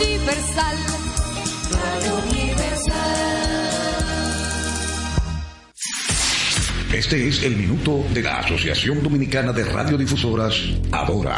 Universal. 0.00 0.76
Radio 1.70 2.12
Este 6.92 7.28
es 7.28 7.42
el 7.42 7.56
minuto 7.56 8.04
de 8.12 8.22
la 8.22 8.38
Asociación 8.38 9.02
Dominicana 9.02 9.52
de 9.52 9.64
Radiodifusoras, 9.64 10.54
Adora. 10.90 11.36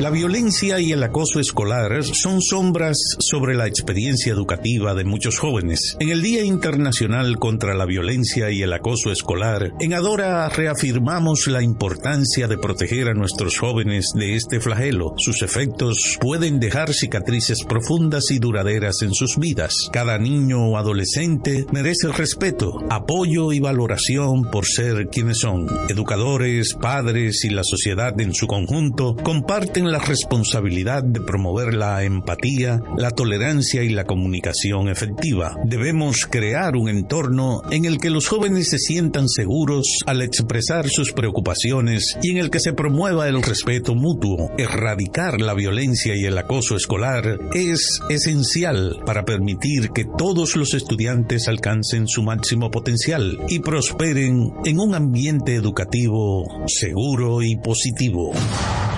La 0.00 0.08
violencia 0.08 0.80
y 0.80 0.92
el 0.92 1.02
acoso 1.02 1.40
escolar 1.40 2.02
son 2.02 2.40
sombras 2.40 2.96
sobre 3.18 3.54
la 3.54 3.66
experiencia 3.66 4.32
educativa 4.32 4.94
de 4.94 5.04
muchos 5.04 5.38
jóvenes. 5.38 5.98
En 6.00 6.08
el 6.08 6.22
Día 6.22 6.42
Internacional 6.42 7.36
contra 7.38 7.74
la 7.74 7.84
Violencia 7.84 8.50
y 8.50 8.62
el 8.62 8.72
Acoso 8.72 9.12
Escolar, 9.12 9.74
en 9.78 9.92
Adora 9.92 10.48
reafirmamos 10.48 11.48
la 11.48 11.62
importancia 11.62 12.48
de 12.48 12.56
proteger 12.56 13.08
a 13.08 13.12
nuestros 13.12 13.58
jóvenes 13.58 14.12
de 14.14 14.36
este 14.36 14.58
flagelo. 14.58 15.12
Sus 15.18 15.42
efectos 15.42 16.16
pueden 16.18 16.60
dejar 16.60 16.94
cicatrices 16.94 17.64
profundas 17.68 18.30
y 18.30 18.38
duraderas 18.38 19.02
en 19.02 19.12
sus 19.12 19.36
vidas. 19.36 19.74
Cada 19.92 20.16
niño 20.16 20.66
o 20.66 20.78
adolescente 20.78 21.66
merece 21.72 22.10
respeto, 22.10 22.72
apoyo 22.88 23.52
y 23.52 23.60
valoración 23.60 24.44
por 24.50 24.64
ser 24.64 25.08
quienes 25.08 25.40
son. 25.40 25.66
Educadores, 25.90 26.72
padres 26.72 27.44
y 27.44 27.50
la 27.50 27.64
sociedad 27.64 28.18
en 28.18 28.32
su 28.32 28.46
conjunto 28.46 29.14
comparten 29.22 29.89
la 29.90 29.98
responsabilidad 29.98 31.02
de 31.02 31.20
promover 31.20 31.74
la 31.74 32.04
empatía, 32.04 32.80
la 32.96 33.10
tolerancia 33.10 33.82
y 33.82 33.88
la 33.88 34.04
comunicación 34.04 34.88
efectiva. 34.88 35.56
Debemos 35.64 36.26
crear 36.26 36.76
un 36.76 36.88
entorno 36.88 37.62
en 37.70 37.84
el 37.84 37.98
que 37.98 38.10
los 38.10 38.28
jóvenes 38.28 38.70
se 38.70 38.78
sientan 38.78 39.28
seguros 39.28 39.86
al 40.06 40.22
expresar 40.22 40.88
sus 40.88 41.12
preocupaciones 41.12 42.16
y 42.22 42.30
en 42.30 42.38
el 42.38 42.50
que 42.50 42.60
se 42.60 42.72
promueva 42.72 43.28
el 43.28 43.42
respeto 43.42 43.94
mutuo. 43.94 44.52
Erradicar 44.58 45.40
la 45.40 45.54
violencia 45.54 46.14
y 46.14 46.24
el 46.24 46.38
acoso 46.38 46.76
escolar 46.76 47.38
es 47.54 48.00
esencial 48.08 49.00
para 49.04 49.24
permitir 49.24 49.90
que 49.90 50.04
todos 50.16 50.56
los 50.56 50.74
estudiantes 50.74 51.48
alcancen 51.48 52.06
su 52.06 52.22
máximo 52.22 52.70
potencial 52.70 53.38
y 53.48 53.58
prosperen 53.58 54.52
en 54.64 54.78
un 54.78 54.94
ambiente 54.94 55.54
educativo 55.54 56.46
seguro 56.66 57.42
y 57.42 57.56
positivo. 57.56 58.32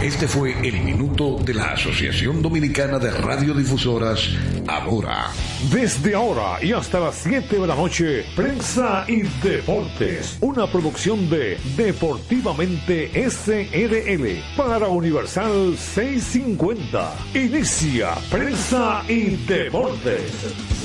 Este 0.02 0.26
fue 0.26 0.54
el 0.66 0.71
minuto 0.80 1.38
de 1.44 1.54
la 1.54 1.72
Asociación 1.72 2.40
Dominicana 2.40 2.98
de 2.98 3.10
Radiodifusoras, 3.10 4.28
ahora. 4.66 5.28
Desde 5.70 6.14
ahora 6.14 6.62
y 6.62 6.72
hasta 6.72 7.00
las 7.00 7.16
7 7.16 7.58
de 7.58 7.66
la 7.66 7.74
noche, 7.74 8.24
Prensa 8.34 9.04
y 9.08 9.22
Deportes, 9.42 10.38
una 10.40 10.66
producción 10.66 11.28
de 11.28 11.58
Deportivamente 11.76 13.10
SRL 13.30 14.42
para 14.56 14.88
Universal 14.88 15.76
650. 15.76 17.14
Inicia 17.34 18.14
Prensa 18.30 19.02
y 19.08 19.36
Deportes. 19.46 20.82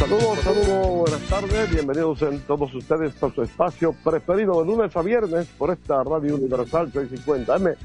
Saludos, 0.00 0.38
saludos, 0.42 0.88
buenas 0.88 1.20
tardes, 1.28 1.70
bienvenidos 1.70 2.22
en 2.22 2.40
todos 2.40 2.74
ustedes 2.74 3.22
a 3.22 3.30
su 3.34 3.42
espacio 3.42 3.94
preferido 4.02 4.58
de 4.58 4.66
lunes 4.66 4.96
a 4.96 5.02
viernes 5.02 5.46
por 5.58 5.70
esta 5.70 6.02
Radio 6.02 6.36
Universal 6.36 6.90
650M, 6.90 7.74
a 7.74 7.76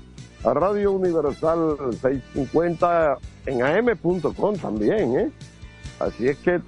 Radio 0.53 0.91
Universal 0.91 1.77
650 2.01 3.17
en 3.47 3.63
am.com 3.63 4.55
también, 4.57 5.19
¿eh? 5.19 5.31
Así 5.99 6.27
es 6.27 6.37
que 6.37 6.61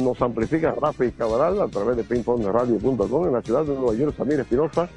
nos 0.00 0.20
amplifica 0.22 0.74
Rafi 0.80 1.10
Cabral 1.12 1.60
a 1.60 1.68
través 1.68 1.98
de 1.98 2.04
pingpongradio.com 2.04 3.26
en 3.26 3.32
la 3.32 3.42
ciudad 3.42 3.64
de 3.64 3.74
Nueva 3.74 3.94
York, 3.94 4.16
Samir 4.16 4.40
Espinosa, 4.40 4.88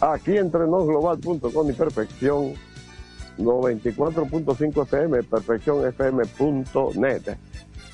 aquí 0.00 0.36
entre 0.36 0.66
nosglobal.com 0.66 1.70
y 1.70 1.72
Perfección 1.72 2.52
94.5 3.38 4.82
FM, 4.82 5.22
perfeccionfm.net. 5.22 7.38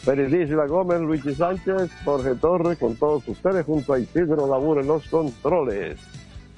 La 0.07 0.67
Gómez, 0.67 1.01
Luigi 1.01 1.35
Sánchez, 1.35 1.91
Jorge 2.05 2.37
Torres, 2.37 2.79
con 2.79 2.95
todos 2.97 3.27
ustedes, 3.29 3.67
junto 3.67 3.93
a 3.93 3.99
Isidro 3.99 4.49
Labur 4.49 4.79
en 4.79 4.87
los 4.87 5.07
controles. 5.09 5.99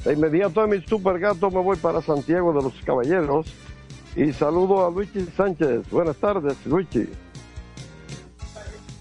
De 0.04 0.14
inmediato 0.14 0.62
a 0.62 0.66
mi 0.66 0.80
super 0.80 1.18
gato 1.18 1.50
me 1.50 1.60
voy 1.60 1.76
para 1.76 2.00
Santiago 2.00 2.54
de 2.54 2.62
los 2.62 2.72
Caballeros 2.84 3.46
y 4.16 4.32
saludo 4.32 4.86
a 4.86 4.90
Luigi 4.90 5.26
Sánchez. 5.36 5.90
Buenas 5.90 6.16
tardes, 6.16 6.56
Luigi. 6.64 7.06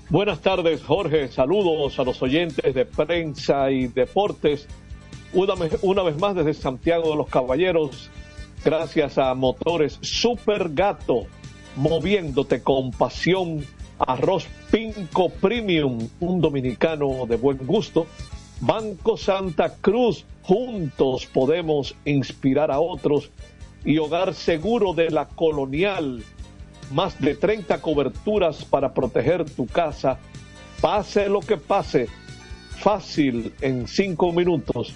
Buenas 0.09 0.41
tardes, 0.41 0.83
Jorge. 0.83 1.29
Saludos 1.29 1.97
a 1.99 2.03
los 2.03 2.21
oyentes 2.21 2.73
de 2.73 2.85
prensa 2.85 3.71
y 3.71 3.87
deportes. 3.87 4.67
Una, 5.33 5.53
una 5.83 6.03
vez 6.03 6.19
más 6.19 6.35
desde 6.35 6.53
Santiago 6.53 7.11
de 7.11 7.15
los 7.15 7.29
Caballeros, 7.29 8.09
gracias 8.65 9.17
a 9.17 9.33
Motores 9.35 9.99
Super 10.01 10.69
Gato, 10.73 11.27
moviéndote 11.75 12.61
con 12.61 12.91
pasión 12.91 13.63
Arroz 13.99 14.47
Pinco 14.71 15.29
Premium, 15.29 16.09
un 16.19 16.41
dominicano 16.41 17.25
de 17.25 17.37
buen 17.37 17.57
gusto. 17.59 18.05
Banco 18.61 19.17
Santa 19.17 19.75
Cruz, 19.75 20.25
juntos 20.43 21.25
podemos 21.25 21.95
inspirar 22.05 22.71
a 22.71 22.79
otros. 22.79 23.31
Y 23.85 23.97
Hogar 23.97 24.33
Seguro 24.33 24.93
de 24.93 25.09
la 25.09 25.25
Colonial, 25.25 26.21
más 26.91 27.19
de 27.21 27.35
30 27.35 27.81
coberturas 27.81 28.65
para 28.65 28.93
proteger 28.93 29.49
tu 29.49 29.65
casa. 29.65 30.19
Pase 30.81 31.29
lo 31.29 31.39
que 31.39 31.57
pase, 31.57 32.07
fácil 32.77 33.53
en 33.61 33.87
cinco 33.87 34.33
minutos. 34.33 34.93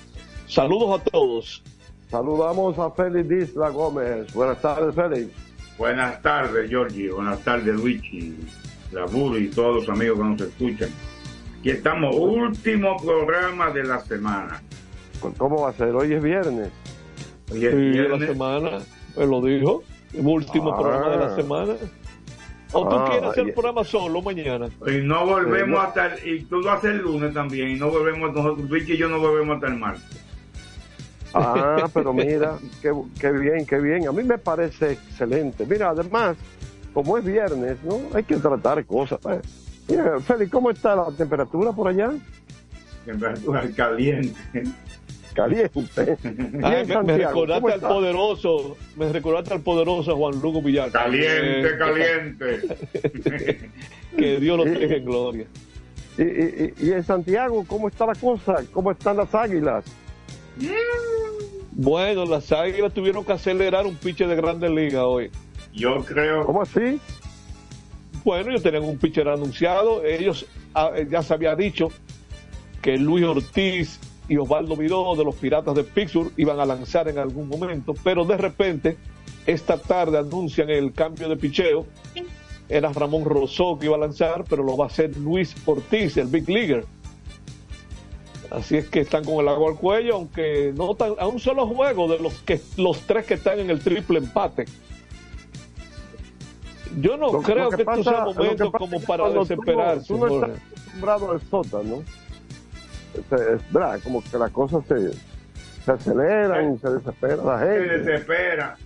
Saludos 0.47 1.00
a 1.00 1.03
todos. 1.03 1.63
Saludamos 2.09 2.78
a 2.78 2.91
Félix 2.91 3.30
Disla 3.30 3.69
Gómez. 3.69 4.34
Buenas 4.34 4.62
tardes, 4.62 4.94
Félix. 4.94 5.31
Buenas 5.78 6.22
tardes, 6.22 6.69
Giorgi. 6.69 7.07
Buenas 7.07 7.40
tardes, 7.40 7.74
Luigi 7.75 8.35
la 8.94 9.38
y 9.40 9.47
todos 9.47 9.75
los 9.75 9.90
amigos 9.90 10.18
que 10.18 10.24
nos 10.24 10.41
escuchan. 10.41 10.90
Aquí 11.63 11.69
estamos, 11.69 12.13
último 12.13 12.97
programa 12.97 13.72
de 13.72 13.85
la 13.85 14.01
semana. 14.01 14.62
¿Cómo 15.38 15.62
va 15.62 15.69
a 15.69 15.72
ser? 15.72 15.96
Hoy 15.96 16.12
es 16.12 16.22
viernes. 16.22 16.69
Hoy 17.50 17.66
es 17.66 17.74
viernes. 17.74 18.19
de 18.19 18.19
la 18.19 18.34
semana, 18.34 18.69
me 19.16 19.25
lo 19.25 19.41
dijo. 19.41 19.81
El 20.12 20.28
último 20.28 20.74
ah. 20.74 20.78
programa 20.78 21.09
de 21.12 21.18
la 21.18 21.35
semana. 21.38 21.74
¿O 22.74 22.90
tú 22.90 22.96
ah, 22.97 23.07
quieres 23.09 23.29
hacer 23.29 23.47
el 23.47 23.53
programa 23.53 23.85
solo 23.85 24.22
mañana? 24.22 24.68
Y 24.88 24.97
no 25.06 25.25
volvemos 25.25 25.79
hasta 25.79 26.07
el, 26.07 26.28
y 26.28 26.44
tú 26.44 26.59
lo 26.59 26.69
haces 26.69 26.91
el 26.91 26.97
lunes 26.97 27.34
también, 27.34 27.69
y 27.69 27.75
no 27.75 27.90
volvemos, 27.90 28.34
nosotros, 28.34 28.69
Vicky 28.69 28.95
y 28.95 28.97
yo 28.97 29.07
no 29.07 29.19
volvemos 29.19 29.56
hasta 29.56 29.68
el 29.68 29.75
martes. 29.78 30.22
Ah, 31.34 31.88
pero 31.94 32.12
mira, 32.13 32.57
qué, 32.81 32.91
qué 33.18 33.31
bien, 33.31 33.66
qué 33.66 33.80
bien. 33.80 34.06
A 34.09 34.12
mí 34.12 34.24
me 34.24 34.38
parece 34.38 34.91
excelente. 34.91 35.66
Mira, 35.66 35.91
además, 35.91 36.35
como 36.94 37.18
es 37.18 37.24
viernes, 37.24 37.78
¿no? 37.85 38.01
Hay 38.13 38.24
que 38.25 38.35
tratar 38.35 38.84
cosas. 38.84 39.18
Pues. 39.22 39.62
Mira, 39.88 40.19
Félix, 40.19 40.51
¿cómo 40.51 40.71
está 40.71 40.95
la 40.95 41.11
temperatura 41.11 41.71
por 41.71 41.88
allá? 41.88 42.11
Temperatura 43.05 43.69
caliente. 43.75 44.63
Caliente. 45.33 46.17
me, 46.53 47.17
recordaste 47.17 47.73
al 47.73 47.79
poderoso, 47.79 48.77
me 48.95 49.11
recordaste 49.11 49.53
al 49.53 49.61
poderoso 49.61 50.16
Juan 50.16 50.39
Lugo 50.41 50.61
Villar. 50.61 50.91
Caliente, 50.91 51.67
eh, 51.67 51.77
caliente. 51.77 52.61
que 54.17 54.39
Dios 54.39 54.57
lo 54.57 54.63
tenga 54.63 54.95
en 54.95 55.05
gloria. 55.05 55.47
Y, 56.17 56.21
y, 56.21 56.73
y, 56.79 56.91
en 56.91 57.03
Santiago, 57.03 57.65
¿cómo 57.67 57.88
está 57.88 58.05
la 58.05 58.13
cosa? 58.13 58.57
¿Cómo 58.71 58.91
están 58.91 59.17
las 59.17 59.33
águilas? 59.33 59.83
Bueno, 61.71 62.25
las 62.25 62.51
águilas 62.51 62.94
tuvieron 62.94 63.25
que 63.25 63.33
acelerar 63.33 63.88
un 63.88 63.95
piche 63.95 64.27
de 64.27 64.35
Grandes 64.35 64.69
Ligas 64.69 65.01
hoy. 65.03 65.31
Yo 65.73 66.05
creo. 66.05 66.45
¿Cómo 66.45 66.61
así? 66.61 67.01
Bueno, 68.23 68.50
ellos 68.50 68.63
tenían 68.63 68.84
un 68.84 68.97
pitcher 68.97 69.28
anunciado. 69.28 70.03
Ellos 70.06 70.45
ah, 70.73 70.91
eh, 70.95 71.07
ya 71.09 71.22
se 71.22 71.34
había 71.34 71.56
dicho 71.56 71.89
que 72.81 72.97
Luis 72.97 73.25
Ortiz 73.25 74.00
y 74.29 74.38
Osvaldo 74.38 74.75
Vidó 74.75 75.16
de 75.16 75.25
los 75.25 75.35
Piratas 75.35 75.75
de 75.75 75.84
Pittsburgh 75.84 76.31
iban 76.38 76.59
a 76.59 76.66
lanzar 76.66 77.09
en 77.09 77.17
algún 77.17 77.50
momento, 77.50 77.94
pero 78.03 78.23
de 78.23 78.38
repente 78.38 78.97
esta 79.45 79.78
tarde 79.78 80.17
anuncian 80.17 80.69
el 80.69 80.94
cambio 80.94 81.28
de 81.28 81.35
picheo. 81.35 81.85
Era 82.69 82.94
Ramón 82.94 83.25
Rosó 83.25 83.78
que 83.78 83.88
iba 83.88 83.95
a 83.97 84.00
lanzar, 84.00 84.45
pero 84.50 84.63
lo 84.63 84.77
va 84.77 84.86
a 84.86 84.88
hacer 84.88 85.15
Luis 85.18 85.53
Ortiz, 85.65 86.15
el 86.18 86.27
Big 86.27 86.50
Leaguer. 86.50 86.86
Así 88.50 88.77
es 88.77 88.88
que 88.88 89.01
están 89.01 89.25
con 89.25 89.36
el 89.42 89.47
agua 89.47 89.71
al 89.71 89.77
cuello, 89.77 90.15
aunque 90.15 90.74
no 90.75 90.92
están 90.92 91.15
a 91.19 91.27
un 91.27 91.39
solo 91.39 91.68
juego 91.68 92.07
de 92.07 92.19
los 92.19 92.33
que 92.44 92.62
los 92.77 93.01
tres 93.01 93.25
que 93.25 93.33
están 93.33 93.59
en 93.59 93.69
el 93.69 93.81
triple 93.81 94.19
empate. 94.19 94.65
Yo 97.00 97.18
no 97.18 97.31
creo 97.42 97.69
que, 97.69 97.81
esto 97.81 98.04
sea 98.04 98.25
momento 98.25 98.72
como 98.72 99.00
para 99.01 99.30
desesperarse. 99.30 100.07
Tú, 100.07 100.18
no 100.18 100.28
estás 100.28 100.60
acostumbrado 100.60 101.31
al 101.31 101.42
sótano. 101.42 102.04
Es, 103.16 103.72
verdad, 103.72 104.00
como 104.04 104.24
que 104.24 104.38
las 104.38 104.51
cosas 104.51 104.84
se, 104.88 105.12
se 105.84 105.92
aceleran, 105.92 106.80
se 106.80 106.90
desespera 106.90 107.36
la 107.38 107.60
gente. 107.60 107.90
Se 107.90 107.98
desespera. 108.00 108.78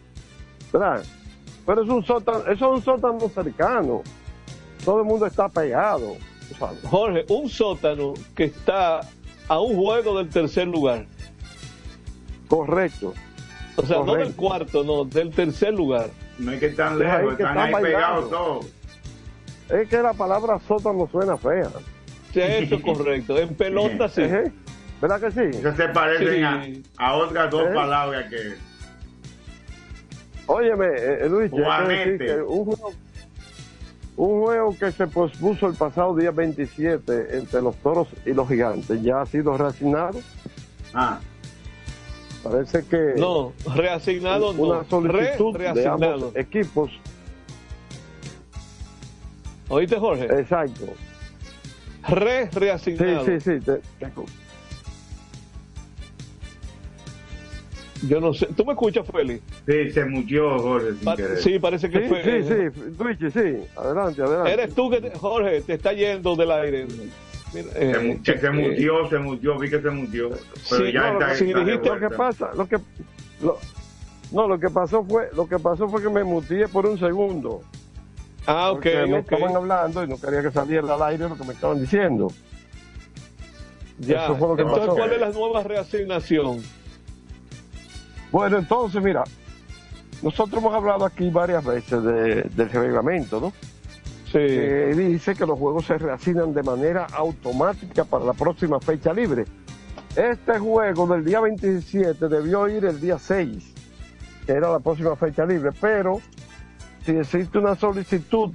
¿Verdad? 0.72 1.04
Pero 1.66 1.84
es 1.84 1.90
un 1.90 2.06
sótano, 2.06 2.40
eso 2.40 2.52
es 2.52 2.62
un 2.62 2.82
sótano 2.82 3.30
cercano. 3.30 4.02
Todo 4.86 5.00
el 5.00 5.06
mundo 5.06 5.26
está 5.26 5.50
pegado. 5.50 6.16
Jorge, 6.90 7.26
un 7.30 7.50
sótano 7.50 8.14
que 8.36 8.46
está 8.46 9.02
a 9.48 9.60
un 9.60 9.76
juego 9.76 10.18
del 10.18 10.30
tercer 10.30 10.68
lugar. 10.68 11.06
Correcto. 12.48 13.14
O 13.76 13.86
sea, 13.86 14.04
no 14.04 14.16
del 14.16 14.34
cuarto, 14.34 14.84
no, 14.84 15.06
del 15.06 15.32
tercer 15.32 15.74
lugar. 15.74 16.10
No 16.40 16.52
es 16.52 16.60
que 16.60 16.68
están 16.68 17.00
lejos, 17.00 17.34
están 17.34 17.58
ahí 17.58 17.74
pegados 17.82 18.30
todos. 18.30 18.66
es 19.70 19.90
que 19.90 20.02
la 20.02 20.14
palabra 20.14 20.60
sótano 20.68 21.08
suena 21.12 21.36
fea. 21.38 21.70
Sí, 22.34 22.42
eso 22.42 22.76
es 22.76 22.82
correcto. 22.84 23.38
En 23.38 23.56
pelota 23.56 24.08
sí. 24.10 24.22
¿Verdad 25.02 25.20
que 25.22 25.32
sí? 25.32 25.58
Eso 25.58 25.76
se 25.76 25.88
parecen 25.90 26.28
Sí. 26.64 26.84
a, 26.98 27.08
a 27.08 27.14
otras 27.16 27.50
dos 27.52 27.68
¿Eh? 27.68 27.74
palabras 27.74 28.30
que. 28.30 28.56
Óyeme, 30.48 30.86
eh, 30.86 31.20
eh, 31.26 31.30
Luis, 31.30 31.52
que 31.52 32.42
un 32.42 32.66
juego, 32.66 32.92
un 34.16 34.42
juego 34.44 34.78
que 34.80 34.92
se 34.94 35.06
pospuso 35.08 35.68
el 35.68 35.74
pasado 35.76 36.16
día 36.16 36.32
27 36.32 37.38
entre 37.38 37.62
los 37.62 37.76
toros 37.78 38.08
y 38.26 38.34
los 38.34 38.48
gigantes 38.48 39.02
ya 39.04 39.22
ha 39.22 39.26
sido 39.26 39.58
reasignado. 39.58 40.20
Ah, 40.94 41.20
Parece 42.50 42.84
que 42.86 43.14
No, 43.18 43.54
reasignado 43.76 44.54
no. 44.54 44.64
una 44.64 44.84
solicitud 44.86 45.56
Re, 45.56 45.64
de 45.74 45.86
ambos 45.88 46.00
reasignado. 46.00 46.32
equipos. 46.36 46.92
¿Oíste, 49.70 49.98
Jorge? 49.98 50.26
Exacto. 50.26 50.86
Re, 52.08 52.50
Sí, 52.52 52.60
reasignado. 52.60 53.26
sí, 53.26 53.40
sí. 53.42 53.60
te- 53.60 53.78
te- 54.00 54.12
Yo 58.08 58.22
no 58.22 58.32
sé. 58.34 58.46
¿Tú 58.56 58.64
me 58.64 58.74
escuchas, 58.74 59.06
Félix? 59.12 59.42
sí, 59.66 59.90
se 59.92 60.06
mutió 60.06 60.60
Jorge 60.60 60.92
sin 60.94 61.00
Pa- 61.04 61.16
querer. 61.16 61.38
sí, 61.40 61.58
parece 61.60 61.90
que 61.90 62.02
Sí, 62.04 62.08
fue. 62.08 62.24
sí, 62.24 63.18
sí, 63.20 63.32
sí. 63.32 63.68
Adelante, 63.76 64.22
adelante. 64.22 64.54
Eres 64.54 64.76
tú 64.76 64.90
que, 64.90 65.02
te- 65.02 65.18
Jorge, 65.18 65.62
te 65.62 65.74
está 65.74 65.94
yendo 65.94 66.36
del 66.36 66.52
aire. 66.52 66.88
Mira, 67.54 67.72
Se, 67.72 67.80
eh, 67.92 67.92
eh, 67.92 68.50
mutió, 68.52 69.10
se 69.10 69.18
mutió, 69.20 69.58
vi 69.60 69.70
que 69.70 69.82
se 69.82 69.90
mutió. 69.90 70.30
Pero 70.70 70.86
Sí, 70.86 70.92
ya 70.92 71.12
no, 71.14 71.20
está, 71.20 71.36
si 71.36 71.46
está 71.46 71.60
de 71.60 71.66
dijiste- 71.66 71.90
Lo 71.90 72.00
que 72.00 72.16
pasa, 72.16 72.50
lo 72.56 72.68
que 72.68 72.78
lo- 73.42 73.60
no, 74.32 74.48
lo 74.48 74.60
que 74.60 74.70
pasó 74.70 75.04
fue, 75.04 75.30
lo 75.36 75.48
que 75.48 75.58
pasó 75.60 75.90
fue 75.90 76.02
que 76.02 76.10
me 76.10 76.24
mutié 76.24 76.68
por 76.68 76.86
un 76.86 76.98
segundo. 77.00 77.62
Ah, 78.46 78.72
ok, 78.72 78.76
porque 78.82 79.06
me 79.08 79.20
estaban 79.20 79.56
hablando 79.56 80.04
y 80.04 80.08
no 80.08 80.18
quería 80.20 80.42
que 80.42 80.52
saliera 80.52 80.94
al 80.94 81.02
aire 81.04 81.28
lo 81.30 81.38
que 81.38 81.44
me 81.46 81.54
estaban 81.54 81.80
diciendo. 81.80 82.28
Ya. 84.00 84.26
Eso 84.26 84.36
fue 84.36 84.48
lo 84.50 84.56
que 84.56 84.62
Entonces, 84.62 84.86
pasó. 84.88 84.96
¿cuál 84.98 85.14
es 85.14 85.20
la 85.20 85.30
nueva 85.32 85.64
reasignación? 85.64 86.62
Bueno, 88.32 88.58
entonces, 88.58 89.02
mira, 89.02 89.24
nosotros 90.22 90.62
hemos 90.62 90.74
hablado 90.74 91.06
aquí 91.06 91.30
varias 91.30 91.64
veces 91.64 92.04
de- 92.04 92.44
del 92.44 92.70
reglamento, 92.70 93.40
¿no? 93.40 93.54
Sí. 94.28 94.40
Que 94.40 94.94
dice 94.96 95.36
que 95.36 95.46
los 95.46 95.58
juegos 95.58 95.86
se 95.86 95.98
reasignan 95.98 96.54
de 96.54 96.64
manera 96.64 97.08
automática 97.14 98.04
para 98.04 98.26
la 98.26 98.34
próxima 98.34 98.80
fecha 98.80 99.14
libre. 99.14 99.46
Este 100.16 100.60
juego 100.60 101.08
del 101.08 101.24
día 101.24 101.40
27 101.40 102.28
debió 102.28 102.68
ir 102.68 102.86
el 102.86 103.00
día 103.00 103.20
6, 103.20 103.74
que 104.46 104.52
era 104.52 104.72
la 104.72 104.80
próxima 104.80 105.16
fecha 105.16 105.46
libre, 105.46 105.72
pero 105.80 106.20
si 107.06 107.12
existe 107.12 107.58
una 107.58 107.76
solicitud 107.76 108.52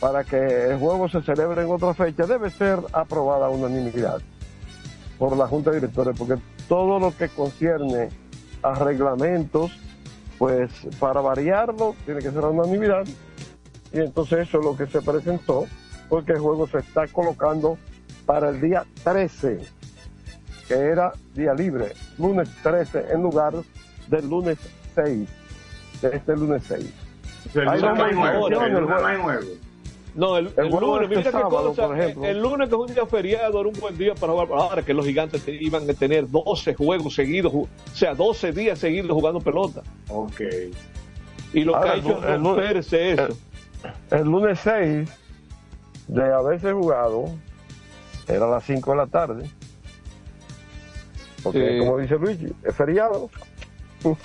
para 0.00 0.24
que 0.24 0.70
el 0.70 0.78
juego 0.78 1.08
se 1.08 1.20
celebre 1.20 1.62
en 1.62 1.70
otra 1.70 1.94
fecha, 1.94 2.26
debe 2.26 2.50
ser 2.50 2.80
aprobada 2.92 3.50
unanimidad 3.50 4.20
por 5.18 5.36
la 5.36 5.46
Junta 5.46 5.70
de 5.70 5.80
Directores, 5.80 6.18
porque 6.18 6.40
todo 6.66 6.98
lo 6.98 7.14
que 7.14 7.28
concierne 7.28 8.08
a 8.62 8.74
reglamentos, 8.74 9.70
pues 10.38 10.70
para 10.98 11.20
variarlo 11.20 11.94
tiene 12.06 12.20
que 12.22 12.30
ser 12.30 12.42
a 12.42 12.48
unanimidad. 12.48 13.04
Y 13.92 13.98
entonces 13.98 14.48
eso 14.48 14.58
es 14.58 14.64
lo 14.64 14.76
que 14.76 14.86
se 14.86 15.00
presentó, 15.02 15.66
porque 16.08 16.32
el 16.32 16.38
juego 16.38 16.66
se 16.68 16.78
está 16.78 17.06
colocando 17.08 17.76
para 18.26 18.50
el 18.50 18.60
día 18.60 18.84
13, 19.04 19.58
que 20.68 20.74
era 20.74 21.12
día 21.34 21.54
libre, 21.54 21.92
lunes 22.18 22.48
13 22.62 23.06
en 23.12 23.22
lugar 23.22 23.54
del 24.08 24.28
lunes 24.28 24.58
6, 24.94 25.28
de 26.02 26.16
este 26.16 26.36
lunes 26.36 26.62
6. 26.68 26.92
El 27.54 27.68
Hay 27.68 27.80
lunes 27.80 27.96
no 27.98 28.04
hay 28.04 28.14
juego, 28.14 28.48
el 28.48 28.72
lunes 28.72 28.88
no 29.00 29.06
hay 29.06 29.14
el 29.16 29.22
juego. 29.22 29.40
No, 30.12 30.36
el, 30.36 30.46
El 30.48 30.52
el 30.66 30.70
juego 30.70 30.86
lunes, 30.94 31.02
de 31.02 31.16
mira 31.16 31.20
este 31.20 31.30
qué 31.32 31.42
sábado, 31.42 31.68
cosa. 31.68 31.86
por 31.86 31.98
ejemplo. 32.00 32.24
El 32.24 32.42
lunes, 32.42 32.68
que 32.68 32.74
es 32.74 32.80
un 32.80 32.94
día 32.94 33.06
feriado, 33.06 33.60
era 33.60 33.68
un 33.68 33.80
buen 33.80 33.96
día 33.96 34.14
para 34.16 34.32
jugar. 34.32 34.48
Ahora 34.52 34.82
que 34.82 34.92
los 34.92 35.06
gigantes 35.06 35.42
te- 35.44 35.54
iban 35.54 35.88
a 35.88 35.94
tener 35.94 36.28
12 36.28 36.74
juegos 36.74 37.14
seguidos, 37.14 37.52
o 37.54 37.68
sea, 37.94 38.14
12 38.14 38.50
días 38.52 38.78
seguidos 38.80 39.10
jugando 39.12 39.40
pelota. 39.40 39.82
Ok. 40.08 40.40
Y 41.52 41.62
lo 41.64 41.80
que 41.80 41.88
ha 41.88 41.94
hecho 41.96 42.18
el 42.26 42.34
es 42.34 42.40
romperse 42.42 43.12
eso. 43.12 43.28
El 44.10 44.24
lunes 44.24 44.60
6, 44.62 45.08
de 46.08 46.34
haberse 46.34 46.72
jugado, 46.72 47.26
era 48.28 48.46
a 48.46 48.50
las 48.50 48.64
5 48.64 48.90
de 48.90 48.96
la 48.96 49.06
tarde. 49.06 49.50
Porque, 51.42 51.72
Sí. 51.72 51.78
como 51.78 51.98
dice 51.98 52.16
Luigi, 52.16 52.52
es 52.64 52.74
feriado. 52.74 53.30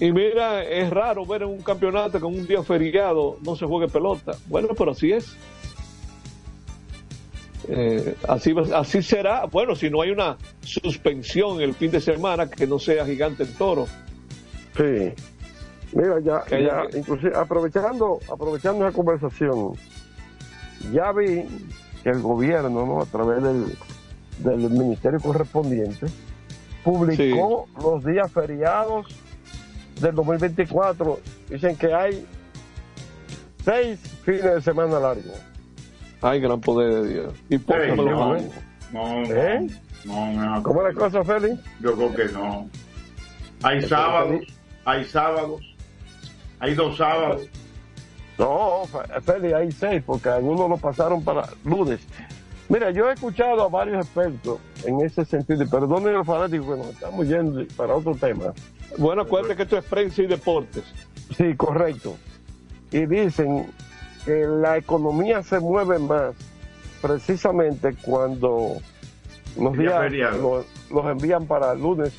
Y 0.00 0.12
mira, 0.12 0.64
es 0.64 0.88
raro 0.88 1.26
ver 1.26 1.42
en 1.42 1.48
un 1.48 1.60
campeonato 1.60 2.12
que 2.18 2.26
en 2.26 2.40
un 2.40 2.46
día 2.46 2.62
feriado 2.62 3.36
no 3.44 3.54
se 3.54 3.66
juegue 3.66 3.86
pelota. 3.86 4.32
Bueno, 4.46 4.68
pero 4.76 4.92
así 4.92 5.12
es. 5.12 5.36
Eh, 7.68 8.14
así, 8.26 8.54
así 8.74 9.02
será. 9.02 9.44
Bueno, 9.44 9.76
si 9.76 9.90
no 9.90 10.00
hay 10.00 10.10
una 10.10 10.38
suspensión 10.62 11.60
el 11.60 11.74
fin 11.74 11.90
de 11.90 12.00
semana 12.00 12.48
que 12.48 12.66
no 12.66 12.78
sea 12.78 13.04
gigante 13.04 13.42
el 13.42 13.52
toro. 13.54 13.86
Sí. 14.74 15.12
Mira, 15.92 16.20
ya, 16.20 16.44
ya 16.48 16.84
inclusive 16.96 17.36
aprovechando, 17.36 18.20
aprovechando 18.32 18.84
la 18.84 18.92
conversación, 18.92 19.72
ya 20.92 21.12
vi 21.12 21.46
que 22.02 22.10
el 22.10 22.20
gobierno, 22.22 22.86
¿no? 22.86 23.00
a 23.00 23.06
través 23.06 23.42
del, 23.42 23.76
del 24.38 24.70
ministerio 24.70 25.20
correspondiente, 25.20 26.06
publicó 26.84 27.66
los 27.82 28.04
días 28.04 28.30
feriados 28.32 29.06
del 30.00 30.14
2024. 30.14 31.20
Dicen 31.48 31.76
que 31.76 31.92
hay 31.92 32.26
seis 33.64 33.98
fines 34.24 34.44
de 34.44 34.62
semana 34.62 34.98
largos. 34.98 35.40
Ay, 36.22 36.40
gran 36.40 36.60
poder 36.60 37.02
de 37.02 37.08
Dios. 37.08 37.34
Y 37.48 37.58
me 37.58 37.96
lo 37.96 38.04
no. 38.04 38.28
van. 38.30 38.48
no, 38.92 39.22
no, 39.22 39.34
¿Eh? 39.34 39.66
no, 40.04 40.32
no. 40.32 40.62
¿Cómo 40.62 40.86
es 40.86 40.94
la 40.94 41.00
cosa, 41.00 41.24
Félix? 41.24 41.60
Yo 41.80 41.94
creo 41.94 42.14
que 42.14 42.24
no. 42.32 42.68
Hay 43.62 43.82
sábados, 43.82 44.40
hay 44.84 45.04
sábados, 45.04 45.60
hay 46.60 46.74
dos 46.74 46.96
sábados. 46.96 47.42
No, 48.38 48.84
Fe- 48.86 49.20
Félix, 49.20 49.54
hay 49.54 49.72
seis, 49.72 50.02
porque 50.06 50.28
algunos 50.28 50.70
lo 50.70 50.76
pasaron 50.78 51.22
para 51.22 51.48
lunes. 51.64 52.00
Mira, 52.68 52.90
yo 52.90 53.10
he 53.10 53.14
escuchado 53.14 53.62
a 53.64 53.68
varios 53.68 54.04
expertos 54.06 54.60
en 54.84 55.00
ese 55.00 55.24
sentido, 55.24 55.64
y 55.64 55.66
perdonen 55.66 56.14
los 56.14 56.26
fanáticos 56.26 56.66
que 56.66 56.76
nos 56.76 56.86
estamos 56.90 57.26
yendo 57.26 57.64
para 57.76 57.96
otro 57.96 58.14
tema. 58.14 58.52
Bueno, 58.96 59.22
acuérdate 59.22 59.56
que 59.56 59.62
esto 59.64 59.76
es 59.76 59.84
prensa 59.84 60.22
y 60.22 60.26
deportes. 60.26 60.84
Sí, 61.36 61.54
correcto. 61.56 62.16
Y 62.92 63.06
dicen 63.06 63.70
que 64.24 64.46
la 64.46 64.76
economía 64.78 65.42
se 65.42 65.58
mueve 65.60 65.98
más 65.98 66.34
precisamente 67.02 67.94
cuando 68.02 68.76
los 69.58 69.72
Día 69.76 70.00
días 70.02 70.36
los, 70.36 70.64
los 70.90 71.06
envían 71.06 71.46
para 71.46 71.74
lunes 71.74 72.12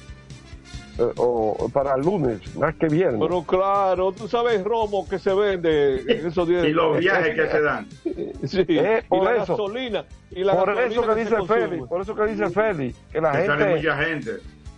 o 1.18 1.70
para 1.74 1.98
lunes, 1.98 2.56
más 2.56 2.76
que 2.76 2.88
viernes. 2.88 3.20
Pero 3.22 3.44
claro, 3.44 4.12
tú 4.12 4.28
sabes 4.28 4.64
Romo 4.64 5.08
que 5.08 5.20
se 5.20 5.34
vende 5.34 6.02
en 6.02 6.28
esos 6.28 6.48
días. 6.48 6.66
Y 6.66 6.72
los 6.72 6.98
viajes 7.00 7.36
que 7.36 7.48
se 7.50 7.62
dan. 7.62 7.88
Sí, 8.48 8.66
Eh, 8.70 9.02
y 9.04 9.08
por 9.08 9.24
la 9.24 9.44
eso. 9.44 9.54
gasolina. 9.54 10.06
Y 10.32 10.44
la 10.44 10.56
por 10.56 10.74
gasolina 10.76 11.02
eso 11.02 11.08
que 11.14 11.16
dice. 11.24 11.36
Félix, 11.48 11.88
por 11.88 12.02
eso 12.02 12.16
que 12.16 12.24
dice 12.26 12.50
Félix, 12.50 12.98
que 13.12 13.22
la 13.22 13.32
Que 13.32 13.46
sale 13.46 13.66
gente, 13.66 13.76
mucha 13.78 13.98
gente. 14.04 14.32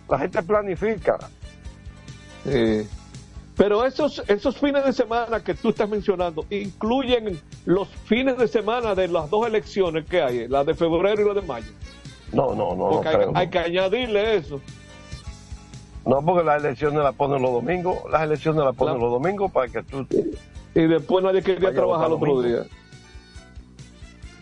la 0.08 0.18
gente 0.18 0.42
planifica. 0.42 1.18
Sí. 2.44 2.86
Pero 3.56 3.84
esos, 3.86 4.20
esos 4.26 4.56
fines 4.58 4.84
de 4.84 4.92
semana 4.92 5.42
que 5.42 5.54
tú 5.54 5.68
estás 5.68 5.88
mencionando 5.88 6.44
incluyen 6.50 7.38
los 7.66 7.88
fines 7.88 8.36
de 8.36 8.48
semana 8.48 8.94
de 8.96 9.06
las 9.06 9.30
dos 9.30 9.46
elecciones 9.46 10.04
que 10.06 10.20
hay, 10.20 10.48
la 10.48 10.64
de 10.64 10.74
febrero 10.74 11.22
y 11.22 11.28
la 11.28 11.34
de 11.40 11.46
mayo. 11.46 11.70
No, 12.32 12.48
no, 12.52 12.74
no, 12.74 12.76
no 12.76 12.90
Porque 12.90 13.08
hay, 13.10 13.14
creo. 13.14 13.32
hay 13.34 13.48
que 13.50 13.58
añadirle 13.60 14.36
eso. 14.36 14.60
No, 16.06 16.22
porque 16.24 16.44
las 16.44 16.62
elecciones 16.62 17.02
las 17.02 17.14
ponen 17.14 17.40
los 17.40 17.52
domingos, 17.52 17.98
las 18.10 18.22
elecciones 18.22 18.64
las 18.64 18.74
ponen 18.74 18.98
los 18.98 19.10
domingos 19.10 19.50
para 19.50 19.68
que 19.68 19.82
tú... 19.82 20.06
Y 20.74 20.86
después 20.86 21.24
nadie 21.24 21.42
quería 21.42 21.72
trabajar 21.72 22.08
el 22.08 22.12
otro 22.14 22.34
domingo. 22.34 22.62
día. 22.62 22.66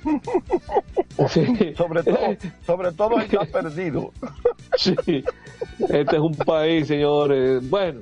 Sí. 1.28 1.74
Sobre 1.76 2.02
todo, 2.02 2.18
sobre 2.66 2.92
todo 2.92 3.20
el 3.20 3.28
que 3.28 3.36
ha 3.36 3.44
perdido. 3.44 4.12
Sí, 4.76 4.96
este 5.04 6.16
es 6.16 6.20
un 6.20 6.34
país, 6.34 6.88
señores. 6.88 7.68
Bueno, 7.68 8.00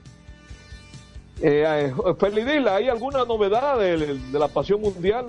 eh, 1.43 1.93
eh, 1.93 2.15
Feli 2.19 2.45
Dila, 2.45 2.77
¿hay 2.77 2.89
alguna 2.89 3.25
novedad 3.25 3.79
de, 3.79 4.19
de 4.19 4.39
la 4.39 4.47
pasión 4.49 4.81
mundial? 4.81 5.27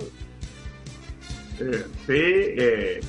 Eh, 1.58 1.84
sí, 2.06 2.12
eh. 2.16 3.00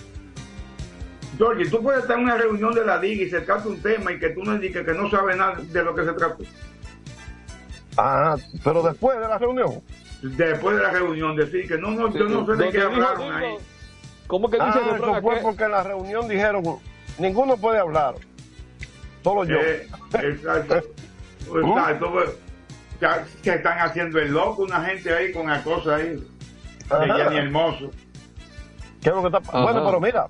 Georgie, 1.37 1.69
tú 1.69 1.81
puedes 1.81 2.01
estar 2.03 2.17
en 2.17 2.25
una 2.25 2.37
reunión 2.37 2.73
de 2.73 2.85
la 2.85 2.97
liga 2.97 3.23
y 3.23 3.29
se 3.29 3.41
trata 3.41 3.67
un 3.67 3.81
tema 3.81 4.11
y 4.11 4.19
que 4.19 4.29
tú 4.29 4.43
no 4.43 4.53
indiques 4.53 4.85
que 4.85 4.93
no 4.93 5.09
sabes 5.09 5.35
nada 5.37 5.55
de 5.59 5.83
lo 5.83 5.95
que 5.95 6.05
se 6.05 6.13
trata. 6.13 6.37
Ah, 7.97 8.35
pero 8.63 8.83
después 8.83 9.19
de 9.19 9.27
la 9.27 9.37
reunión. 9.37 9.81
Después 10.21 10.77
de 10.77 10.83
la 10.83 10.91
reunión, 10.91 11.35
decir 11.35 11.67
que 11.67 11.77
no, 11.77 11.91
no, 11.91 12.11
yo 12.13 12.29
no 12.29 12.45
sé 12.45 12.63
de 12.63 12.71
qué 12.71 12.81
hablaron 12.81 13.31
ahí. 13.33 13.55
¿Cómo 14.27 14.49
que 14.49 14.57
dice 14.57 14.79
Ah, 14.81 14.95
eso 14.95 15.21
fue 15.21 15.35
Que- 15.35 15.41
porque 15.41 15.63
en 15.65 15.71
la 15.71 15.83
reunión 15.83 16.27
dijeron, 16.27 16.63
ninguno 17.19 17.57
puede 17.57 17.79
hablar, 17.79 18.15
solo 19.23 19.43
yo. 19.45 19.57
Eh, 19.59 19.87
exacto. 20.21 20.75
Exacto, 21.55 22.09
pues, 22.13 22.29
ya 23.01 23.25
se 23.43 23.55
están 23.55 23.77
haciendo 23.79 24.17
el 24.17 24.31
loco 24.31 24.63
una 24.63 24.81
gente 24.85 25.13
ahí 25.13 25.33
con 25.33 25.47
la 25.47 25.61
cosa 25.61 25.97
ahí. 25.97 26.15
de 26.15 27.13
Jenny 27.13 27.37
Hermoso. 27.37 27.91
¿Qué 29.01 29.09
es 29.09 29.15
lo 29.15 29.21
que 29.21 29.27
está 29.27 29.39
Ajá. 29.39 29.61
Bueno, 29.63 29.83
pero 29.85 29.99
mira, 29.99 30.27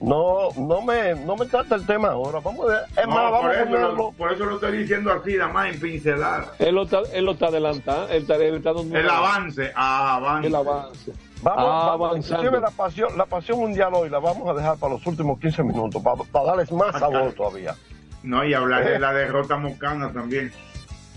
no, 0.00 0.48
no 0.56 0.80
me, 0.82 1.14
no 1.14 1.36
me 1.36 1.46
trata 1.46 1.74
el 1.74 1.84
tema 1.86 2.08
ahora. 2.08 2.40
Vamos 2.40 2.64
a 2.66 2.68
ver. 2.72 2.80
Es 2.96 3.06
No, 3.06 3.14
más, 3.14 3.30
vamos 3.30 3.40
por, 3.42 3.50
a 3.50 3.54
eso 3.54 3.64
ponerlo. 3.66 3.92
lo, 3.96 4.12
por 4.12 4.32
eso 4.32 4.44
lo 4.46 4.54
estoy 4.54 4.78
diciendo 4.78 5.12
así, 5.12 5.36
nada 5.36 5.52
más 5.52 5.74
en 5.74 5.80
pincelada. 5.80 6.52
Él 6.58 6.74
lo 6.74 6.82
está, 6.84 7.00
él 7.12 7.24
lo 7.24 7.32
está 7.32 7.46
adelantando. 7.46 8.08
Él 8.08 8.22
está, 8.22 8.36
él 8.36 8.54
está 8.56 8.72
dando 8.72 8.96
El 8.98 9.10
avance, 9.10 9.72
ah, 9.74 10.16
avance. 10.16 10.48
El 10.48 10.54
avance. 10.54 11.12
Vamos, 11.42 11.64
Ah, 11.66 11.96
vamos, 11.98 12.30
la 12.30 12.70
pasión, 12.70 13.16
la 13.16 13.24
pasión 13.26 13.58
mundial 13.60 13.92
hoy 13.94 14.10
la 14.10 14.18
vamos 14.18 14.46
a 14.48 14.52
dejar 14.54 14.76
para 14.76 14.92
los 14.94 15.06
últimos 15.06 15.38
15 15.40 15.62
minutos, 15.62 16.02
para, 16.02 16.16
para 16.24 16.44
darles 16.46 16.70
más 16.72 16.98
sabor 16.98 17.32
todavía. 17.32 17.74
No, 18.22 18.44
y 18.44 18.52
hablar 18.52 18.82
Eh. 18.86 18.90
de 18.92 18.98
la 18.98 19.12
derrota 19.14 19.56
mocana 19.56 20.12
también. 20.12 20.52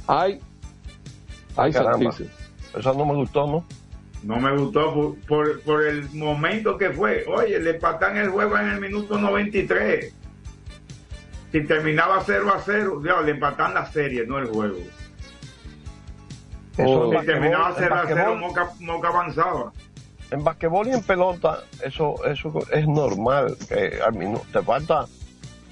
Ay, 0.08 0.40
ay. 1.58 1.72
Eso 1.72 2.94
no 2.94 3.06
me 3.06 3.14
gustó, 3.16 3.46
¿no? 3.48 3.66
No 4.24 4.38
me 4.40 4.56
gustó 4.58 4.94
por, 4.94 5.16
por, 5.28 5.62
por 5.62 5.84
el 5.86 6.10
momento 6.12 6.78
que 6.78 6.92
fue. 6.92 7.26
Oye, 7.28 7.60
le 7.60 7.72
empatan 7.72 8.16
el 8.18 8.30
juego 8.30 8.58
en 8.58 8.70
el 8.70 8.80
minuto 8.80 9.18
93. 9.20 10.14
Si 11.52 11.62
terminaba 11.66 12.24
0 12.26 12.52
a 12.56 12.62
0, 12.66 13.02
ya, 13.06 13.22
le 13.22 13.32
empatan 13.32 13.74
la 13.74 13.86
serie, 13.92 14.26
no 14.26 14.40
el 14.40 14.48
juego. 14.48 14.78
Eso 16.78 17.12
Si 17.20 17.26
terminaba 17.26 17.70
basquetbol- 17.76 17.78
en 17.78 17.84
0 17.84 17.96
a 17.96 18.06
0, 18.08 18.16
basquetbol- 18.16 18.40
Moca, 18.40 18.70
Moca 18.80 19.08
avanzaba. 19.10 19.72
En 20.32 20.44
basquetbol 20.44 20.88
y 20.88 20.92
en 20.92 21.04
pelota, 21.04 21.60
eso, 21.86 22.16
eso 22.26 22.52
es 22.72 22.88
normal, 22.88 23.56
que 23.70 24.00
al 24.04 24.14
minuto 24.14 24.44
te 24.52 24.62
falta, 24.64 25.06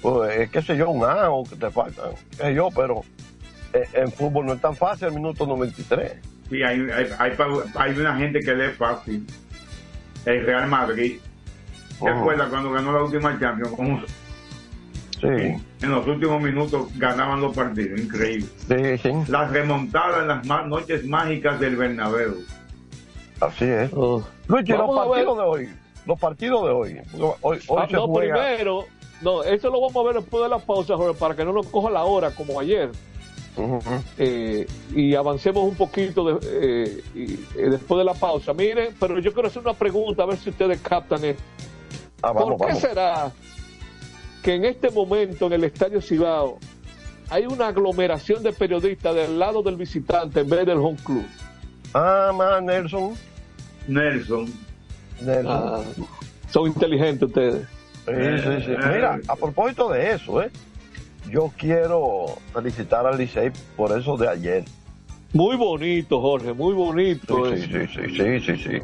pues, 0.00 0.48
qué 0.50 0.62
sé 0.62 0.76
yo, 0.76 0.90
un 0.90 1.04
A 1.04 1.30
o 1.30 1.42
que 1.42 1.56
te 1.56 1.70
falta, 1.70 2.02
qué 2.30 2.36
sé 2.36 2.54
yo, 2.54 2.68
pero 2.74 3.02
eh, 3.72 3.88
en 3.94 4.12
fútbol 4.12 4.46
no 4.46 4.52
es 4.52 4.60
tan 4.60 4.76
fácil 4.76 5.08
el 5.08 5.14
minuto 5.14 5.46
93. 5.46 6.12
Sí, 6.52 6.62
hay, 6.62 6.86
hay, 7.18 7.32
hay, 7.76 7.98
una 7.98 8.14
gente 8.16 8.40
que 8.40 8.54
lee 8.54 8.72
fácil. 8.76 9.26
El 10.26 10.44
Real 10.44 10.68
Madrid. 10.68 11.18
¿Te 11.98 12.10
acuerdas 12.10 12.50
cuando 12.50 12.72
ganó 12.72 12.92
la 12.92 13.02
última 13.04 13.40
Champions? 13.40 13.72
Cómo 13.74 14.02
Sí, 15.18 15.26
en 15.28 15.90
los 15.90 16.06
últimos 16.06 16.42
minutos 16.42 16.88
ganaban 16.98 17.40
los 17.40 17.56
partidos. 17.56 17.98
Increíble. 18.00 18.46
sí, 18.68 18.98
sí, 18.98 19.12
Las 19.28 19.50
remontadas 19.50 20.22
en 20.22 20.28
las 20.48 20.66
noches 20.66 21.06
mágicas 21.06 21.58
del 21.58 21.76
Bernabéu. 21.76 22.44
así 23.40 23.64
es. 23.64 23.90
Luigi, 23.92 24.72
los 24.72 24.94
partidos 24.94 25.36
de 25.38 25.42
hoy, 25.44 25.68
los 26.04 26.18
partidos 26.20 26.64
de 26.64 26.70
hoy, 26.70 27.00
hoy, 27.40 27.60
hoy 27.66 27.78
Ah, 27.80 27.86
se 27.88 27.94
no, 27.94 28.08
juega, 28.08 28.34
primero, 28.34 28.84
no, 29.22 29.42
eso 29.44 29.70
lo 29.70 29.80
vamos 29.80 29.96
a 29.96 30.02
ver 30.08 30.16
después 30.22 30.42
de 30.42 30.48
la 30.50 30.58
pausa, 30.58 30.96
Jorge, 30.96 31.18
para 31.18 31.34
que 31.34 31.44
no 31.46 31.52
nos 31.54 31.66
coja 31.68 31.88
la 31.88 32.02
hora 32.02 32.30
como 32.32 32.60
ayer. 32.60 32.90
Eh, 34.18 34.66
y 34.94 35.14
avancemos 35.14 35.62
un 35.64 35.74
poquito 35.74 36.24
de- 36.38 36.46
eh, 36.50 37.02
y, 37.14 37.32
eh, 37.58 37.68
después 37.70 37.98
de 37.98 38.04
la 38.04 38.14
pausa. 38.14 38.52
Miren, 38.54 38.94
pero 38.98 39.18
yo 39.18 39.32
quiero 39.32 39.48
hacer 39.48 39.62
una 39.62 39.74
pregunta, 39.74 40.22
a 40.22 40.26
ver 40.26 40.38
si 40.38 40.50
ustedes 40.50 40.80
captan 40.80 41.24
esto. 41.24 41.42
Ah, 42.22 42.32
vamos, 42.32 42.56
¿Por 42.56 42.66
qué 42.68 42.72
vamos. 42.74 42.80
será 42.80 43.32
que 44.42 44.54
en 44.54 44.64
este 44.64 44.90
momento 44.90 45.46
en 45.46 45.52
el 45.54 45.64
Estadio 45.64 46.00
Cibao 46.00 46.58
hay 47.28 47.46
una 47.46 47.68
aglomeración 47.68 48.42
de 48.42 48.52
periodistas 48.52 49.14
del 49.14 49.38
lado 49.38 49.62
del 49.62 49.76
visitante 49.76 50.40
en 50.40 50.48
vez 50.48 50.64
del 50.66 50.78
home 50.78 50.98
club? 51.04 51.26
Ah, 51.94 52.32
más 52.34 52.62
Nelson, 52.62 53.14
Nelson. 53.86 54.52
Nelson. 55.20 55.46
Ah, 55.48 55.82
son 56.50 56.68
inteligentes 56.68 57.28
ustedes. 57.28 57.66
Sí, 58.06 58.12
sí, 58.14 58.64
sí. 58.66 58.70
Mira, 58.92 59.20
a 59.28 59.36
propósito 59.36 59.90
de 59.90 60.12
eso, 60.12 60.42
¿eh? 60.42 60.50
Yo 61.30 61.52
quiero 61.56 62.26
felicitar 62.52 63.06
al 63.06 63.18
Licey 63.18 63.50
por 63.76 63.96
eso 63.96 64.16
de 64.16 64.28
ayer. 64.28 64.64
Muy 65.32 65.56
bonito, 65.56 66.20
Jorge, 66.20 66.52
muy 66.52 66.74
bonito. 66.74 67.54
Sí, 67.56 67.62
sí, 67.62 67.86
sí, 67.94 68.16
sí, 68.16 68.40
sí, 68.40 68.56
sí. 68.62 68.78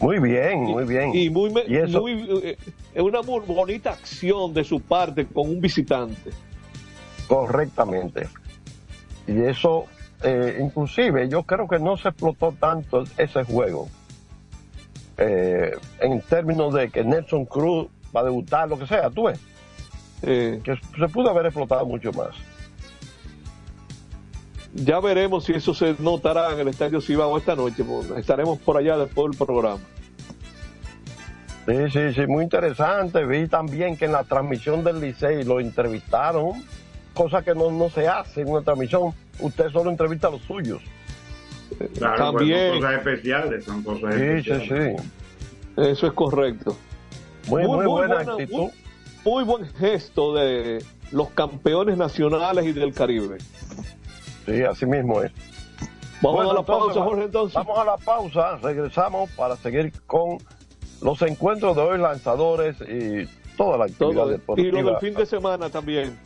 Muy 0.00 0.18
bien, 0.18 0.62
muy 0.64 0.84
bien. 0.84 1.14
Y 1.14 1.30
muy, 1.30 1.52
Y 1.66 1.76
eso- 1.76 2.00
muy, 2.00 2.12
eh, 2.42 2.56
es 2.94 3.02
una 3.02 3.22
muy 3.22 3.40
bonita 3.40 3.90
acción 3.90 4.52
de 4.54 4.64
su 4.64 4.80
parte 4.80 5.26
con 5.26 5.48
un 5.48 5.60
visitante. 5.60 6.30
Correctamente. 7.28 8.28
Y 9.26 9.40
eso, 9.42 9.86
eh, 10.22 10.58
inclusive, 10.60 11.28
yo 11.28 11.42
creo 11.44 11.66
que 11.68 11.78
no 11.78 11.96
se 11.96 12.08
explotó 12.08 12.52
tanto 12.58 13.04
ese 13.16 13.44
juego. 13.44 13.88
Eh, 15.16 15.72
en 16.00 16.20
términos 16.22 16.74
de 16.74 16.90
que 16.90 17.04
Nelson 17.04 17.44
Cruz 17.46 17.86
va 18.14 18.20
a 18.20 18.24
debutar, 18.24 18.68
lo 18.68 18.78
que 18.78 18.86
sea, 18.86 19.10
tú 19.10 19.24
ves, 19.24 19.38
Eh, 20.26 20.60
que 20.64 20.74
se 20.98 21.08
pudo 21.08 21.30
haber 21.30 21.46
explotado 21.46 21.84
mucho 21.84 22.10
más. 22.12 22.30
ya 24.74 24.98
veremos 25.00 25.44
si 25.44 25.52
eso 25.52 25.72
se 25.74 25.94
notará 26.00 26.52
en 26.52 26.60
el 26.60 26.68
Estadio 26.68 27.00
Cibao 27.00 27.36
esta 27.38 27.54
noche. 27.54 27.84
porque 27.84 28.18
Estaremos 28.20 28.58
por 28.58 28.76
allá 28.76 28.96
después 28.96 29.30
del 29.36 29.46
programa. 29.46 29.78
Sí, 31.66 31.90
sí, 31.92 32.12
sí, 32.14 32.26
muy 32.26 32.44
interesante. 32.44 33.24
Vi 33.24 33.46
también 33.48 33.96
que 33.96 34.06
en 34.06 34.12
la 34.12 34.24
transmisión 34.24 34.82
del 34.82 35.00
Licey 35.00 35.44
lo 35.44 35.60
entrevistaron, 35.60 36.64
cosa 37.14 37.42
que 37.42 37.54
no, 37.54 37.70
no 37.70 37.88
se 37.90 38.08
hace 38.08 38.40
en 38.42 38.48
una 38.48 38.62
transmisión. 38.62 39.14
Usted 39.38 39.70
solo 39.70 39.90
entrevista 39.90 40.28
a 40.28 40.30
los 40.32 40.42
suyos. 40.42 40.82
Claro, 41.98 42.32
También. 42.32 42.70
pues, 42.70 42.70
son 42.72 42.80
cosas 42.80 42.94
especiales, 42.98 43.64
son 43.64 43.82
cosas 43.82 44.14
Sí, 44.14 44.20
sí, 44.20 44.50
especiales. 44.50 45.00
sí. 45.02 45.82
Eso 45.82 46.06
es 46.06 46.12
correcto. 46.12 46.76
Muy, 47.48 47.62
muy, 47.66 47.86
buena, 47.86 48.14
buena- 48.16 48.32
actitud. 48.32 48.52
muy- 48.58 48.70
muy 49.24 49.44
buen 49.44 49.66
gesto 49.74 50.34
de 50.34 50.84
los 51.10 51.30
campeones 51.30 51.96
nacionales 51.96 52.66
y 52.66 52.72
del 52.72 52.92
Caribe. 52.92 53.38
Sí, 54.46 54.62
así 54.62 54.86
mismo 54.86 55.22
es. 55.22 55.32
Vamos 56.20 56.36
Bueno, 56.38 56.50
a 56.50 56.54
la 56.54 56.60
entonces, 56.60 56.86
pausa, 56.94 57.02
Jorge, 57.02 57.24
entonces. 57.24 57.54
Vamos 57.54 57.78
a 57.78 57.84
la 57.84 57.96
pausa, 57.96 58.56
regresamos 58.62 59.30
para 59.32 59.56
seguir 59.56 59.92
con 60.06 60.38
los 61.02 61.20
encuentros 61.22 61.76
de 61.76 61.82
hoy, 61.82 61.98
lanzadores 61.98 62.76
y 62.80 63.28
toda 63.56 63.76
la 63.78 63.84
actividad 63.84 64.14
Todo. 64.14 64.28
Y 64.28 64.32
deportiva. 64.32 64.80
lo 64.80 64.90
del 64.90 64.98
fin 65.00 65.14
de 65.14 65.26
semana 65.26 65.68
también. 65.70 66.18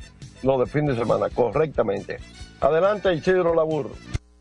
Lo 0.42 0.58
del 0.58 0.68
fin 0.68 0.86
de 0.86 0.94
semana, 0.94 1.28
correctamente. 1.30 2.18
Adelante, 2.60 3.12
Isidro 3.14 3.54
Labur. 3.54 3.90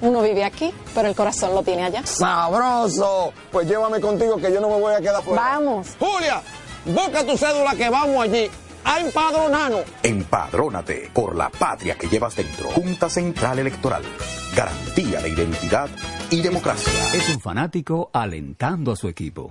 uno 0.00 0.22
vive 0.22 0.44
aquí, 0.44 0.72
pero 0.94 1.08
el 1.08 1.14
corazón 1.14 1.54
lo 1.54 1.62
tiene 1.62 1.84
allá. 1.84 2.04
¡Sabroso! 2.04 3.32
Pues 3.50 3.68
llévame 3.68 4.00
contigo 4.00 4.36
que 4.36 4.52
yo 4.52 4.60
no 4.60 4.68
me 4.68 4.80
voy 4.80 4.94
a 4.94 5.00
quedar 5.00 5.22
fuera. 5.22 5.42
Vamos. 5.42 5.88
Julia, 5.98 6.42
busca 6.84 7.24
tu 7.24 7.36
cédula 7.36 7.74
que 7.74 7.88
vamos 7.88 8.22
allí 8.22 8.50
a 8.84 9.00
empadronarnos. 9.00 9.82
Empadrónate 10.02 11.10
por 11.12 11.36
la 11.36 11.50
patria 11.50 11.96
que 11.96 12.08
llevas 12.08 12.36
dentro. 12.36 12.70
Junta 12.70 13.10
Central 13.10 13.58
Electoral. 13.58 14.02
Garantía 14.54 15.20
de 15.20 15.28
identidad 15.28 15.88
y 16.30 16.42
democracia. 16.42 16.92
Es 17.14 17.28
un 17.28 17.40
fanático 17.40 18.10
alentando 18.12 18.92
a 18.92 18.96
su 18.96 19.08
equipo. 19.08 19.50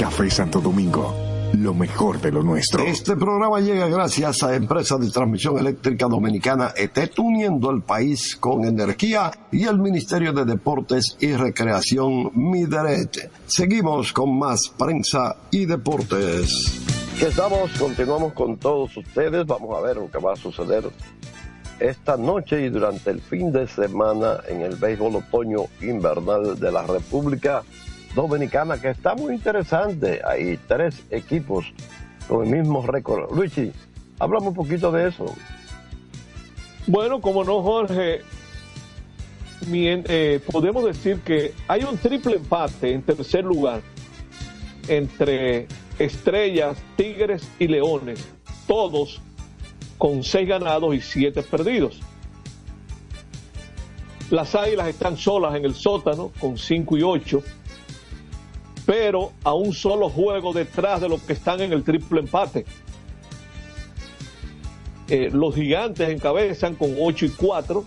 Café 0.00 0.30
Santo 0.30 0.62
Domingo, 0.62 1.14
lo 1.52 1.74
mejor 1.74 2.22
de 2.22 2.32
lo 2.32 2.42
nuestro. 2.42 2.82
Este 2.84 3.16
programa 3.16 3.60
llega 3.60 3.86
gracias 3.86 4.42
a 4.42 4.54
Empresa 4.54 4.96
de 4.96 5.10
Transmisión 5.10 5.58
Eléctrica 5.58 6.06
Dominicana 6.06 6.72
ETET, 6.74 7.18
uniendo 7.18 7.70
el 7.70 7.82
país 7.82 8.34
con 8.36 8.64
energía 8.64 9.30
y 9.52 9.66
el 9.66 9.78
Ministerio 9.78 10.32
de 10.32 10.46
Deportes 10.46 11.18
y 11.20 11.34
Recreación 11.34 12.30
Mideret. 12.34 13.30
Seguimos 13.44 14.14
con 14.14 14.38
más 14.38 14.72
prensa 14.78 15.36
y 15.50 15.66
deportes. 15.66 16.80
Aquí 17.16 17.26
estamos, 17.26 17.70
continuamos 17.78 18.32
con 18.32 18.56
todos 18.56 18.96
ustedes. 18.96 19.44
Vamos 19.44 19.76
a 19.76 19.82
ver 19.82 19.96
lo 19.96 20.10
que 20.10 20.16
va 20.16 20.32
a 20.32 20.36
suceder 20.36 20.90
esta 21.78 22.16
noche 22.16 22.62
y 22.62 22.70
durante 22.70 23.10
el 23.10 23.20
fin 23.20 23.52
de 23.52 23.68
semana 23.68 24.38
en 24.48 24.62
el 24.62 24.76
béisbol 24.76 25.16
otoño 25.16 25.64
invernal 25.82 26.58
de 26.58 26.72
la 26.72 26.86
República 26.86 27.62
Dominicana, 28.14 28.80
que 28.80 28.90
está 28.90 29.14
muy 29.14 29.34
interesante. 29.34 30.20
Hay 30.24 30.58
tres 30.66 31.02
equipos 31.10 31.72
con 32.28 32.44
el 32.46 32.58
mismo 32.58 32.86
récord. 32.86 33.32
Luigi, 33.34 33.72
háblame 34.18 34.48
un 34.48 34.54
poquito 34.54 34.90
de 34.90 35.08
eso. 35.08 35.34
Bueno, 36.86 37.20
como 37.20 37.44
no, 37.44 37.62
Jorge, 37.62 38.22
eh, 39.72 40.40
podemos 40.50 40.84
decir 40.84 41.20
que 41.20 41.52
hay 41.68 41.84
un 41.84 41.98
triple 41.98 42.36
empate 42.36 42.92
en 42.92 43.02
tercer 43.02 43.44
lugar 43.44 43.82
entre 44.88 45.68
Estrellas, 45.98 46.78
Tigres 46.96 47.48
y 47.58 47.68
Leones, 47.68 48.26
todos 48.66 49.20
con 49.98 50.24
seis 50.24 50.48
ganados 50.48 50.94
y 50.94 51.00
siete 51.00 51.42
perdidos. 51.42 52.00
Las 54.30 54.54
Águilas 54.54 54.88
están 54.88 55.16
solas 55.16 55.56
en 55.56 55.64
el 55.64 55.74
sótano 55.74 56.30
con 56.40 56.56
5 56.56 56.96
y 56.96 57.02
8, 57.02 57.42
pero 58.86 59.32
a 59.44 59.54
un 59.54 59.72
solo 59.72 60.08
juego 60.08 60.52
detrás 60.52 61.00
de 61.00 61.08
los 61.08 61.22
que 61.22 61.32
están 61.32 61.60
en 61.60 61.72
el 61.72 61.82
triple 61.82 62.20
empate. 62.20 62.64
Eh, 65.08 65.28
los 65.32 65.56
gigantes 65.56 66.08
encabezan 66.08 66.76
con 66.76 66.94
8 66.98 67.26
y 67.26 67.28
4. 67.30 67.84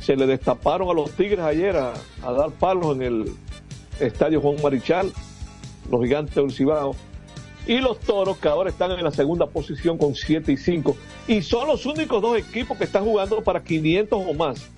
Se 0.00 0.16
le 0.16 0.26
destaparon 0.26 0.88
a 0.88 0.94
los 0.94 1.10
Tigres 1.10 1.40
ayer 1.40 1.76
a, 1.76 1.92
dar 2.22 2.50
palos 2.52 2.96
en 2.96 3.02
el 3.02 3.32
estadio 4.00 4.40
Juan 4.40 4.56
Marichal, 4.62 5.12
los 5.90 6.02
gigantes 6.02 6.34
del 6.34 6.50
Cibao. 6.50 6.96
Y 7.66 7.78
los 7.80 7.98
toros 7.98 8.38
que 8.38 8.48
ahora 8.48 8.70
están 8.70 8.92
en 8.92 9.02
la 9.02 9.10
segunda 9.10 9.46
posición 9.48 9.98
con 9.98 10.14
7 10.14 10.52
y 10.52 10.56
5. 10.56 10.96
Y 11.28 11.42
son 11.42 11.66
los 11.66 11.84
únicos 11.84 12.22
dos 12.22 12.38
equipos 12.38 12.78
que 12.78 12.84
están 12.84 13.04
jugando 13.04 13.42
para 13.42 13.62
500 13.62 14.24
o 14.26 14.32
más. 14.32 14.70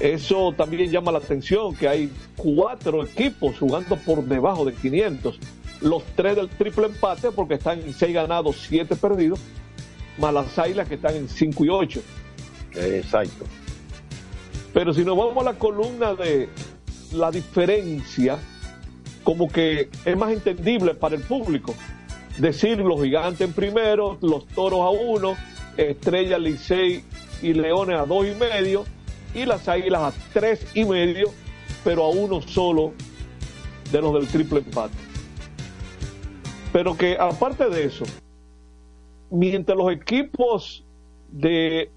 Eso 0.00 0.52
también 0.52 0.90
llama 0.90 1.10
la 1.10 1.18
atención, 1.18 1.74
que 1.74 1.88
hay 1.88 2.12
cuatro 2.36 3.04
equipos 3.04 3.58
jugando 3.58 3.96
por 3.96 4.24
debajo 4.24 4.64
de 4.64 4.74
500. 4.74 5.38
Los 5.80 6.02
tres 6.14 6.36
del 6.36 6.48
triple 6.48 6.86
empate 6.86 7.30
porque 7.30 7.54
están 7.54 7.80
en 7.80 7.94
6 7.94 8.14
ganados, 8.14 8.56
7 8.68 8.94
perdidos, 8.96 9.40
más 10.18 10.34
las 10.34 10.58
águilas 10.58 10.88
que 10.88 10.96
están 10.96 11.14
en 11.16 11.28
5 11.28 11.64
y 11.64 11.68
8. 11.68 12.02
Exacto. 12.74 13.44
Pero 14.74 14.92
si 14.92 15.04
nos 15.04 15.16
vamos 15.16 15.38
a 15.38 15.52
la 15.52 15.58
columna 15.58 16.14
de 16.14 16.50
la 17.12 17.30
diferencia, 17.30 18.38
como 19.24 19.48
que 19.48 19.88
es 20.04 20.16
más 20.16 20.30
entendible 20.30 20.94
para 20.94 21.16
el 21.16 21.22
público. 21.22 21.74
Decir 22.38 22.78
los 22.78 23.02
gigantes 23.02 23.40
en 23.40 23.54
primero, 23.54 24.18
los 24.20 24.46
toros 24.48 24.80
a 24.80 24.90
uno, 24.90 25.34
Estrella, 25.76 26.38
Licey 26.38 27.02
y 27.42 27.54
Leones 27.54 27.98
a 27.98 28.04
dos 28.04 28.26
y 28.26 28.34
medio, 28.34 28.84
y 29.34 29.44
las 29.44 29.68
águilas 29.68 30.14
a 30.14 30.30
tres 30.32 30.66
y 30.74 30.84
medio, 30.84 31.28
pero 31.84 32.04
a 32.04 32.10
uno 32.10 32.40
solo 32.42 32.92
de 33.90 34.00
los 34.00 34.14
del 34.14 34.26
triple 34.28 34.58
empate. 34.58 34.94
Pero 36.72 36.96
que 36.96 37.16
aparte 37.18 37.68
de 37.68 37.84
eso, 37.84 38.04
mientras 39.30 39.76
los 39.76 39.92
equipos 39.92 40.84
de 41.30 41.90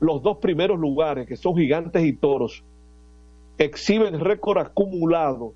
los 0.00 0.22
dos 0.22 0.38
primeros 0.38 0.78
lugares, 0.78 1.26
que 1.26 1.36
son 1.36 1.56
gigantes 1.56 2.04
y 2.04 2.12
toros, 2.12 2.62
exhiben 3.58 4.20
récord 4.20 4.58
acumulado 4.58 5.54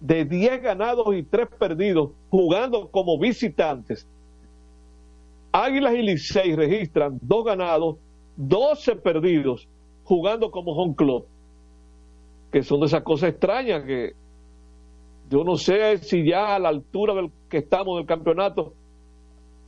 de 0.00 0.24
10 0.24 0.62
ganados 0.62 1.14
y 1.14 1.22
3 1.22 1.48
perdidos 1.58 2.10
jugando 2.30 2.90
como 2.90 3.18
visitantes. 3.18 4.06
Águilas 5.52 5.94
y 5.94 6.02
Licey 6.02 6.54
registran 6.54 7.18
2 7.20 7.44
ganados, 7.44 7.96
12 8.36 8.96
perdidos 8.96 9.68
jugando 10.10 10.50
como 10.50 10.72
home 10.72 10.96
club. 10.96 11.24
Que 12.50 12.64
son 12.64 12.80
de 12.80 12.86
esas 12.86 13.02
cosas 13.04 13.30
extrañas 13.30 13.84
que 13.84 14.14
yo 15.30 15.44
no 15.44 15.56
sé 15.56 15.98
si 15.98 16.28
ya 16.28 16.56
a 16.56 16.58
la 16.58 16.68
altura 16.68 17.14
del 17.14 17.30
que 17.48 17.58
estamos 17.58 17.96
del 17.96 18.06
campeonato 18.06 18.74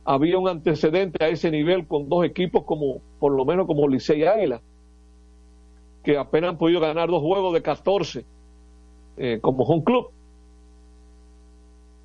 había 0.03 0.37
un 0.37 0.49
antecedente 0.49 1.23
a 1.23 1.29
ese 1.29 1.49
nivel 1.49 1.87
con 1.87 2.09
dos 2.09 2.25
equipos 2.25 2.65
como, 2.65 2.99
por 3.19 3.31
lo 3.31 3.45
menos 3.45 3.65
como 3.65 3.87
Licey 3.87 4.19
y 4.19 4.25
Águila, 4.25 4.61
que 6.03 6.17
apenas 6.17 6.49
han 6.49 6.57
podido 6.57 6.81
ganar 6.81 7.09
dos 7.09 7.21
juegos 7.21 7.53
de 7.53 7.61
14 7.61 8.25
eh, 9.15 9.39
como 9.41 9.63
home 9.63 9.85
club. 9.85 10.07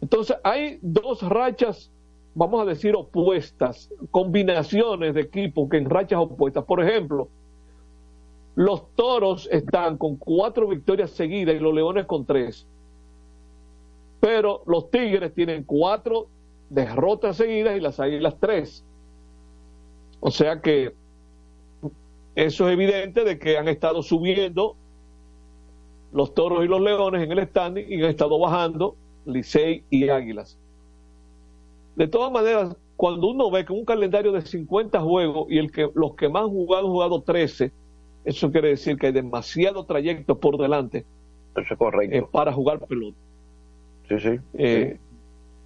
Entonces 0.01 0.37
hay 0.44 0.79
dos 0.81 1.29
rachas, 1.29 1.90
vamos 2.37 2.62
a 2.62 2.64
decir, 2.64 2.94
opuestas, 2.94 3.90
combinaciones 4.12 5.14
de 5.14 5.22
equipos 5.22 5.68
que 5.68 5.79
en 5.79 5.90
rachas 5.90 6.20
opuestas. 6.20 6.64
Por 6.64 6.81
ejemplo, 6.81 7.29
los 8.59 8.92
toros 8.97 9.49
están 9.53 9.97
con 9.99 10.16
cuatro 10.16 10.66
victorias 10.66 11.11
seguidas 11.11 11.55
y 11.55 11.61
los 11.61 11.73
leones 11.73 12.07
con 12.07 12.27
tres. 12.27 12.66
Pero 14.18 14.64
los 14.66 14.90
tigres 14.90 15.33
tienen 15.33 15.62
cuatro 15.62 16.27
derrotas 16.68 17.37
seguidas 17.37 17.77
y 17.77 17.81
las 17.81 18.01
águilas 18.01 18.35
tres. 18.40 18.85
O 20.18 20.33
sea 20.33 20.61
que 20.61 20.92
eso 22.35 22.66
es 22.66 22.73
evidente 22.73 23.23
de 23.23 23.38
que 23.38 23.59
han 23.59 23.68
estado 23.68 24.03
subiendo 24.03 24.75
los 26.11 26.35
toros 26.35 26.64
y 26.64 26.66
los 26.66 26.81
leones 26.81 27.23
en 27.23 27.31
el 27.31 27.47
standing 27.47 27.87
y 27.88 28.03
han 28.03 28.11
estado 28.11 28.40
bajando 28.40 28.97
Licey 29.25 29.85
y 29.88 30.09
Águilas. 30.09 30.59
De 31.94 32.09
todas 32.09 32.33
maneras, 32.33 32.77
cuando 32.97 33.29
uno 33.29 33.53
ve 33.53 33.64
que 33.64 33.73
un 33.73 33.85
calendario 33.85 34.33
de 34.33 34.42
50 34.42 35.01
juegos 35.01 35.47
y 35.49 35.59
el 35.59 35.71
que 35.71 35.88
los 35.94 36.16
que 36.16 36.29
más 36.29 36.42
han 36.42 36.51
jugado 36.51 36.87
han 36.87 36.92
jugado 36.92 37.23
13, 37.23 37.71
eso 38.29 38.51
quiere 38.51 38.69
decir 38.69 38.97
que 38.97 39.09
hay 39.09 39.12
demasiado 39.12 39.85
trayecto 39.85 40.38
por 40.38 40.59
delante 40.59 41.05
eso 41.61 41.75
es 41.75 41.79
correcto. 41.79 42.17
Eh, 42.17 42.27
para 42.31 42.53
jugar 42.53 42.81
pelota. 42.81 43.17
Sí, 44.09 44.19
sí. 44.21 44.41
Eh, 44.55 44.93
sí. 44.93 45.01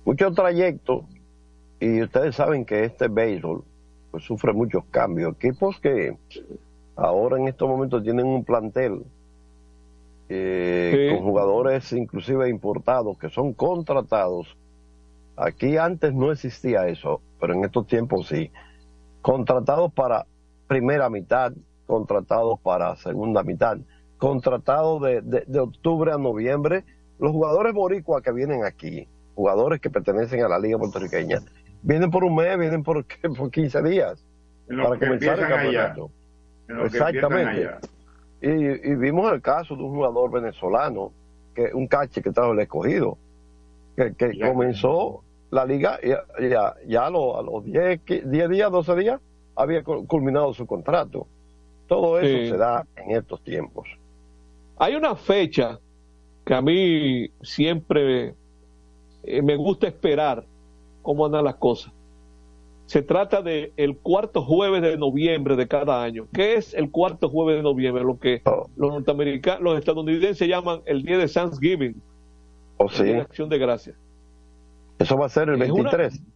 Mucho 0.05 0.33
trayecto 0.33 1.05
y 1.81 2.03
ustedes 2.03 2.37
saben 2.37 2.65
que 2.65 2.85
este 2.85 3.09
béisbol 3.09 3.65
pues 4.11 4.25
sufre 4.25 4.53
muchos 4.53 4.85
cambios. 4.87 5.35
Equipos 5.37 5.81
que 5.81 6.17
ahora 6.97 7.39
en 7.39 7.49
estos 7.49 7.69
momentos 7.69 8.03
tienen 8.03 8.27
un 8.27 8.45
plantel 8.45 9.05
eh, 10.29 11.09
sí. 11.11 11.17
con 11.17 11.25
jugadores 11.25 11.93
inclusive 11.93 12.49
importados 12.49 13.19
que 13.19 13.31
son 13.31 13.53
contratados. 13.53 14.57
Aquí 15.37 15.77
antes 15.77 16.13
no 16.13 16.31
existía 16.31 16.89
eso, 16.89 17.21
pero 17.41 17.55
en 17.55 17.65
estos 17.65 17.87
tiempos 17.87 18.29
sí. 18.29 18.51
Contratados 19.23 19.93
para 19.93 20.27
primera 20.67 21.09
mitad, 21.09 21.53
contratados 21.87 22.61
para 22.61 22.97
segunda 22.97 23.43
mitad, 23.43 23.79
contratados 24.19 25.03
de, 25.03 25.21
de, 25.23 25.45
de 25.47 25.59
octubre 25.59 26.13
a 26.13 26.19
noviembre. 26.19 26.85
Los 27.19 27.33
jugadores 27.33 27.73
boricuas 27.73 28.23
que 28.23 28.33
vienen 28.33 28.65
aquí, 28.65 29.07
jugadores 29.35 29.81
que 29.81 29.91
pertenecen 29.91 30.43
a 30.43 30.49
la 30.49 30.59
liga 30.59 30.79
puertorriqueña, 30.79 31.41
vienen 31.83 32.11
por 32.11 32.25
un 32.25 32.35
mes, 32.35 32.59
vienen 32.59 32.83
por, 32.83 33.05
por 33.37 33.51
15 33.51 33.83
días 33.83 34.25
para 34.69 34.99
comenzar 34.99 35.39
el 35.39 35.49
campeonato. 35.49 36.11
Exactamente. 36.85 37.71
Y, 38.41 38.49
y, 38.49 38.95
vimos 38.97 39.33
el 39.33 39.41
caso 39.41 39.77
de 39.77 39.83
un 39.83 39.95
jugador 39.95 40.33
venezolano, 40.33 41.13
que 41.55 41.71
un 41.73 41.87
cache 41.87 42.23
que 42.23 42.33
trajo 42.33 42.53
el 42.53 42.61
escogido, 42.61 43.19
que, 43.97 44.15
que 44.15 44.37
ya, 44.37 44.49
comenzó 44.49 45.23
la 45.51 45.65
liga 45.65 45.99
y 46.03 46.09
ya, 46.49 46.75
ya 46.87 47.07
a 47.07 47.11
los, 47.11 47.37
a 47.39 47.43
los 47.43 47.65
10, 47.65 48.01
10 48.25 48.49
días, 48.49 48.71
12 48.71 48.97
días, 48.97 49.21
había 49.55 49.85
culminado 49.85 50.53
su 50.55 50.67
contrato. 50.67 51.27
Todo 51.93 52.19
eso 52.21 52.39
sí. 52.39 52.49
se 52.49 52.57
da 52.57 52.87
en 52.97 53.17
estos 53.17 53.43
tiempos. 53.43 53.87
Hay 54.79 54.95
una 54.95 55.15
fecha 55.15 55.79
que 56.47 56.55
a 56.55 56.63
mí 56.63 57.29
siempre 57.43 58.35
eh, 59.25 59.43
me 59.43 59.57
gusta 59.57 59.89
esperar 59.89 60.47
cómo 61.03 61.27
andan 61.27 61.45
las 61.45 61.57
cosas. 61.57 61.93
Se 62.87 63.03
trata 63.03 63.43
de 63.43 63.75
el 63.77 63.99
cuarto 63.99 64.43
jueves 64.43 64.81
de 64.81 64.97
noviembre 64.97 65.55
de 65.55 65.69
cada 65.69 66.03
año. 66.03 66.27
¿Qué 66.33 66.55
es 66.55 66.73
el 66.73 66.91
cuarto 66.91 67.29
jueves 67.29 67.57
de 67.57 67.63
noviembre? 67.63 68.03
Lo 68.05 68.19
que 68.19 68.41
oh. 68.47 68.71
los 68.77 68.91
norteamericanos, 68.91 69.63
los 69.63 69.79
estadounidenses 69.79 70.49
llaman 70.49 70.81
el 70.87 71.03
día 71.03 71.19
de 71.19 71.29
Thanksgiving. 71.29 72.01
¿O 72.79 72.87
oh, 72.87 72.89
sí? 72.89 73.05
de 73.05 73.21
acción 73.21 73.51
de 73.51 73.59
gracias. 73.59 73.97
Eso 74.99 75.19
va 75.19 75.27
a 75.27 75.29
ser 75.29 75.51
el 75.51 75.59
23. 75.59 76.15
Es 76.15 76.21
una, 76.21 76.27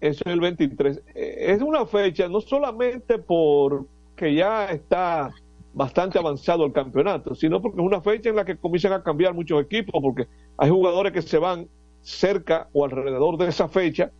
eso 0.00 0.22
es 0.24 0.32
el 0.32 0.40
23. 0.40 1.02
Es 1.14 1.62
una 1.62 1.84
fecha 1.84 2.28
no 2.28 2.40
solamente 2.40 3.18
por 3.18 3.86
que 4.16 4.34
ya 4.34 4.66
está 4.66 5.32
bastante 5.72 6.18
avanzado 6.18 6.64
el 6.64 6.72
campeonato, 6.72 7.34
sino 7.34 7.60
porque 7.60 7.80
es 7.80 7.86
una 7.86 8.00
fecha 8.00 8.30
en 8.30 8.36
la 8.36 8.44
que 8.44 8.56
comienzan 8.56 8.92
a 8.92 9.02
cambiar 9.02 9.34
muchos 9.34 9.60
equipos, 9.60 10.00
porque 10.00 10.28
hay 10.56 10.70
jugadores 10.70 11.12
que 11.12 11.22
se 11.22 11.38
van 11.38 11.68
cerca 12.02 12.68
o 12.72 12.84
alrededor 12.84 13.36
de 13.38 13.48
esa 13.48 13.68
fecha, 13.68 14.10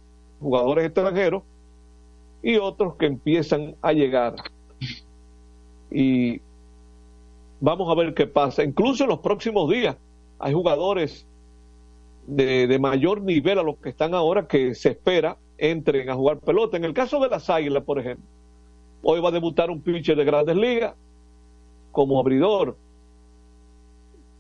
jugadores 0.41 0.87
extranjeros, 0.87 1.43
y 2.43 2.57
otros 2.57 2.97
que 2.97 3.07
empiezan 3.07 3.77
a 3.81 3.93
llegar. 3.93 4.35
Y 5.91 6.41
vamos 7.61 7.91
a 7.91 7.95
ver 7.95 8.15
qué 8.15 8.27
pasa. 8.27 8.63
Incluso 8.65 9.05
en 9.05 9.11
los 9.11 9.21
próximos 9.21 9.71
días 9.71 9.97
hay 10.39 10.53
jugadores 10.53 11.27
de, 12.27 12.79
mayor 12.79 13.23
nivel 13.23 13.59
a 13.59 13.63
los 13.63 13.77
que 13.79 13.91
están 13.91 14.15
ahora 14.15 14.47
que 14.47 14.75
se 14.75 14.91
espera 14.91 15.39
entren 15.57 16.11
a 16.11 16.15
jugar 16.15 16.41
pelota. 16.41 16.77
En 16.77 16.85
el 16.85 16.93
caso 16.95 17.21
de 17.21 17.29
las 17.29 17.49
Águilas, 17.49 17.85
por 17.85 17.99
ejemplo, 17.99 18.27
hoy 19.05 19.21
va 19.21 19.29
a 19.29 19.33
debutar 19.33 19.71
un 19.71 19.81
pitcher 19.81 20.17
de 20.17 20.25
grandes 20.25 20.57
ligas 20.57 20.95
como 21.93 22.19
abridor. 22.19 22.77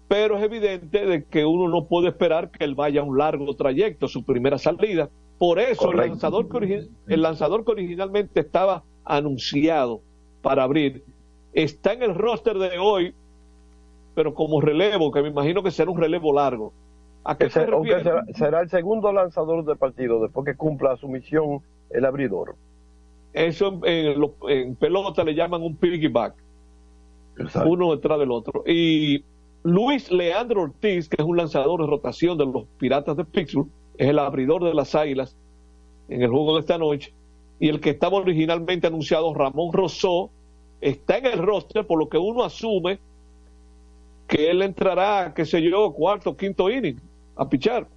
Pero 0.08 0.36
es 0.36 0.42
evidente 0.42 1.06
de 1.06 1.24
que 1.24 1.44
uno 1.44 1.68
no 1.68 1.86
puede 1.86 2.08
esperar 2.08 2.50
que 2.50 2.64
él 2.64 2.74
vaya 2.74 3.00
a 3.00 3.04
un 3.04 3.16
largo 3.16 3.54
trayecto, 3.54 4.08
su 4.08 4.24
primera 4.24 4.58
salida. 4.58 5.08
Por 5.38 5.58
eso 5.58 5.90
el 5.90 5.96
lanzador, 5.96 6.48
que 6.48 6.88
el 7.06 7.22
lanzador 7.22 7.64
que 7.64 7.72
originalmente 7.72 8.40
estaba 8.40 8.82
anunciado 9.04 10.00
para 10.42 10.62
abrir 10.62 11.04
está 11.52 11.92
en 11.92 12.02
el 12.02 12.14
roster 12.14 12.58
de 12.58 12.78
hoy, 12.78 13.14
pero 14.14 14.34
como 14.34 14.60
relevo, 14.60 15.10
que 15.12 15.22
me 15.22 15.28
imagino 15.28 15.62
que 15.62 15.70
será 15.70 15.90
un 15.90 15.98
relevo 15.98 16.32
largo. 16.32 16.72
¿A 17.24 17.36
qué 17.36 17.48
se 17.48 17.64
refiere? 17.64 18.02
Será, 18.02 18.24
será, 18.34 18.60
el 18.60 18.68
segundo 18.68 19.12
lanzador 19.12 19.64
del 19.64 19.78
partido 19.78 20.20
después 20.20 20.44
que 20.44 20.56
cumpla 20.56 20.96
su 20.96 21.08
misión 21.08 21.60
el 21.90 22.04
abridor. 22.04 22.56
Eso 23.34 23.80
en, 23.84 24.18
lo- 24.20 24.36
en 24.48 24.76
pelota 24.76 25.24
le 25.24 25.34
llaman 25.34 25.62
un 25.62 25.76
piggyback. 25.76 26.36
Uno 27.66 27.92
detrás 27.94 28.18
del 28.18 28.30
otro. 28.30 28.62
Y 28.66 29.24
Luis 29.64 30.10
Leandro 30.10 30.62
Ortiz, 30.62 31.08
que 31.08 31.16
es 31.20 31.26
un 31.26 31.36
lanzador 31.36 31.80
de 31.80 31.86
rotación 31.88 32.38
de 32.38 32.46
los 32.46 32.66
Piratas 32.78 33.16
de 33.16 33.24
Pittsburgh, 33.24 33.68
es 33.98 34.08
el 34.08 34.18
abridor 34.18 34.64
de 34.64 34.74
las 34.74 34.94
Águilas 34.94 35.36
en 36.08 36.22
el 36.22 36.30
juego 36.30 36.54
de 36.54 36.60
esta 36.60 36.78
noche. 36.78 37.14
Y 37.60 37.68
el 37.70 37.80
que 37.80 37.90
estaba 37.90 38.18
originalmente 38.18 38.86
anunciado, 38.88 39.34
Ramón 39.34 39.72
Rosó, 39.72 40.32
está 40.80 41.18
en 41.18 41.26
el 41.26 41.38
roster, 41.40 41.86
por 41.86 41.98
lo 41.98 42.08
que 42.08 42.18
uno 42.18 42.44
asume 42.44 43.00
que 44.26 44.50
él 44.50 44.62
entrará, 44.62 45.32
qué 45.34 45.44
sé 45.44 45.62
yo, 45.62 45.92
cuarto, 45.92 46.36
quinto 46.36 46.70
inning 46.70 47.00
a 47.36 47.48
pichar. 47.48 47.88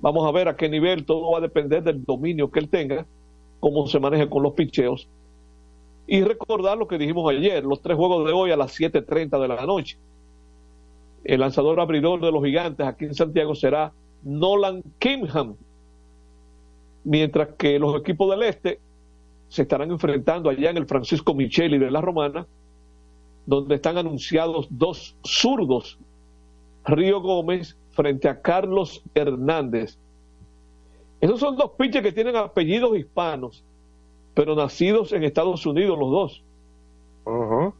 Vamos 0.00 0.26
a 0.26 0.32
ver 0.32 0.48
a 0.48 0.56
qué 0.56 0.68
nivel, 0.68 1.04
todo 1.06 1.32
va 1.32 1.38
a 1.38 1.40
depender 1.40 1.82
del 1.82 2.04
dominio 2.04 2.50
que 2.50 2.60
él 2.60 2.68
tenga, 2.68 3.06
cómo 3.64 3.86
se 3.86 3.98
maneje 3.98 4.28
con 4.28 4.42
los 4.42 4.52
picheos. 4.52 5.08
Y 6.06 6.22
recordar 6.22 6.76
lo 6.76 6.86
que 6.86 6.98
dijimos 6.98 7.32
ayer, 7.32 7.64
los 7.64 7.80
tres 7.80 7.96
juegos 7.96 8.26
de 8.26 8.32
hoy 8.34 8.50
a 8.50 8.58
las 8.58 8.78
7.30 8.78 9.40
de 9.40 9.48
la 9.48 9.64
noche. 9.64 9.96
El 11.24 11.40
lanzador 11.40 11.80
abridor 11.80 12.20
de 12.20 12.30
los 12.30 12.44
gigantes 12.44 12.86
aquí 12.86 13.06
en 13.06 13.14
Santiago 13.14 13.54
será 13.54 13.90
Nolan 14.22 14.82
Kimham, 14.98 15.56
mientras 17.04 17.54
que 17.56 17.78
los 17.78 17.98
equipos 17.98 18.28
del 18.28 18.42
este 18.42 18.80
se 19.48 19.62
estarán 19.62 19.90
enfrentando 19.90 20.50
allá 20.50 20.68
en 20.68 20.76
el 20.76 20.84
Francisco 20.84 21.32
Micheli 21.32 21.78
de 21.78 21.90
la 21.90 22.02
Romana, 22.02 22.46
donde 23.46 23.76
están 23.76 23.96
anunciados 23.96 24.66
dos 24.68 25.16
zurdos, 25.24 25.98
Río 26.84 27.22
Gómez 27.22 27.78
frente 27.92 28.28
a 28.28 28.42
Carlos 28.42 29.02
Hernández. 29.14 29.96
Esos 31.24 31.40
son 31.40 31.56
dos 31.56 31.70
pitchers 31.78 32.04
que 32.04 32.12
tienen 32.12 32.36
apellidos 32.36 32.98
hispanos, 32.98 33.64
pero 34.34 34.54
nacidos 34.54 35.10
en 35.14 35.24
Estados 35.24 35.64
Unidos 35.64 35.98
los 35.98 36.10
dos. 36.10 37.72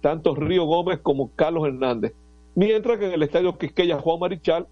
Tanto 0.00 0.34
Río 0.34 0.64
Gómez 0.64 0.98
como 1.00 1.30
Carlos 1.36 1.68
Hernández. 1.68 2.12
Mientras 2.56 2.98
que 2.98 3.06
en 3.06 3.12
el 3.12 3.22
estadio 3.22 3.56
Quisqueya 3.56 4.00
Juan 4.00 4.18
Marichal 4.18 4.66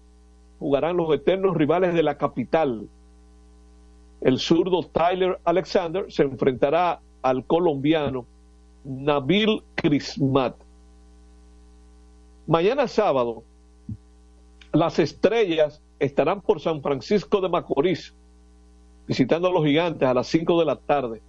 jugarán 0.59 0.97
los 0.97 1.15
eternos 1.15 1.55
rivales 1.55 1.93
de 1.93 2.03
la 2.03 2.17
capital. 2.17 2.89
El 4.19 4.39
zurdo 4.39 4.83
Tyler 4.83 5.39
Alexander 5.45 6.11
se 6.11 6.23
enfrentará 6.23 6.99
al 7.21 7.45
colombiano 7.45 8.25
Nabil 8.83 9.63
Crismat. 9.75 10.57
Mañana 12.45 12.89
sábado, 12.89 13.43
las 14.73 14.99
estrellas 14.99 15.81
estarán 15.99 16.41
por 16.41 16.59
San 16.59 16.81
Francisco 16.81 17.41
de 17.41 17.49
Macorís, 17.49 18.13
visitando 19.07 19.47
a 19.47 19.51
los 19.51 19.65
gigantes 19.65 20.07
a 20.07 20.13
las 20.13 20.27
5 20.27 20.59
de 20.59 20.65
la 20.65 20.75
tarde, 20.75 21.21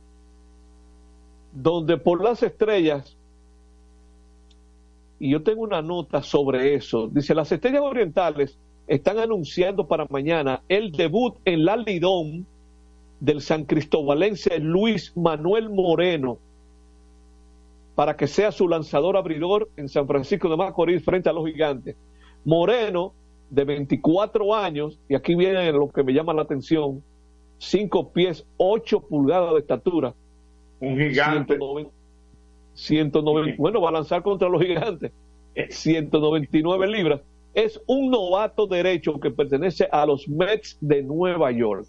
donde 1.52 1.96
por 1.98 2.22
las 2.22 2.42
estrellas, 2.42 3.16
y 5.18 5.30
yo 5.30 5.42
tengo 5.42 5.62
una 5.62 5.82
nota 5.82 6.22
sobre 6.22 6.74
eso, 6.74 7.08
dice, 7.08 7.34
las 7.34 7.50
estrellas 7.52 7.82
orientales 7.82 8.58
están 8.86 9.18
anunciando 9.18 9.86
para 9.86 10.06
mañana 10.10 10.62
el 10.68 10.92
debut 10.92 11.36
en 11.44 11.64
la 11.64 11.76
Lidón 11.76 12.46
del 13.20 13.40
San 13.40 13.64
Cristobalense 13.64 14.58
Luis 14.58 15.16
Manuel 15.16 15.70
Moreno, 15.70 16.38
para 17.94 18.16
que 18.16 18.26
sea 18.26 18.52
su 18.52 18.68
lanzador 18.68 19.16
abridor 19.16 19.70
en 19.76 19.88
San 19.88 20.06
Francisco 20.06 20.50
de 20.50 20.56
Macorís 20.56 21.02
frente 21.02 21.30
a 21.30 21.32
los 21.32 21.46
gigantes. 21.46 21.96
Moreno, 22.44 23.14
de 23.50 23.64
24 23.64 24.54
años, 24.54 24.98
y 25.08 25.14
aquí 25.14 25.34
viene 25.34 25.70
lo 25.72 25.88
que 25.88 26.02
me 26.02 26.12
llama 26.12 26.34
la 26.34 26.42
atención, 26.42 27.02
5 27.58 28.12
pies, 28.12 28.46
8 28.56 29.00
pulgadas 29.00 29.52
de 29.54 29.60
estatura. 29.60 30.14
Un 30.80 30.98
gigante. 30.98 31.54
190, 31.54 31.90
190 32.74 33.56
bueno, 33.58 33.80
va 33.80 33.88
a 33.88 33.92
lanzar 33.92 34.22
contra 34.22 34.48
los 34.48 34.62
gigantes. 34.62 35.12
199 35.70 36.86
libras. 36.88 37.20
Es 37.54 37.80
un 37.86 38.10
novato 38.10 38.66
derecho 38.66 39.18
que 39.18 39.30
pertenece 39.30 39.88
a 39.90 40.04
los 40.04 40.28
Mets 40.28 40.76
de 40.80 41.02
Nueva 41.02 41.50
York. 41.50 41.86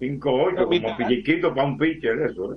5-8, 0.00 0.64
como 0.64 0.96
pilliquito 0.96 1.54
para 1.54 1.68
un 1.68 1.78
pitcher, 1.78 2.20
eso. 2.22 2.54
¿eh? 2.54 2.56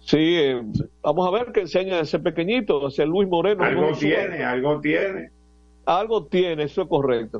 Sí, 0.00 0.36
eh, 0.38 0.62
vamos 1.02 1.26
a 1.26 1.30
ver 1.30 1.52
qué 1.52 1.60
enseña 1.60 2.00
ese 2.00 2.18
pequeñito, 2.18 2.88
ese 2.88 3.06
Luis 3.06 3.28
Moreno. 3.28 3.62
Algo 3.62 3.92
tiene, 3.92 4.44
algo 4.44 4.80
tiene. 4.80 5.30
Algo 5.88 6.26
tiene, 6.26 6.64
eso 6.64 6.82
es 6.82 6.88
correcto. 6.88 7.38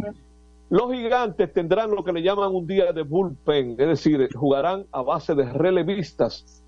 Los 0.71 0.91
gigantes 0.93 1.53
tendrán 1.53 1.91
lo 1.91 2.03
que 2.03 2.13
le 2.15 2.23
llaman 2.23 2.55
un 2.55 2.67
día 2.67 2.93
de 2.93 3.03
bullpen, 3.03 3.73
es 3.73 3.87
decir, 3.89 4.29
jugarán 4.35 4.87
a 4.91 5.03
base 5.03 5.35
de 5.35 5.45
relevistas 5.53 6.63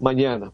mañana. 0.00 0.50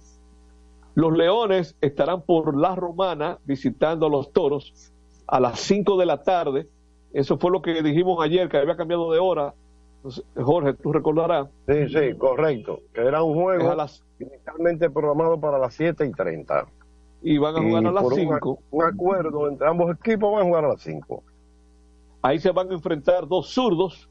Los 0.95 1.13
leones 1.17 1.77
estarán 1.81 2.23
por 2.23 2.57
La 2.57 2.75
Romana 2.75 3.39
visitando 3.45 4.07
a 4.07 4.11
los 4.11 4.33
toros 4.33 4.93
a 5.29 5.39
las 5.39 5.61
5 5.61 5.97
de 5.97 6.07
la 6.07 6.23
tarde. 6.25 6.67
Eso 7.13 7.39
fue 7.39 7.53
lo 7.53 7.63
que 7.63 7.81
dijimos 7.83 8.19
ayer, 8.25 8.49
que 8.49 8.57
había 8.57 8.77
cambiado 8.77 9.13
de 9.13 9.21
hora. 9.21 9.55
Jorge, 10.37 10.75
tú 10.75 10.93
recordarás. 10.93 11.49
Sí, 11.69 11.89
sí, 11.89 12.15
correcto. 12.19 12.81
Que 12.93 13.03
era 13.03 13.23
un 13.23 13.35
juego 13.35 13.65
Es 13.65 13.71
a 13.71 13.77
las- 13.77 14.05
inicialmente 14.19 14.91
programado 14.91 15.39
para 15.39 15.59
las 15.59 15.75
7 15.75 16.05
y 16.05 16.11
30. 16.13 16.67
Y 17.23 17.39
van 17.39 17.57
a 17.57 17.61
jugar 17.63 17.87
a 17.87 17.93
las 17.93 18.03
por 18.03 18.13
un- 18.13 18.19
5. 18.21 18.59
Un, 18.71 18.85
acuerdo 18.85 19.49
entre 19.49 19.69
ambos 19.69 19.95
equipos 19.95 20.33
van 20.33 20.43
a 20.43 20.45
jugar 20.45 20.65
a 20.65 20.69
las 20.69 20.83
5. 20.83 21.23
Ahí 22.23 22.39
se 22.39 22.51
van 22.51 22.71
a 22.71 22.75
enfrentar 22.75 23.27
dos 23.27 23.49
zurdos, 23.53 24.09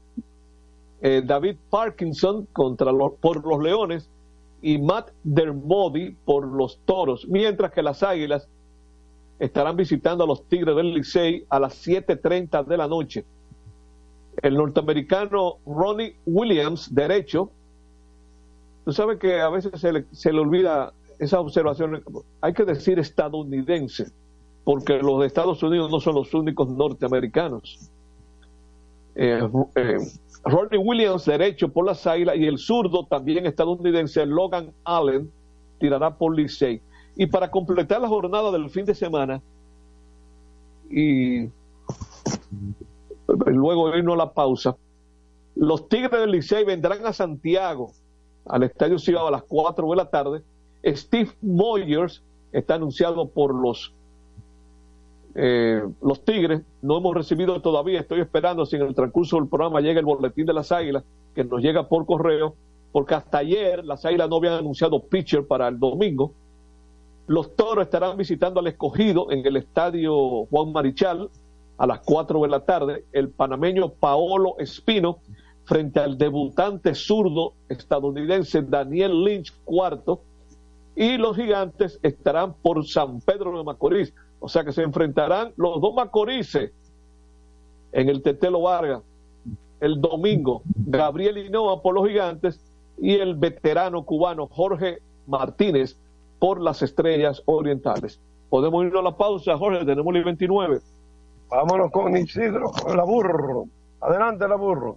eh, 1.00 1.22
David 1.24 1.56
Parkinson 1.70 2.46
contra 2.52 2.92
los, 2.92 3.12
por 3.14 3.44
los 3.46 3.62
Leones 3.62 4.10
y 4.60 4.78
Matt 4.78 5.10
Dermody 5.22 6.16
por 6.24 6.46
los 6.46 6.78
Toros, 6.84 7.26
mientras 7.28 7.70
que 7.72 7.82
las 7.82 8.02
Águilas 8.02 8.48
estarán 9.38 9.76
visitando 9.76 10.24
a 10.24 10.26
los 10.26 10.42
Tigres 10.48 10.74
del 10.74 10.92
Licey 10.94 11.44
a 11.48 11.60
las 11.60 11.86
7.30 11.86 12.64
de 12.66 12.76
la 12.76 12.88
noche. 12.88 13.24
El 14.42 14.54
norteamericano 14.56 15.58
Ronnie 15.64 16.16
Williams, 16.26 16.92
derecho, 16.94 17.50
tú 18.84 18.92
sabes 18.92 19.18
que 19.18 19.40
a 19.40 19.48
veces 19.48 19.80
se 19.80 19.92
le, 19.92 20.04
se 20.12 20.32
le 20.32 20.40
olvida 20.40 20.92
esa 21.18 21.40
observación, 21.40 22.02
hay 22.40 22.52
que 22.52 22.64
decir 22.64 22.98
estadounidense, 22.98 24.06
porque 24.64 24.98
los 24.98 25.20
de 25.20 25.26
Estados 25.26 25.62
Unidos 25.62 25.90
no 25.90 26.00
son 26.00 26.14
los 26.14 26.32
únicos 26.34 26.68
norteamericanos. 26.68 27.90
Eh, 29.14 29.40
eh, 29.74 29.98
Ronnie 30.44 30.78
Williams, 30.78 31.24
derecho 31.24 31.68
por 31.68 31.84
las 31.86 32.06
águilas, 32.06 32.36
y 32.36 32.46
el 32.46 32.58
zurdo 32.58 33.04
también 33.04 33.46
estadounidense, 33.46 34.24
Logan 34.26 34.72
Allen, 34.84 35.30
tirará 35.80 36.16
por 36.16 36.36
Licey. 36.36 36.80
Y 37.16 37.26
para 37.26 37.50
completar 37.50 38.00
la 38.00 38.08
jornada 38.08 38.52
del 38.52 38.70
fin 38.70 38.84
de 38.84 38.94
semana, 38.94 39.42
y 40.90 41.48
luego 43.26 43.96
irnos 43.96 44.14
a 44.14 44.18
la 44.18 44.32
pausa, 44.32 44.76
los 45.56 45.88
Tigres 45.88 46.12
del 46.12 46.30
Licey 46.30 46.64
vendrán 46.64 47.04
a 47.04 47.12
Santiago, 47.12 47.92
al 48.46 48.62
Estadio 48.62 48.98
Cibao 48.98 49.26
a 49.26 49.32
las 49.32 49.42
4 49.42 49.90
de 49.90 49.96
la 49.96 50.08
tarde. 50.08 50.42
Steve 50.84 51.30
Moyers 51.42 52.22
está 52.52 52.74
anunciado 52.74 53.28
por 53.28 53.54
los 53.54 53.92
eh, 55.34 55.82
los 56.02 56.24
Tigres. 56.24 56.62
No 56.82 56.98
hemos 56.98 57.14
recibido 57.14 57.60
todavía, 57.60 58.00
estoy 58.00 58.20
esperando 58.20 58.66
si 58.66 58.76
en 58.76 58.82
el 58.82 58.94
transcurso 58.94 59.36
del 59.36 59.48
programa 59.48 59.80
llega 59.80 60.00
el 60.00 60.06
boletín 60.06 60.46
de 60.46 60.52
las 60.52 60.72
Águilas, 60.72 61.04
que 61.34 61.44
nos 61.44 61.62
llega 61.62 61.88
por 61.88 62.06
correo, 62.06 62.56
porque 62.90 63.14
hasta 63.14 63.38
ayer 63.38 63.84
las 63.84 64.04
Águilas 64.04 64.28
no 64.28 64.36
habían 64.36 64.54
anunciado 64.54 65.00
pitcher 65.00 65.46
para 65.46 65.68
el 65.68 65.78
domingo. 65.78 66.32
Los 67.28 67.54
Toros 67.54 67.84
estarán 67.84 68.16
visitando 68.16 68.58
al 68.58 68.66
escogido 68.66 69.30
en 69.30 69.46
el 69.46 69.56
estadio 69.56 70.46
Juan 70.46 70.72
Marichal 70.72 71.30
a 71.76 71.86
las 71.86 72.00
4 72.00 72.42
de 72.42 72.48
la 72.48 72.60
tarde. 72.64 73.04
El 73.12 73.28
panameño 73.28 73.90
Paolo 73.90 74.56
Espino 74.58 75.18
frente 75.64 76.00
al 76.00 76.16
debutante 76.16 76.94
zurdo 76.94 77.52
estadounidense 77.68 78.62
Daniel 78.62 79.22
Lynch 79.22 79.52
cuarto. 79.64 80.22
Y 80.98 81.16
los 81.16 81.36
gigantes 81.36 82.00
estarán 82.02 82.54
por 82.54 82.84
San 82.84 83.20
Pedro 83.20 83.56
de 83.56 83.62
Macorís. 83.62 84.12
O 84.40 84.48
sea 84.48 84.64
que 84.64 84.72
se 84.72 84.82
enfrentarán 84.82 85.52
los 85.56 85.80
dos 85.80 85.94
Macorices 85.94 86.72
en 87.92 88.08
el 88.08 88.20
Tetelo 88.20 88.62
Vargas 88.62 89.04
el 89.80 90.00
domingo. 90.00 90.62
Gabriel 90.74 91.38
Hinoa 91.38 91.82
por 91.82 91.94
los 91.94 92.08
gigantes 92.08 92.60
y 92.98 93.14
el 93.14 93.36
veterano 93.36 94.04
cubano 94.04 94.48
Jorge 94.48 94.98
Martínez 95.28 95.96
por 96.40 96.60
las 96.60 96.82
estrellas 96.82 97.44
orientales. 97.46 98.20
Podemos 98.50 98.84
irnos 98.84 98.98
a 99.00 99.04
la 99.04 99.16
pausa, 99.16 99.56
Jorge, 99.56 99.84
tenemos 99.84 100.12
el 100.16 100.24
29. 100.24 100.80
Vámonos 101.48 101.92
con 101.92 102.16
Isidro, 102.16 102.72
la 102.92 103.04
burro. 103.04 103.66
Adelante, 104.00 104.48
la 104.48 104.56
burro. 104.56 104.96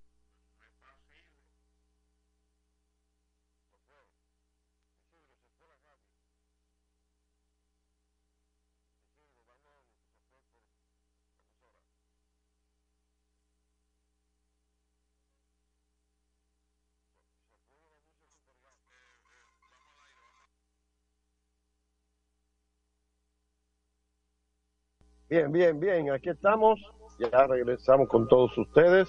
Bien, 25.31 25.49
bien, 25.49 25.79
bien, 25.79 26.11
aquí 26.11 26.27
estamos, 26.27 26.77
ya 27.17 27.47
regresamos 27.47 28.09
con 28.09 28.27
todos 28.27 28.51
ustedes 28.57 29.07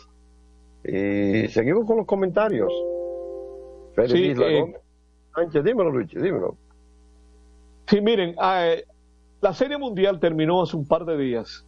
y 0.85 1.49
seguimos 1.49 1.85
con 1.85 1.97
los 1.97 2.07
comentarios. 2.07 2.73
Félix 3.97 4.13
Sí, 4.13 4.27
Isla 4.27 4.47
eh. 4.47 4.75
Sánchez, 5.35 5.65
dímelo, 5.65 5.91
Luis, 5.91 6.09
dímelo. 6.11 6.57
Sí, 7.89 8.01
miren, 8.01 8.37
eh, 8.41 8.85
la 9.41 9.53
Serie 9.53 9.77
Mundial 9.79 10.21
terminó 10.21 10.63
hace 10.63 10.77
un 10.77 10.87
par 10.87 11.05
de 11.07 11.19
días 11.19 11.67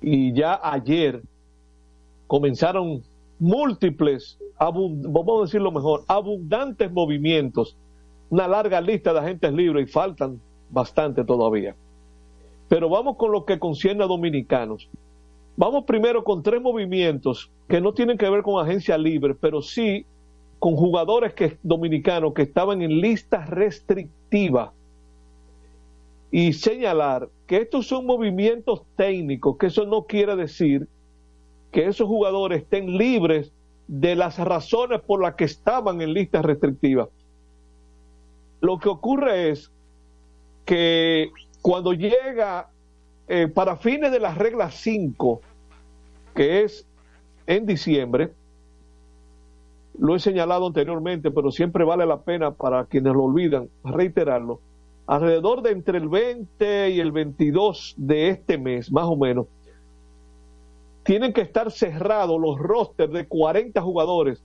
y 0.00 0.32
ya 0.32 0.58
ayer 0.60 1.22
comenzaron 2.26 3.04
múltiples, 3.38 4.36
vamos 4.58 5.38
a 5.38 5.44
decirlo 5.44 5.70
mejor, 5.70 6.02
abundantes 6.08 6.90
movimientos, 6.90 7.76
una 8.30 8.48
larga 8.48 8.80
lista 8.80 9.12
de 9.12 9.20
agentes 9.20 9.52
libres 9.52 9.88
y 9.88 9.92
faltan 9.92 10.40
bastante 10.70 11.22
todavía. 11.22 11.76
Pero 12.68 12.88
vamos 12.88 13.16
con 13.16 13.32
lo 13.32 13.44
que 13.44 13.58
concierne 13.58 14.04
a 14.04 14.06
dominicanos. 14.06 14.88
Vamos 15.56 15.84
primero 15.84 16.24
con 16.24 16.42
tres 16.42 16.60
movimientos 16.60 17.50
que 17.68 17.80
no 17.80 17.94
tienen 17.94 18.18
que 18.18 18.28
ver 18.28 18.42
con 18.42 18.62
agencia 18.62 18.98
libre, 18.98 19.34
pero 19.34 19.62
sí 19.62 20.04
con 20.58 20.76
jugadores 20.76 21.34
que, 21.34 21.58
dominicanos 21.62 22.34
que 22.34 22.42
estaban 22.42 22.82
en 22.82 23.00
lista 23.00 23.44
restrictiva. 23.46 24.72
Y 26.30 26.52
señalar 26.52 27.28
que 27.46 27.58
estos 27.58 27.86
son 27.86 28.04
movimientos 28.04 28.82
técnicos, 28.96 29.56
que 29.56 29.66
eso 29.66 29.86
no 29.86 30.04
quiere 30.04 30.36
decir 30.36 30.88
que 31.70 31.86
esos 31.86 32.06
jugadores 32.06 32.62
estén 32.62 32.96
libres 32.98 33.52
de 33.86 34.16
las 34.16 34.38
razones 34.38 35.00
por 35.00 35.22
las 35.22 35.34
que 35.34 35.44
estaban 35.44 36.00
en 36.00 36.12
lista 36.12 36.42
restrictiva. 36.42 37.08
Lo 38.60 38.78
que 38.78 38.88
ocurre 38.88 39.50
es 39.50 39.70
que 40.64 41.30
cuando 41.66 41.94
llega 41.94 42.70
eh, 43.26 43.48
para 43.48 43.76
fines 43.76 44.12
de 44.12 44.20
la 44.20 44.32
regla 44.32 44.70
5, 44.70 45.40
que 46.32 46.62
es 46.62 46.86
en 47.48 47.66
diciembre, 47.66 48.30
lo 49.98 50.14
he 50.14 50.20
señalado 50.20 50.68
anteriormente, 50.68 51.32
pero 51.32 51.50
siempre 51.50 51.82
vale 51.82 52.06
la 52.06 52.20
pena 52.20 52.52
para 52.52 52.84
quienes 52.84 53.14
lo 53.14 53.24
olvidan 53.24 53.68
reiterarlo, 53.82 54.60
alrededor 55.08 55.60
de 55.62 55.72
entre 55.72 55.98
el 55.98 56.08
20 56.08 56.90
y 56.90 57.00
el 57.00 57.10
22 57.10 57.94
de 57.96 58.28
este 58.28 58.58
mes, 58.58 58.92
más 58.92 59.06
o 59.06 59.16
menos, 59.16 59.48
tienen 61.02 61.32
que 61.32 61.40
estar 61.40 61.72
cerrados 61.72 62.40
los 62.40 62.60
rosters 62.60 63.12
de 63.12 63.26
40 63.26 63.82
jugadores. 63.82 64.40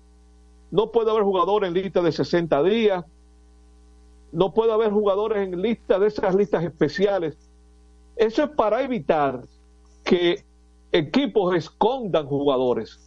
No 0.71 0.89
puede 0.91 1.11
haber 1.11 1.21
jugadores 1.21 1.67
en 1.67 1.75
lista 1.75 2.01
de 2.01 2.13
60 2.13 2.63
días, 2.63 3.05
no 4.31 4.53
puede 4.53 4.71
haber 4.71 4.91
jugadores 4.91 5.47
en 5.47 5.61
lista 5.61 5.99
de 5.99 6.07
esas 6.07 6.35
listas 6.35 6.63
especiales. 6.63 7.37
Eso 8.15 8.43
es 8.43 8.49
para 8.51 8.81
evitar 8.81 9.41
que 10.03 10.43
equipos 10.91 11.55
escondan 11.55 12.25
jugadores 12.25 12.99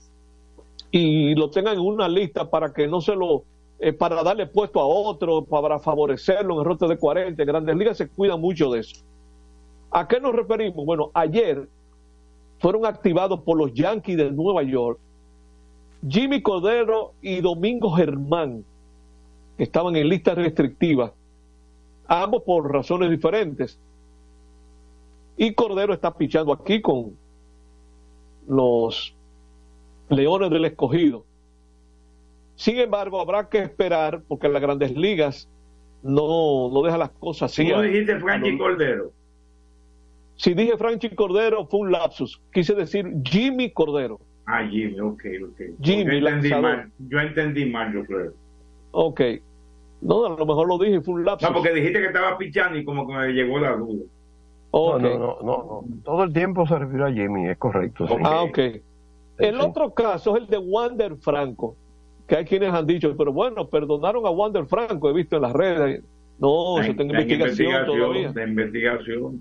y 0.91 1.35
lo 1.35 1.51
tengan 1.51 1.75
en 1.75 1.81
una 1.81 2.09
lista 2.09 2.49
para 2.49 2.72
que 2.72 2.87
no 2.87 3.01
se 3.01 3.14
lo, 3.14 3.43
eh, 3.79 3.93
para 3.93 4.22
darle 4.22 4.47
puesto 4.47 4.81
a 4.81 4.87
otro, 4.87 5.45
para 5.45 5.79
favorecerlo 5.79 6.55
en 6.55 6.61
el 6.61 6.64
roster 6.66 6.89
de 6.89 6.99
40. 6.99 7.43
En 7.43 7.47
grandes 7.47 7.77
ligas 7.77 7.99
se 7.99 8.09
cuida 8.09 8.37
mucho 8.37 8.70
de 8.70 8.81
eso. 8.81 9.03
¿A 9.91 10.07
qué 10.09 10.20
nos 10.20 10.35
referimos? 10.35 10.85
Bueno, 10.85 11.11
ayer 11.14 11.68
fueron 12.59 12.87
activados 12.87 13.41
por 13.41 13.59
los 13.59 13.72
Yankees 13.75 14.16
de 14.16 14.31
Nueva 14.31 14.62
York 14.62 14.99
Jimmy 16.09 16.43
Cordero 16.43 17.12
y 17.22 17.41
Domingo 17.41 17.91
Germán, 17.93 18.64
que 19.57 19.62
estaban 19.64 19.96
en 19.96 20.09
lista 20.09 20.34
restrictiva, 20.34 21.12
ambos 22.07 22.42
por 22.42 22.70
razones 22.72 23.11
diferentes. 23.11 23.78
Y 25.36 25.52
Cordero 25.55 25.92
está 25.92 26.14
pichando 26.14 26.52
aquí 26.52 26.80
con 26.80 27.12
los 28.48 29.14
Leones 30.09 30.50
del 30.50 30.64
Escogido. 30.66 31.24
Sin 32.57 32.76
embargo, 32.78 33.20
habrá 33.20 33.48
que 33.48 33.59
esperar, 33.59 34.22
porque 34.28 34.48
las 34.48 34.62
grandes 34.62 34.96
ligas 34.96 35.48
no, 36.02 36.70
no 36.72 36.82
deja 36.82 36.98
las 36.98 37.11
cosas 37.11 37.50
así. 37.50 37.68
¿Cómo 37.68 37.82
dijiste 37.82 38.14
lo- 38.14 38.59
Cordero? 38.59 39.12
Si 40.36 40.52
dije 40.55 40.76
Franchi 40.76 41.11
Cordero, 41.11 41.66
fue 41.66 41.80
un 41.80 41.92
lapsus. 41.92 42.40
Quise 42.52 42.74
decir 42.74 43.12
Jimmy 43.24 43.70
Cordero. 43.70 44.20
Ah, 44.46 44.66
Jimmy, 44.68 45.00
ok, 45.00 45.22
ok. 45.48 45.61
Jimmy, 45.80 46.05
yo 46.05 46.11
entendí 46.12 46.20
lanzador. 46.20 46.62
mal, 46.62 46.92
yo 47.09 47.20
entendí 47.20 47.64
mal, 47.66 47.92
yo 47.94 48.05
creo. 48.05 48.32
Ok. 48.97 49.20
No, 50.03 50.26
a 50.26 50.28
lo 50.30 50.47
mejor 50.47 50.68
lo 50.68 50.78
dije, 50.78 51.01
fue 51.01 51.14
un 51.14 51.24
lapsus. 51.24 51.49
No, 51.49 51.55
porque 51.55 51.72
dijiste 51.72 51.99
que 52.01 52.07
estaba 52.07 52.38
pichando 52.38 52.78
y 52.78 52.84
como 52.84 53.07
que 53.07 53.14
me 53.14 53.28
llegó 53.32 53.59
la 53.59 53.74
duda. 53.76 54.05
Ok. 54.70 55.01
No, 55.03 55.09
no, 55.09 55.18
no, 55.18 55.38
no, 55.42 55.42
no. 55.42 55.84
Todo 56.05 56.24
el 56.24 56.32
tiempo 56.32 56.66
se 56.66 56.78
refirió 56.78 57.07
a 57.07 57.12
Jimmy, 57.12 57.49
es 57.49 57.59
correcto. 57.59 58.07
sí. 58.07 58.14
Ah, 58.22 58.42
ok. 58.42 58.59
El 59.38 59.61
otro 59.61 59.92
caso 59.95 60.36
es 60.36 60.42
el 60.42 60.49
de 60.49 60.59
Wander 60.59 61.16
Franco, 61.16 61.74
que 62.28 62.36
hay 62.36 62.45
quienes 62.45 62.72
han 62.72 62.86
dicho, 62.86 63.16
pero 63.16 63.32
bueno, 63.32 63.66
perdonaron 63.66 64.24
a 64.26 64.30
Wander 64.30 64.66
Franco, 64.66 65.11
he 65.11 65.12
visto 65.12 65.36
en 65.36 65.42
las 65.42 65.53
redes. 65.53 66.05
No, 66.38 66.78
eso 66.80 66.92
está 66.92 67.03
en 67.03 67.11
Está 67.11 67.22
investigación 67.22 67.86
todavía. 67.86 68.32
De 68.32 68.45
investigación. 68.45 69.40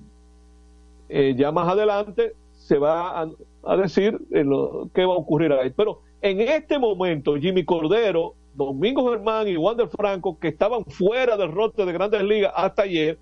Eh, 1.10 1.36
ya 1.38 1.52
más 1.52 1.68
adelante 1.68 2.34
se 2.54 2.80
va 2.80 3.22
a, 3.22 3.30
a 3.66 3.78
decir 3.78 4.20
eh, 4.32 4.44
lo, 4.44 4.90
qué 4.96 5.06
va 5.06 5.14
a 5.14 5.18
ocurrir 5.18 5.52
ahí. 5.54 5.72
Pero 5.76 6.02
en 6.22 6.42
este 6.42 6.80
momento, 6.80 7.36
Jimmy 7.36 7.64
Cordero, 7.66 8.34
Domingo 8.56 9.10
Germán 9.10 9.48
y 9.48 9.58
Wander 9.58 9.88
Franco, 9.88 10.38
que 10.40 10.50
estaban 10.50 10.86
fuera 10.86 11.38
del 11.38 11.52
rote 11.52 11.86
de 11.86 11.92
grandes 11.92 12.24
ligas 12.24 12.54
hasta 12.56 12.84
ayer, 12.84 13.18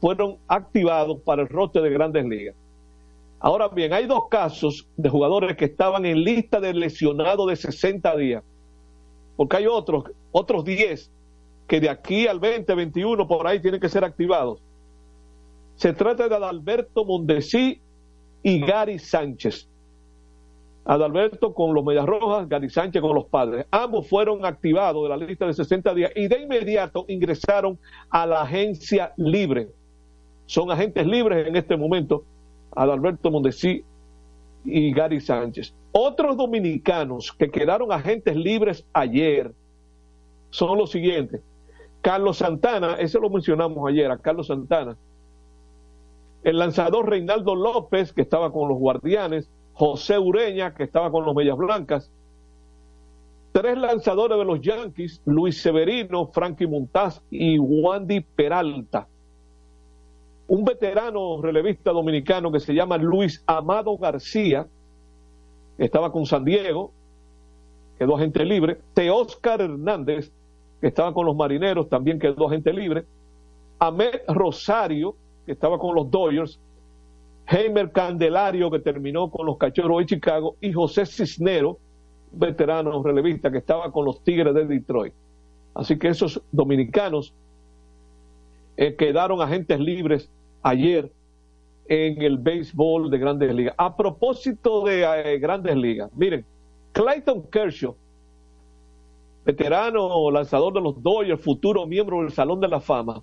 fueron 0.00 0.36
activados 0.46 1.20
para 1.22 1.42
el 1.42 1.48
rote 1.48 1.80
de 1.80 1.90
grandes 1.90 2.24
ligas. 2.24 2.54
Ahora 3.40 3.68
bien, 3.68 3.92
hay 3.92 4.06
dos 4.06 4.22
casos 4.30 4.86
de 4.96 5.08
jugadores 5.08 5.56
que 5.56 5.66
estaban 5.66 6.04
en 6.06 6.22
lista 6.22 6.60
de 6.60 6.74
lesionados 6.74 7.48
de 7.48 7.56
60 7.56 8.16
días, 8.16 8.42
porque 9.36 9.56
hay 9.58 9.66
otros, 9.66 10.04
otros 10.32 10.64
10 10.64 11.10
que 11.68 11.80
de 11.80 11.90
aquí 11.90 12.26
al 12.26 12.40
20, 12.40 12.74
21 12.74 13.28
por 13.28 13.46
ahí 13.46 13.60
tienen 13.60 13.80
que 13.80 13.88
ser 13.88 14.04
activados. 14.04 14.60
Se 15.76 15.92
trata 15.92 16.28
de 16.28 16.34
Adalberto 16.34 17.04
Mondesí 17.04 17.80
y 18.42 18.60
Gary 18.60 18.98
Sánchez. 18.98 19.67
Adalberto 20.88 21.52
con 21.52 21.74
los 21.74 21.84
Medias 21.84 22.06
Rojas, 22.06 22.48
Gary 22.48 22.70
Sánchez 22.70 23.02
con 23.02 23.14
los 23.14 23.26
Padres. 23.26 23.66
Ambos 23.70 24.08
fueron 24.08 24.46
activados 24.46 25.02
de 25.02 25.10
la 25.10 25.18
lista 25.18 25.46
de 25.46 25.52
60 25.52 25.92
días 25.92 26.10
y 26.16 26.28
de 26.28 26.40
inmediato 26.40 27.04
ingresaron 27.08 27.78
a 28.08 28.24
la 28.24 28.40
agencia 28.40 29.12
libre. 29.18 29.68
Son 30.46 30.70
agentes 30.70 31.06
libres 31.06 31.46
en 31.46 31.56
este 31.56 31.76
momento, 31.76 32.24
Adalberto 32.74 33.30
Mondesí 33.30 33.84
y 34.64 34.90
Gary 34.94 35.20
Sánchez. 35.20 35.74
Otros 35.92 36.38
dominicanos 36.38 37.32
que 37.32 37.50
quedaron 37.50 37.92
agentes 37.92 38.34
libres 38.34 38.86
ayer 38.94 39.52
son 40.48 40.78
los 40.78 40.90
siguientes. 40.90 41.42
Carlos 42.00 42.38
Santana, 42.38 42.94
ese 42.94 43.20
lo 43.20 43.28
mencionamos 43.28 43.86
ayer, 43.86 44.10
a 44.10 44.16
Carlos 44.16 44.46
Santana. 44.46 44.96
El 46.44 46.58
lanzador 46.58 47.10
Reinaldo 47.10 47.54
López, 47.54 48.14
que 48.14 48.22
estaba 48.22 48.50
con 48.50 48.70
los 48.70 48.78
Guardianes. 48.78 49.50
José 49.78 50.18
Ureña, 50.18 50.74
que 50.74 50.82
estaba 50.82 51.08
con 51.08 51.24
los 51.24 51.36
Medias 51.36 51.56
Blancas. 51.56 52.10
Tres 53.52 53.78
lanzadores 53.78 54.36
de 54.36 54.44
los 54.44 54.60
Yankees, 54.60 55.22
Luis 55.24 55.62
Severino, 55.62 56.26
Frankie 56.26 56.66
Montaz 56.66 57.22
y 57.30 57.60
Wandy 57.60 58.22
Peralta. 58.22 59.06
Un 60.48 60.64
veterano 60.64 61.40
relevista 61.40 61.92
dominicano 61.92 62.50
que 62.50 62.58
se 62.58 62.74
llama 62.74 62.96
Luis 62.96 63.44
Amado 63.46 63.96
García, 63.96 64.66
que 65.76 65.84
estaba 65.84 66.10
con 66.10 66.26
San 66.26 66.44
Diego, 66.44 66.90
quedó 68.00 68.16
agente 68.16 68.44
libre. 68.44 68.78
Teóscar 68.94 69.60
Hernández, 69.60 70.32
que 70.80 70.88
estaba 70.88 71.14
con 71.14 71.24
los 71.24 71.36
Marineros, 71.36 71.88
también 71.88 72.18
quedó 72.18 72.48
agente 72.48 72.72
libre. 72.72 73.04
Ahmed 73.78 74.22
Rosario, 74.26 75.14
que 75.46 75.52
estaba 75.52 75.78
con 75.78 75.94
los 75.94 76.10
Dodgers. 76.10 76.58
Heimer 77.50 77.92
Candelario, 77.92 78.70
que 78.70 78.78
terminó 78.78 79.30
con 79.30 79.46
los 79.46 79.56
Cachorros 79.56 79.98
de 80.00 80.06
Chicago. 80.06 80.56
Y 80.60 80.72
José 80.72 81.06
Cisnero, 81.06 81.78
veterano 82.32 83.02
relevista, 83.02 83.50
que 83.50 83.58
estaba 83.58 83.90
con 83.90 84.04
los 84.04 84.22
Tigres 84.22 84.54
de 84.54 84.66
Detroit. 84.66 85.14
Así 85.74 85.98
que 85.98 86.08
esos 86.08 86.42
dominicanos 86.52 87.34
eh, 88.76 88.94
quedaron 88.96 89.40
agentes 89.40 89.80
libres 89.80 90.30
ayer 90.62 91.10
en 91.88 92.20
el 92.20 92.36
béisbol 92.36 93.10
de 93.10 93.18
Grandes 93.18 93.54
Ligas. 93.54 93.74
A 93.78 93.96
propósito 93.96 94.84
de 94.84 95.04
eh, 95.04 95.38
Grandes 95.38 95.76
Ligas, 95.76 96.10
miren, 96.14 96.44
Clayton 96.92 97.44
Kershaw, 97.50 97.96
veterano 99.44 100.30
lanzador 100.30 100.74
de 100.74 100.80
los 100.80 101.02
Dodgers, 101.02 101.40
futuro 101.40 101.86
miembro 101.86 102.20
del 102.20 102.30
Salón 102.30 102.60
de 102.60 102.68
la 102.68 102.80
Fama, 102.80 103.22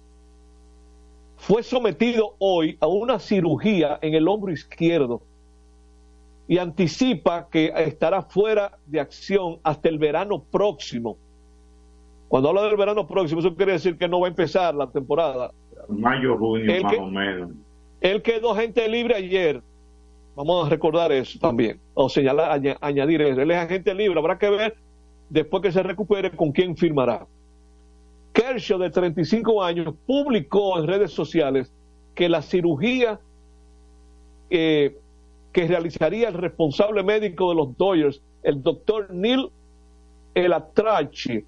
fue 1.38 1.64
sometido 1.64 2.36
hoy 2.40 2.78
a 2.80 2.88
una 2.88 3.20
cirugía 3.20 4.00
en 4.02 4.14
el 4.14 4.28
hombro 4.28 4.52
izquierdo 4.52 5.22
y 6.48 6.58
anticipa 6.58 7.48
que 7.50 7.74
estará 7.76 8.22
fuera 8.22 8.78
de 8.86 9.00
acción 9.00 9.58
hasta 9.64 9.90
el 9.90 9.98
verano 9.98 10.44
próximo. 10.44 11.18
Cuando 12.28 12.50
habla 12.50 12.64
del 12.64 12.78
verano 12.78 13.06
próximo, 13.08 13.40
eso 13.40 13.56
quiere 13.56 13.74
decir 13.74 13.98
que 13.98 14.08
no 14.08 14.20
va 14.20 14.28
a 14.28 14.30
empezar 14.30 14.74
la 14.76 14.88
temporada. 14.90 15.52
Mayo, 15.90 16.38
junio, 16.38 16.74
El 16.74 16.84
más 16.84 16.94
que- 16.94 17.00
o 17.00 17.06
menos. 17.08 17.52
Él 18.02 18.22
quedó 18.22 18.52
agente 18.52 18.88
libre 18.88 19.16
ayer. 19.16 19.62
Vamos 20.36 20.66
a 20.68 20.70
recordar 20.70 21.12
eso 21.12 21.40
también, 21.40 21.80
o 21.94 22.10
señalar, 22.10 22.52
aña- 22.52 22.78
añadir 22.82 23.22
eso. 23.22 23.42
Él 23.42 23.52
es 23.52 23.58
agente 23.58 23.94
libre, 23.94 24.20
habrá 24.20 24.38
que 24.38 24.50
ver 24.50 24.76
después 25.30 25.64
que 25.64 25.72
se 25.72 25.82
recupere 25.82 26.32
con 26.32 26.52
quién 26.52 26.76
firmará. 26.76 27.26
Kershaw, 28.36 28.78
de 28.78 28.90
35 28.90 29.64
años, 29.64 29.96
publicó 30.06 30.78
en 30.78 30.88
redes 30.88 31.12
sociales 31.12 31.72
que 32.14 32.28
la 32.28 32.42
cirugía 32.42 33.22
eh, 34.50 35.00
que 35.54 35.68
realizaría 35.68 36.28
el 36.28 36.34
responsable 36.34 37.02
médico 37.02 37.50
de 37.50 37.56
los 37.56 37.78
Dodgers, 37.78 38.22
el 38.44 38.62
doctor 38.62 39.10
Neil 39.10 39.50
Elatrachi, 40.34 41.46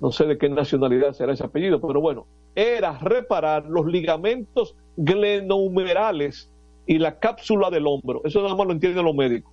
no 0.00 0.12
sé 0.12 0.26
de 0.26 0.38
qué 0.38 0.48
nacionalidad 0.48 1.12
será 1.12 1.32
ese 1.32 1.44
apellido, 1.44 1.80
pero 1.80 2.00
bueno, 2.00 2.26
era 2.54 2.96
reparar 3.00 3.66
los 3.66 3.86
ligamentos 3.86 4.76
glenohumerales 4.96 6.48
y 6.86 6.98
la 6.98 7.18
cápsula 7.18 7.68
del 7.70 7.88
hombro. 7.88 8.20
Eso 8.24 8.42
nada 8.42 8.54
más 8.54 8.66
lo 8.66 8.72
entienden 8.74 9.04
los 9.04 9.14
médicos. 9.14 9.52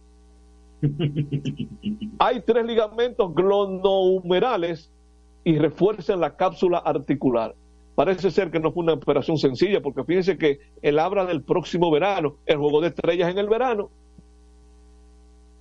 Hay 2.20 2.42
tres 2.42 2.66
ligamentos 2.66 3.34
glenohumerales 3.34 4.92
y 5.44 5.58
refuerzan 5.58 6.20
la 6.20 6.36
cápsula 6.36 6.80
articular. 6.80 7.56
Parece 7.96 8.32
ser 8.32 8.50
que 8.50 8.60
no 8.60 8.72
fue 8.72 8.84
una 8.84 8.94
operación 8.94 9.38
sencilla, 9.38 9.82
porque 9.82 10.04
fíjense 10.04 10.38
que 10.38 10.60
él 10.82 11.00
habla 11.00 11.26
del 11.26 11.44
próximo 11.44 11.92
verano, 11.92 12.36
el 12.46 12.58
juego 12.58 12.82
de 12.82 12.88
estrellas 12.88 13.30
en 13.30 13.38
el 13.38 13.50
verano. 13.50 13.90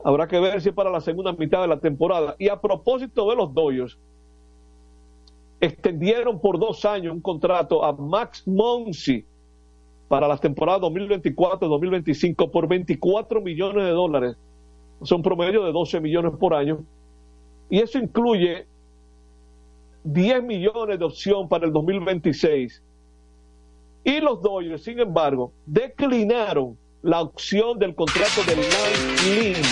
Habrá 0.05 0.29
que 0.29 0.39
ver 0.39 0.61
si 0.61 0.71
para 0.71 0.91
la 0.91 1.01
segunda 1.01 1.33
mitad 1.33 1.61
de 1.63 1.69
la 1.69 1.81
temporada. 1.81 2.37
Y 2.39 2.49
a 2.49 2.61
propósito 2.61 3.29
de 3.29 3.37
los 3.37 3.53
Dodgers, 3.53 3.99
extendieron 5.61 6.41
por 6.41 6.59
dos 6.59 6.85
años 6.85 7.13
un 7.13 7.21
contrato 7.21 7.85
a 7.85 7.93
Max 7.93 8.47
Monsi 8.47 9.25
para 10.07 10.29
las 10.29 10.41
temporadas 10.41 10.81
2024-2025 10.83 12.51
por 12.51 12.69
24 12.69 13.41
millones 13.41 13.85
de 13.85 13.91
dólares. 13.91 14.37
Son 15.03 15.23
promedio 15.23 15.65
de 15.65 15.73
12 15.73 16.01
millones 16.01 16.33
por 16.39 16.55
año. 16.55 16.85
Y 17.69 17.81
eso 17.81 17.99
incluye 17.99 18.67
10 20.13 20.43
millones 20.43 20.99
de 20.99 21.05
opción 21.05 21.49
para 21.49 21.67
el 21.67 21.73
2026. 21.73 22.83
Y 24.05 24.21
los 24.21 24.41
Dodgers, 24.41 24.83
sin 24.83 24.99
embargo, 25.01 25.53
declinaron 25.67 26.79
la 27.03 27.21
opción 27.21 27.79
del 27.79 27.95
contrato 27.95 28.43
de 28.45 28.57
Lance 28.57 29.35
Lynn 29.35 29.63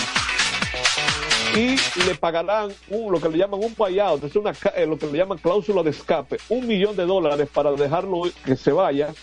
y 1.55 2.05
le 2.05 2.13
pagarán 2.15 2.69
un, 2.89 3.11
lo 3.11 3.19
que 3.19 3.29
le 3.29 3.37
llaman 3.39 3.63
un 3.63 3.73
buyout, 3.75 4.23
es 4.23 4.35
una, 4.35 4.53
eh, 4.75 4.85
lo 4.85 4.97
que 4.97 5.07
le 5.07 5.17
llaman 5.17 5.39
cláusula 5.39 5.81
de 5.81 5.89
escape, 5.89 6.37
un 6.49 6.67
millón 6.67 6.95
de 6.95 7.05
dólares 7.05 7.49
para 7.51 7.71
dejarlo 7.71 8.23
que 8.45 8.55
se 8.55 8.71
vaya, 8.71 9.13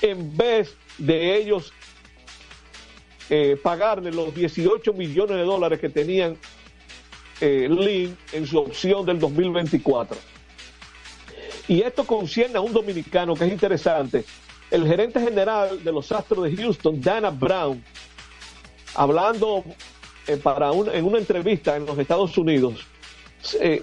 en 0.00 0.34
vez 0.34 0.74
de 0.96 1.36
ellos 1.36 1.72
eh, 3.28 3.58
pagarle 3.62 4.10
los 4.10 4.34
18 4.34 4.94
millones 4.94 5.36
de 5.36 5.42
dólares 5.44 5.80
que 5.80 5.90
tenían 5.90 6.38
eh, 7.40 7.68
Lynn 7.68 8.16
en 8.32 8.46
su 8.46 8.58
opción 8.58 9.04
del 9.04 9.18
2024. 9.18 10.31
Y 11.68 11.80
esto 11.82 12.04
concierne 12.04 12.58
a 12.58 12.60
un 12.60 12.72
dominicano 12.72 13.34
que 13.34 13.44
es 13.46 13.52
interesante. 13.52 14.24
El 14.70 14.86
gerente 14.86 15.20
general 15.20 15.82
de 15.84 15.92
los 15.92 16.10
Astros 16.12 16.44
de 16.44 16.56
Houston, 16.56 17.00
Dana 17.00 17.30
Brown, 17.30 17.82
hablando 18.94 19.64
eh, 20.26 20.36
para 20.36 20.70
en 20.70 21.04
una 21.04 21.18
entrevista 21.18 21.76
en 21.76 21.86
los 21.86 21.98
Estados 21.98 22.36
Unidos, 22.38 22.86
se- 23.40 23.82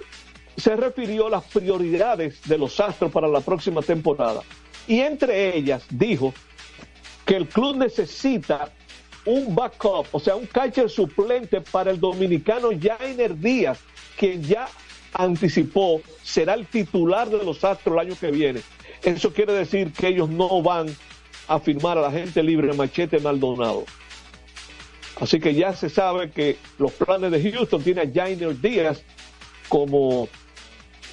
se 0.57 0.75
refirió 0.75 1.27
a 1.27 1.29
las 1.29 1.43
prioridades 1.45 2.41
de 2.45 2.57
los 2.57 2.79
Astros 2.79 3.11
para 3.11 3.27
la 3.27 3.39
próxima 3.41 3.81
temporada. 3.81 4.41
Y 4.87 4.99
entre 5.01 5.55
ellas 5.55 5.83
dijo 5.89 6.33
que 7.25 7.35
el 7.35 7.47
club 7.47 7.77
necesita 7.77 8.71
un 9.25 9.53
backup, 9.53 10.07
o 10.11 10.19
sea, 10.19 10.35
un 10.35 10.47
catcher 10.47 10.89
suplente 10.89 11.61
para 11.61 11.91
el 11.91 11.99
dominicano 11.99 12.69
Jainer 12.79 13.37
Díaz, 13.37 13.79
quien 14.17 14.41
ya 14.43 14.67
anticipó 15.13 16.01
será 16.23 16.53
el 16.53 16.65
titular 16.65 17.29
de 17.29 17.43
los 17.43 17.63
Astros 17.63 17.93
el 17.95 18.07
año 18.07 18.19
que 18.19 18.31
viene. 18.31 18.61
Eso 19.03 19.33
quiere 19.33 19.53
decir 19.53 19.91
que 19.93 20.07
ellos 20.07 20.29
no 20.29 20.61
van 20.61 20.87
a 21.47 21.59
firmar 21.59 21.97
a 21.97 22.01
la 22.01 22.11
gente 22.11 22.43
libre 22.43 22.73
Machete 22.73 23.19
Maldonado. 23.19 23.85
Así 25.19 25.39
que 25.39 25.53
ya 25.53 25.73
se 25.73 25.89
sabe 25.89 26.31
que 26.31 26.57
los 26.77 26.91
planes 26.93 27.31
de 27.31 27.51
Houston 27.51 27.83
tienen 27.83 28.09
a 28.09 28.13
Jainer 28.13 28.59
Díaz 28.59 29.03
como 29.67 30.29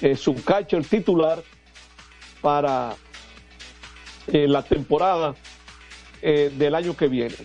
eh, 0.01 0.15
su 0.15 0.35
catcher 0.43 0.85
titular 0.85 1.43
para 2.41 2.95
eh, 4.27 4.47
la 4.47 4.63
temporada 4.63 5.35
eh, 6.21 6.51
del 6.55 6.75
año 6.75 6.95
que 6.95 7.07
viene. 7.07 7.35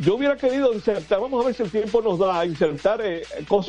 Yo 0.00 0.14
hubiera 0.14 0.36
querido 0.36 0.72
insertar, 0.72 1.20
vamos 1.20 1.42
a 1.42 1.46
ver 1.46 1.54
si 1.54 1.62
el 1.62 1.70
tiempo 1.70 2.00
nos 2.00 2.18
da 2.18 2.40
a 2.40 2.46
insertar 2.46 3.00
eh, 3.04 3.22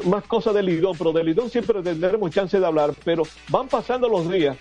más 0.05 0.23
cosas 0.23 0.53
de 0.53 0.63
Lidón, 0.63 0.95
pero 0.97 1.11
de 1.11 1.23
Lidón 1.23 1.49
siempre 1.49 1.81
tendremos 1.81 2.31
chance 2.31 2.57
de 2.57 2.65
hablar, 2.65 2.93
pero 3.03 3.23
van 3.49 3.67
pasando 3.67 4.07
los 4.07 4.31
días 4.31 4.57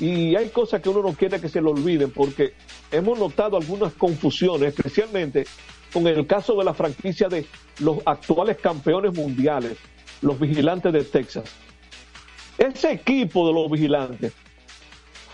y 0.00 0.34
hay 0.34 0.48
cosas 0.48 0.82
que 0.82 0.88
uno 0.88 1.02
no 1.02 1.12
quiere 1.14 1.40
que 1.40 1.48
se 1.48 1.62
le 1.62 1.68
olviden 1.68 2.10
porque 2.10 2.54
hemos 2.90 3.18
notado 3.18 3.56
algunas 3.56 3.92
confusiones, 3.94 4.74
especialmente 4.74 5.46
con 5.92 6.06
el 6.06 6.26
caso 6.26 6.56
de 6.56 6.64
la 6.64 6.74
franquicia 6.74 7.28
de 7.28 7.46
los 7.78 7.98
actuales 8.04 8.58
campeones 8.58 9.14
mundiales, 9.14 9.78
los 10.20 10.38
vigilantes 10.38 10.92
de 10.92 11.04
Texas. 11.04 11.44
Ese 12.58 12.92
equipo 12.92 13.46
de 13.46 13.54
los 13.54 13.70
vigilantes 13.70 14.32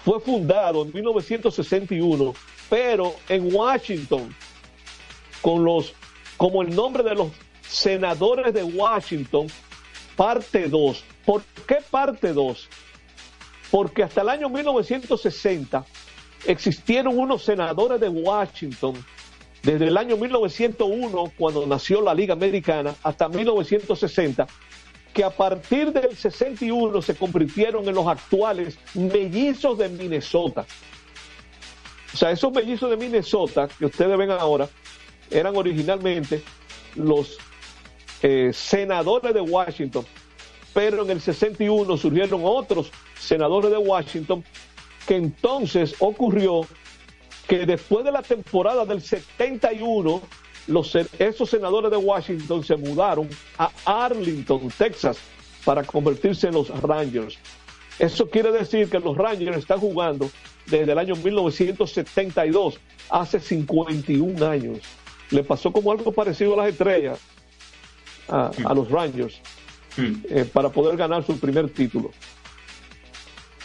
fue 0.05 0.21
fundado 0.21 0.83
en 0.83 0.93
1961, 0.93 2.35
pero 2.69 3.15
en 3.29 3.55
Washington, 3.55 4.35
con 5.43 5.65
los, 5.65 5.93
como 6.37 6.63
el 6.63 6.75
nombre 6.75 7.03
de 7.03 7.15
los 7.15 7.29
senadores 7.69 8.55
de 8.55 8.63
Washington, 8.63 9.49
parte 10.17 10.69
2. 10.69 11.05
¿Por 11.27 11.43
qué 11.67 11.79
parte 11.91 12.33
2? 12.33 12.69
Porque 13.71 14.03
hasta 14.03 14.23
el 14.23 14.29
año 14.29 14.49
1960 14.49 15.85
existieron 16.47 17.19
unos 17.19 17.45
senadores 17.45 18.01
de 18.01 18.09
Washington, 18.09 18.95
desde 19.63 19.89
el 19.89 19.97
año 19.97 20.17
1901, 20.17 21.33
cuando 21.39 21.67
nació 21.67 22.01
la 22.01 22.15
Liga 22.15 22.35
Americana, 22.35 22.95
hasta 23.03 23.29
1960, 23.29 24.47
que 25.15 25.23
a 25.23 25.31
partir 25.31 25.93
del 25.93 26.17
61 26.17 27.01
se 27.03 27.15
convirtieron 27.15 27.87
en 27.89 27.95
los 27.95 28.07
actuales 28.07 28.79
mellizos 28.95 29.79
de 29.79 29.89
Minnesota. 29.89 30.67
O 32.13 32.17
sea, 32.17 32.31
esos 32.31 32.53
mellizos 32.53 32.91
de 32.91 32.97
Minnesota 32.97 33.69
que 33.69 33.87
ustedes 33.87 34.19
ven 34.19 34.31
ahora 34.31 34.69
eran 35.33 35.57
originalmente 35.57 36.43
los 36.95 37.37
eh, 38.23 38.51
senadores 38.53 39.35
de 39.35 39.41
Washington, 39.41 40.05
pero 40.75 41.03
en 41.05 41.11
el 41.11 41.21
61 41.21 41.97
surgieron 41.97 42.41
otros 42.45 42.91
senadores 43.19 43.71
de 43.71 43.79
Washington 43.79 44.45
que 45.07 45.17
entonces 45.17 45.95
ocurrió 45.99 46.63
que 47.49 47.67
después 47.67 48.05
de 48.05 48.13
la 48.13 48.23
temporada 48.23 48.85
del 48.87 49.03
71 49.03 50.23
los, 50.69 50.91
se- 50.93 51.07
esos 51.19 51.51
senadores 51.51 51.91
de 51.91 51.97
Washington 51.97 52.63
se 52.63 52.77
mudaron 52.77 53.29
a 53.59 53.71
Arlington, 53.85 54.69
Texas, 54.79 55.19
para 55.65 55.83
convertirse 55.83 56.47
en 56.49 56.55
los 56.55 56.69
Rangers. 56.83 57.37
Eso 57.99 58.29
quiere 58.31 58.51
decir 58.53 58.89
que 58.89 58.99
los 59.01 59.17
Rangers 59.17 59.57
están 59.59 59.79
jugando 59.81 60.31
desde 60.67 60.93
el 60.93 60.99
año 60.99 61.15
1972, 61.17 62.79
hace 63.11 63.41
51 63.41 64.47
años. 64.47 64.79
Le 65.33 65.43
pasó 65.43 65.73
como 65.73 65.91
algo 65.91 66.13
parecido 66.13 66.55
a 66.55 66.59
las 66.59 66.73
estrellas, 66.73 67.19
a, 68.29 68.51
a 68.65 68.75
los 68.75 68.89
Rangers, 68.91 69.41
eh, 69.99 70.45
para 70.53 70.69
poder 70.69 70.97
ganar 70.97 71.25
su 71.25 71.39
primer 71.41 71.69
título. 71.71 72.11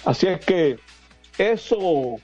Así 0.06 0.28
es 0.28 0.44
que 0.44 0.80
eso 1.38 2.16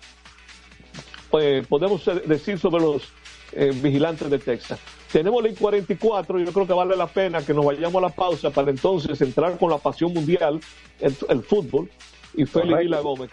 eh, 1.40 1.64
podemos 1.68 2.04
decir 2.26 2.58
sobre 2.58 2.82
los 2.82 3.04
eh, 3.52 3.72
vigilantes 3.76 4.30
de 4.30 4.40
Texas. 4.40 4.80
Tenemos 5.12 5.44
la 5.44 5.50
I-44, 5.50 6.44
yo 6.44 6.52
creo 6.52 6.66
que 6.66 6.74
vale 6.74 6.96
la 6.96 7.06
pena 7.06 7.46
que 7.46 7.54
nos 7.54 7.66
vayamos 7.66 7.96
a 8.02 8.08
la 8.08 8.10
pausa 8.10 8.50
para 8.50 8.72
entonces 8.72 9.22
entrar 9.22 9.58
con 9.60 9.70
la 9.70 9.78
pasión 9.78 10.12
mundial, 10.12 10.60
el, 11.00 11.16
el 11.30 11.44
fútbol, 11.44 11.92
y 12.34 12.46
Félix 12.46 12.80
Vila 12.80 13.00
Gómez. 13.02 13.30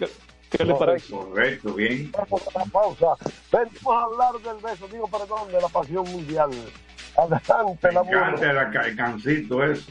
¿Qué, 0.50 0.64
le 0.64 0.74
parece? 0.74 1.12
Correcto, 1.12 1.72
bien. 1.74 2.10
Vamos 2.12 2.42
a 2.54 2.58
la 2.58 2.64
pausa. 2.66 3.06
Venimos 3.52 3.94
a 3.94 4.02
hablar 4.02 4.32
del 4.42 4.62
beso, 4.62 4.88
digo, 4.88 5.06
perdón, 5.08 5.50
de 5.52 5.60
la 5.60 5.68
pasión 5.68 6.10
mundial. 6.10 6.50
Adelante, 7.16 7.92
la 7.92 8.02
Me 8.02 8.10
encanta 8.10 8.50
el 8.50 8.72
ca- 8.72 8.86
el 8.86 8.96
cancito 8.96 9.64
eso. 9.64 9.90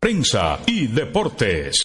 Prensa 0.00 0.58
y 0.66 0.88
deportes. 0.88 1.84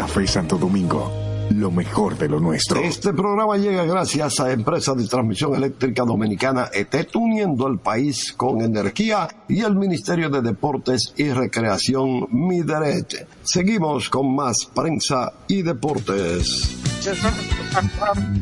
Café 0.00 0.26
Santo 0.26 0.56
Domingo, 0.56 1.12
lo 1.50 1.70
mejor 1.70 2.16
de 2.16 2.26
lo 2.26 2.40
nuestro. 2.40 2.80
Este 2.80 3.12
programa 3.12 3.58
llega 3.58 3.84
gracias 3.84 4.40
a 4.40 4.50
Empresa 4.50 4.94
de 4.94 5.06
Transmisión 5.06 5.54
Eléctrica 5.54 6.04
Dominicana 6.04 6.70
ET, 6.72 7.14
uniendo 7.14 7.66
al 7.66 7.78
país 7.80 8.32
con 8.32 8.62
energía 8.62 9.28
y 9.46 9.60
el 9.60 9.76
Ministerio 9.76 10.30
de 10.30 10.40
Deportes 10.40 11.12
y 11.18 11.28
Recreación 11.28 12.28
Mideret. 12.30 13.28
Seguimos 13.42 14.08
con 14.08 14.34
más 14.34 14.70
prensa 14.74 15.34
y 15.48 15.60
deportes. 15.60 16.78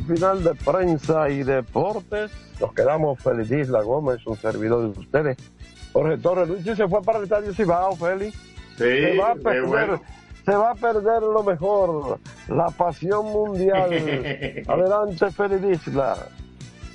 Final 0.07 0.45
de 0.45 0.55
prensa 0.55 1.29
y 1.29 1.43
deportes. 1.43 2.31
Nos 2.61 2.73
quedamos 2.73 3.21
Félix 3.21 3.51
Isla 3.51 3.83
Gómez, 3.83 4.25
un 4.27 4.37
servidor 4.37 4.95
de 4.95 5.01
ustedes. 5.01 5.37
Jorge 5.93 6.19
Torres 6.19 6.49
Luis 6.49 6.65
se 6.65 6.87
fue 6.87 7.03
para 7.03 7.19
el 7.19 7.25
estadio 7.25 7.53
Cibao, 7.53 7.97
Félix. 7.97 8.37
Sí, 8.77 8.85
se 8.85 9.17
va 9.19 9.33
a 9.33 9.35
perder, 9.35 9.67
bueno. 9.67 10.01
Se 10.49 10.57
va 10.57 10.71
a 10.71 10.75
perder 10.75 11.23
lo 11.23 11.43
mejor, 11.43 12.19
la 12.49 12.71
pasión 12.71 13.27
mundial. 13.27 13.91
Adelante, 14.67 15.31
Félix 15.31 15.87
Isla. 15.87 16.17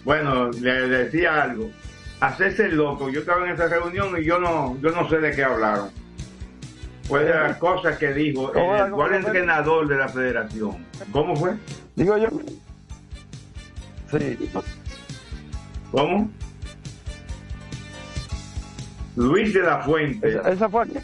Bueno, 0.04 0.50
le 0.50 0.88
decía 0.88 1.44
algo. 1.44 1.70
Hacerse 2.20 2.66
el 2.66 2.78
loco. 2.78 3.10
Yo 3.10 3.20
estaba 3.20 3.46
en 3.46 3.54
esa 3.54 3.68
reunión 3.68 4.20
y 4.20 4.26
yo 4.26 4.40
no, 4.40 4.76
yo 4.82 4.90
no 4.90 5.08
sé 5.08 5.20
de 5.20 5.36
qué 5.36 5.44
hablaron. 5.44 5.92
Fue 7.04 7.26
de 7.26 7.34
las 7.34 7.58
cosas 7.58 7.98
que 7.98 8.14
dijo 8.14 8.52
¿Cómo 8.52 8.76
el 8.76 8.82
actual 8.82 9.14
entrenador 9.14 9.88
de 9.88 9.98
la 9.98 10.08
federación. 10.08 10.86
¿Cómo 11.12 11.36
fue? 11.36 11.52
Digo 11.96 12.18
yo. 12.18 12.30
Sí. 14.10 14.50
¿Cómo? 15.92 16.32
Luis 19.16 19.54
de 19.54 19.62
la 19.62 19.80
Fuente. 19.82 20.28
Esa, 20.28 20.50
esa 20.50 20.70
fue 20.70 20.84
aquí. 20.84 20.98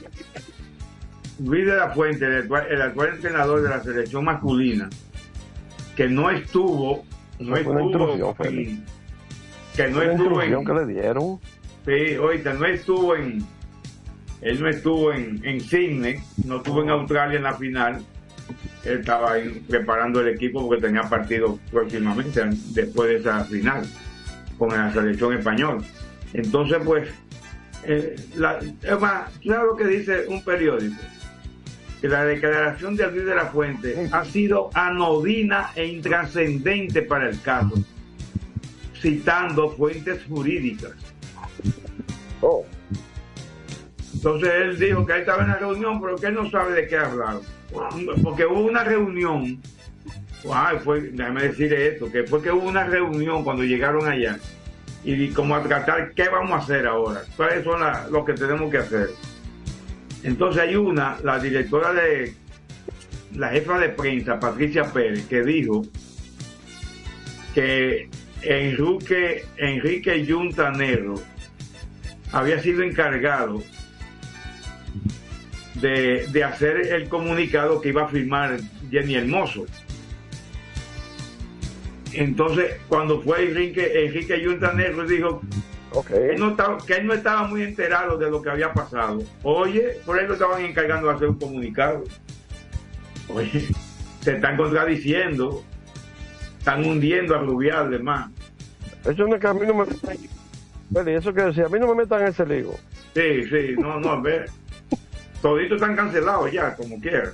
Luis 1.40 1.66
de 1.66 1.76
la 1.76 1.90
Fuente, 1.92 2.26
el 2.26 2.38
actual, 2.44 2.68
el 2.70 2.82
actual 2.82 3.10
entrenador 3.16 3.62
de 3.62 3.70
la 3.70 3.82
selección 3.84 4.26
masculina, 4.26 4.90
que 5.96 6.08
no 6.10 6.30
estuvo, 6.30 7.06
no 7.40 7.56
estuvo, 7.58 8.36
en- 8.46 8.86
que 9.76 9.88
no 9.88 10.02
estuvo 10.02 10.42
en, 10.42 10.66
que 10.66 10.74
le 10.74 10.86
dieron. 10.86 11.40
sí, 11.86 12.16
ahorita 12.16 12.54
no 12.54 12.66
estuvo 12.66 13.16
en, 13.16 13.46
él 14.42 14.62
no 14.62 14.68
estuvo 14.70 15.14
en, 15.14 15.40
en 15.44 15.62
Sydney, 15.62 16.18
no 16.46 16.58
estuvo 16.58 16.82
en 16.84 16.90
Australia 16.90 17.38
en 17.38 17.44
la 17.44 17.54
final, 17.54 18.02
él 18.84 19.00
estaba 19.00 19.34
ahí 19.34 19.64
preparando 19.70 20.22
el 20.22 20.30
equipo 20.30 20.68
porque 20.68 20.82
tenía 20.82 21.04
partido 21.04 21.58
próximamente, 21.72 22.42
después 22.74 23.10
de 23.10 23.16
esa 23.18 23.44
final, 23.46 23.86
con 24.58 24.70
la 24.70 24.92
selección 24.92 25.34
española. 25.38 25.82
Entonces, 26.34 26.78
pues, 26.86 27.10
eh, 27.86 28.16
la, 28.36 28.60
es 28.60 29.00
más, 29.00 29.32
¿tú 29.42 29.50
¿sabes 29.50 29.66
lo 29.68 29.76
que 29.78 29.86
dice 29.88 30.26
un 30.28 30.44
periódico? 30.44 30.96
Que 32.02 32.08
la 32.08 32.24
declaración 32.26 32.96
de 32.96 33.12
Luis 33.12 33.26
de 33.26 33.36
la 33.36 33.48
Fuente 33.48 34.08
ha 34.12 34.24
sido 34.24 34.70
anodina 34.74 35.72
e 35.76 35.86
intrascendente 35.86 37.02
para 37.02 37.30
el 37.30 37.42
caso, 37.42 37.74
citando 39.02 39.70
fuentes 39.72 40.22
jurídicas. 40.30 40.92
Oh. 42.42 42.66
Entonces 44.14 44.50
él 44.54 44.80
dijo 44.80 45.06
que 45.06 45.14
ahí 45.14 45.20
estaba 45.22 45.44
en 45.44 45.50
la 45.50 45.56
reunión, 45.58 46.02
pero 46.02 46.16
que 46.16 46.28
él 46.28 46.36
no 46.36 46.50
sabe 46.50 46.74
de 46.74 46.88
qué 46.88 46.98
hablaron. 46.98 47.42
Porque 48.24 48.46
hubo 48.46 48.62
una 48.62 48.84
reunión, 48.84 49.60
ay, 50.52 50.78
fue, 50.84 51.02
déjame 51.02 51.44
decir 51.44 51.72
esto, 51.74 52.10
que 52.12 52.24
fue 52.24 52.42
que 52.42 52.52
hubo 52.52 52.68
una 52.68 52.86
reunión 52.86 53.44
cuando 53.44 53.64
llegaron 53.64 54.08
allá 54.08 54.40
y 55.04 55.30
como 55.30 55.56
a 55.56 55.62
tratar 55.64 56.14
qué 56.14 56.28
vamos 56.30 56.52
a 56.52 56.58
hacer 56.64 56.88
ahora, 56.88 57.22
cuáles 57.38 57.64
son 57.64 57.80
la- 57.82 58.08
lo 58.10 58.26
que 58.26 58.34
tenemos 58.34 58.72
que 58.72 58.78
hacer. 58.80 59.10
Entonces 60.24 60.62
hay 60.62 60.76
una, 60.76 61.18
la 61.24 61.40
directora 61.40 61.94
de, 61.94 62.34
la 63.36 63.50
jefa 63.50 63.80
de 63.80 63.90
prensa, 63.90 64.40
Patricia 64.40 64.86
Pérez, 64.92 65.26
que 65.28 65.44
dijo 65.44 65.86
que 67.54 68.10
Enrique, 68.42 69.46
Enrique 69.58 70.26
Yuntanero 70.26 71.16
había 72.32 72.60
sido 72.62 72.84
encargado 72.84 73.64
de, 75.76 76.28
de 76.28 76.44
hacer 76.44 76.94
el 76.94 77.10
comunicado 77.10 77.82
que 77.82 77.90
iba 77.90 78.04
a 78.04 78.08
firmar 78.08 78.60
Jenny 78.90 79.16
Hermoso. 79.16 79.66
Entonces, 82.14 82.76
cuando 82.88 83.22
fue 83.22 83.44
Enrique, 83.44 84.06
Enrique 84.06 84.42
Yuntanero, 84.42 85.06
dijo 85.06 85.42
que, 86.08 86.32
él 86.32 86.40
no 86.40 86.52
estaba, 86.52 86.78
que 86.78 86.94
él 86.94 87.08
no 87.08 87.14
estaba 87.14 87.44
muy 87.48 87.64
enterado 87.64 88.18
de 88.18 88.30
lo 88.30 88.42
que 88.42 88.50
había 88.50 88.74
pasado. 88.74 89.24
Oye, 89.44 89.98
por 90.06 90.20
eso 90.20 90.34
estaban 90.34 90.64
encargando 90.64 91.08
de 91.08 91.14
hacer 91.16 91.30
un 91.30 91.40
comunicado. 91.40 92.04
Oye, 93.30 93.68
se 94.22 94.36
están 94.36 94.58
contradiciendo, 94.58 95.64
están 96.58 96.86
hundiendo 96.86 97.36
a 97.36 97.40
Rubial, 97.40 98.02
más. 98.04 98.30
Eso 99.06 99.28
no 99.28 99.36
es 99.36 99.42
que 99.42 99.48
a 99.48 99.54
mí 99.54 99.62
no 99.66 99.74
me 99.74 99.86
Félix, 99.86 100.30
eso 101.08 101.34
que 101.34 101.44
decía, 101.44 101.66
a 101.66 101.70
mí 101.70 101.80
no 101.80 101.88
me 101.88 102.04
metan 102.04 102.22
en 102.22 102.28
ese 102.28 102.46
lío. 102.46 102.72
Sí, 103.14 103.44
sí, 103.50 103.76
no, 103.78 104.00
no, 104.00 104.12
a 104.12 104.22
ver. 104.22 104.50
Toditos 105.42 105.76
están 105.76 105.96
cancelados 105.96 106.52
ya, 106.52 106.76
como 106.76 107.00
quieran. 107.00 107.34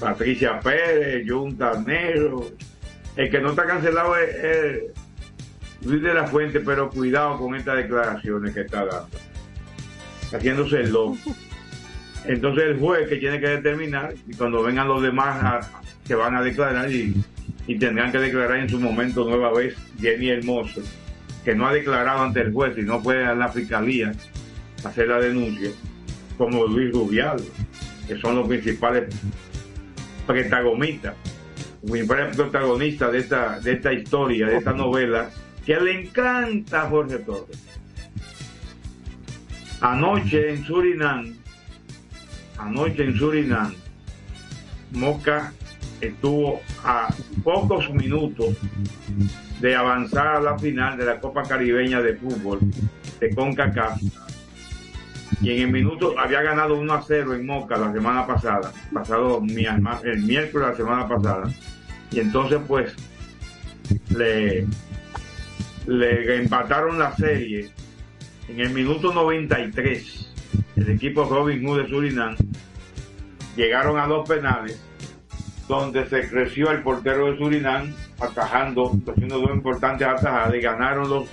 Patricia 0.00 0.58
Pérez, 0.60 1.28
Junta 1.28 1.78
Negro. 1.86 2.46
El 3.16 3.30
que 3.30 3.40
no 3.40 3.50
está 3.50 3.66
cancelado 3.66 4.16
es, 4.16 4.34
es 4.36 4.82
Luis 5.84 6.02
de 6.02 6.12
la 6.14 6.26
Fuente, 6.26 6.60
pero 6.60 6.90
cuidado 6.90 7.38
con 7.38 7.54
estas 7.54 7.76
declaraciones 7.76 8.52
que 8.54 8.60
está 8.62 8.84
dando. 8.84 9.08
Haciéndose 10.32 10.80
el 10.80 10.92
loco. 10.92 11.18
Entonces 12.26 12.64
el 12.64 12.78
juez 12.78 13.08
que 13.08 13.16
tiene 13.16 13.40
que 13.40 13.48
determinar, 13.48 14.14
y 14.28 14.34
cuando 14.34 14.62
vengan 14.62 14.88
los 14.88 15.02
demás 15.02 15.42
a- 15.42 15.80
que 16.06 16.14
van 16.14 16.36
a 16.36 16.42
declarar 16.42 16.90
y, 16.90 17.14
y 17.66 17.78
tendrán 17.78 18.12
que 18.12 18.18
declarar 18.18 18.58
en 18.58 18.68
su 18.68 18.78
momento 18.78 19.24
nueva 19.24 19.52
vez 19.52 19.74
Jenny 20.00 20.28
Hermoso, 20.28 20.82
que 21.44 21.54
no 21.54 21.66
ha 21.66 21.72
declarado 21.72 22.22
ante 22.22 22.40
el 22.42 22.52
juez 22.52 22.76
y 22.76 22.82
no 22.82 23.02
puede 23.02 23.24
a 23.24 23.34
la 23.34 23.48
fiscalía 23.48 24.12
hacer 24.84 25.08
la 25.08 25.18
denuncia, 25.18 25.70
como 26.36 26.66
Luis 26.66 26.92
Rubial, 26.92 27.40
que 28.06 28.16
son 28.18 28.36
los 28.36 28.46
principales 28.48 29.14
protagonistas, 30.26 31.14
los 31.82 31.90
principales 31.90 32.36
protagonistas 32.36 33.12
de 33.12 33.18
esta, 33.18 33.60
de 33.60 33.72
esta 33.72 33.92
historia, 33.92 34.46
de 34.46 34.56
esta 34.58 34.72
novela, 34.72 35.30
que 35.70 35.78
le 35.78 36.00
encanta 36.00 36.82
a 36.82 36.88
Jorge 36.88 37.18
Torres. 37.18 37.56
Anoche 39.80 40.54
en 40.54 40.64
Surinam, 40.64 41.32
anoche 42.58 43.04
en 43.04 43.16
Surinam, 43.16 43.72
Moca 44.90 45.52
estuvo 46.00 46.60
a 46.82 47.14
pocos 47.44 47.88
minutos 47.94 48.56
de 49.60 49.76
avanzar 49.76 50.26
a 50.26 50.40
la 50.40 50.58
final 50.58 50.98
de 50.98 51.04
la 51.04 51.20
Copa 51.20 51.44
Caribeña 51.44 52.02
de 52.02 52.16
Fútbol 52.16 52.58
de 53.20 53.32
CONCACAF 53.32 54.02
y 55.40 55.50
en 55.50 55.62
el 55.62 55.70
minuto 55.70 56.18
había 56.18 56.42
ganado 56.42 56.74
1 56.80 56.92
a 56.92 57.00
0 57.00 57.34
en 57.34 57.46
Moca 57.46 57.76
la 57.76 57.92
semana 57.92 58.26
pasada, 58.26 58.72
pasado 58.92 59.40
el 59.40 60.22
miércoles 60.24 60.68
la 60.68 60.76
semana 60.76 61.06
pasada. 61.06 61.48
Y 62.10 62.18
entonces 62.18 62.58
pues 62.66 62.92
le, 64.08 64.66
le 65.90 66.36
empataron 66.36 67.00
la 67.00 67.14
serie 67.16 67.68
en 68.48 68.60
el 68.60 68.70
minuto 68.70 69.12
93. 69.12 70.32
El 70.76 70.90
equipo 70.90 71.24
Robin 71.24 71.66
Hood 71.66 71.82
de 71.82 71.88
Surinam 71.88 72.36
llegaron 73.56 73.98
a 73.98 74.06
dos 74.06 74.28
penales 74.28 74.80
donde 75.66 76.06
se 76.08 76.28
creció 76.28 76.70
el 76.70 76.82
portero 76.82 77.30
de 77.30 77.38
Surinam 77.38 77.92
atajando, 78.20 78.92
haciendo 79.08 79.40
dos 79.40 79.50
importantes 79.50 80.06
atajadas 80.06 80.54
y 80.54 80.60
ganaron 80.60 81.10
los, 81.10 81.28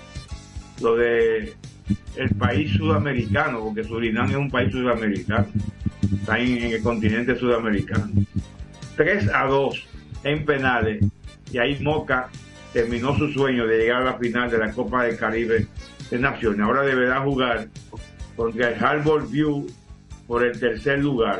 los 0.81 0.97
de 0.97 1.53
el 2.15 2.29
país 2.31 2.71
sudamericano, 2.71 3.63
porque 3.63 3.83
Surinam 3.83 4.29
es 4.29 4.35
un 4.35 4.49
país 4.49 4.71
sudamericano, 4.71 5.45
está 6.19 6.39
en, 6.39 6.57
en 6.57 6.73
el 6.73 6.81
continente 6.81 7.35
sudamericano. 7.35 8.09
3 8.95 9.29
a 9.31 9.45
2 9.45 9.87
en 10.23 10.45
penales, 10.45 11.05
y 11.51 11.59
ahí 11.59 11.77
Moca 11.79 12.29
terminó 12.77 13.17
su 13.17 13.29
sueño 13.29 13.65
de 13.65 13.79
llegar 13.79 14.03
a 14.03 14.05
la 14.05 14.17
final 14.19 14.51
de 14.51 14.59
la 14.59 14.71
Copa 14.71 15.05
del 15.05 15.17
Caribe 15.17 15.65
de 16.11 16.19
Naciones. 16.19 16.59
Ahora 16.59 16.83
deberá 16.83 17.21
jugar 17.21 17.69
contra 18.35 18.69
el 18.69 18.85
Harbor 18.85 19.27
View 19.27 19.65
por 20.27 20.43
el 20.43 20.59
tercer 20.59 20.99
lugar. 20.99 21.39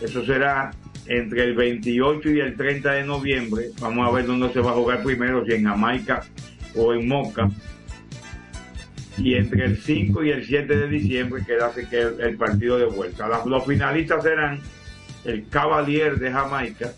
Eso 0.00 0.24
será 0.24 0.70
entre 1.06 1.42
el 1.42 1.56
28 1.56 2.30
y 2.30 2.38
el 2.38 2.56
30 2.56 2.92
de 2.92 3.02
noviembre. 3.02 3.70
Vamos 3.80 4.06
a 4.06 4.12
ver 4.12 4.26
dónde 4.26 4.52
se 4.52 4.60
va 4.60 4.70
a 4.70 4.74
jugar 4.74 5.02
primero, 5.02 5.44
si 5.44 5.54
en 5.54 5.64
Jamaica 5.64 6.22
o 6.76 6.94
en 6.94 7.08
Moca 7.08 7.50
y 9.18 9.34
entre 9.34 9.64
el 9.64 9.76
5 9.76 10.22
y 10.22 10.30
el 10.30 10.46
7 10.46 10.76
de 10.76 10.86
diciembre 10.86 11.42
queda 11.44 11.72
que 11.74 12.00
el, 12.00 12.36
partido 12.36 12.78
de 12.78 12.86
vuelta. 12.86 13.28
Los 13.44 13.66
finalistas 13.66 14.22
serán 14.22 14.60
el 15.24 15.48
Cavalier 15.48 16.16
de 16.16 16.30
Jamaica, 16.30 16.92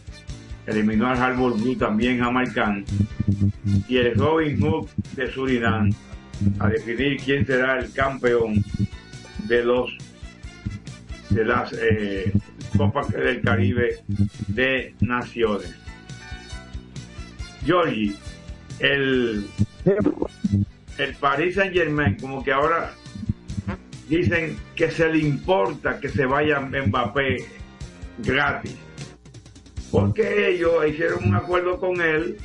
eliminó 0.66 1.08
al 1.08 1.16
Harbour 1.16 1.58
Blue 1.58 1.76
también 1.76 2.18
jamaicano, 2.18 2.84
y 3.88 3.96
el 3.96 4.14
Robin 4.14 4.60
Hood 4.60 4.88
de 5.14 5.30
Surinam, 5.30 5.90
a 6.58 6.68
definir 6.68 7.18
quién 7.24 7.46
será 7.46 7.78
el 7.78 7.92
campeón 7.92 8.62
de 9.44 9.64
los 9.64 9.96
de 11.30 11.44
las 11.44 11.72
eh, 11.72 12.32
Copas 12.76 13.08
del 13.10 13.40
Caribe 13.40 13.98
de 14.48 14.94
Naciones. 15.00 15.74
Georgie, 17.64 18.14
el 18.78 19.46
el 20.98 21.14
Paris 21.16 21.54
Saint 21.54 21.74
Germain 21.74 22.16
como 22.16 22.42
que 22.42 22.52
ahora 22.52 22.92
dicen 24.08 24.56
que 24.74 24.90
se 24.90 25.08
le 25.08 25.18
importa 25.18 25.98
que 26.00 26.08
se 26.08 26.26
vaya 26.26 26.60
Mbappé 26.60 27.44
gratis 28.18 28.76
porque 29.90 30.50
ellos 30.50 30.86
hicieron 30.86 31.28
un 31.28 31.34
acuerdo 31.34 31.78
con 31.78 32.00
él 32.00 32.36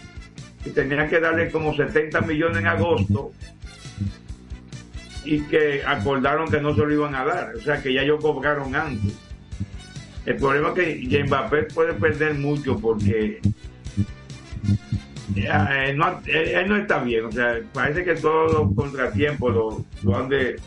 y 0.65 0.69
tenían 0.69 1.09
que 1.09 1.19
darle 1.19 1.49
como 1.49 1.75
70 1.75 2.21
millones 2.21 2.57
en 2.57 2.67
agosto 2.67 3.31
y 5.23 5.41
que 5.43 5.83
acordaron 5.85 6.49
que 6.49 6.59
no 6.61 6.73
se 6.73 6.81
lo 6.81 6.91
iban 6.91 7.15
a 7.15 7.25
dar 7.25 7.55
o 7.55 7.61
sea 7.61 7.81
que 7.81 7.93
ya 7.93 8.01
ellos 8.01 8.21
cobraron 8.21 8.75
antes 8.75 9.13
el 10.25 10.35
problema 10.35 10.73
es 10.77 11.09
que 11.09 11.23
Mbappé 11.23 11.63
puede 11.63 11.93
perder 11.93 12.35
mucho 12.35 12.77
porque 12.77 13.39
eh, 15.35 15.89
él, 15.89 15.97
no 16.67 16.75
está 16.75 16.99
bien, 17.03 17.25
o 17.25 17.31
sea, 17.31 17.59
parece 17.73 18.03
que 18.03 18.15
todos 18.15 18.53
los 18.53 18.75
contratiempos 18.75 19.53
lo, 19.53 19.85
lo 20.03 20.17
han 20.17 20.29
de, 20.29 20.59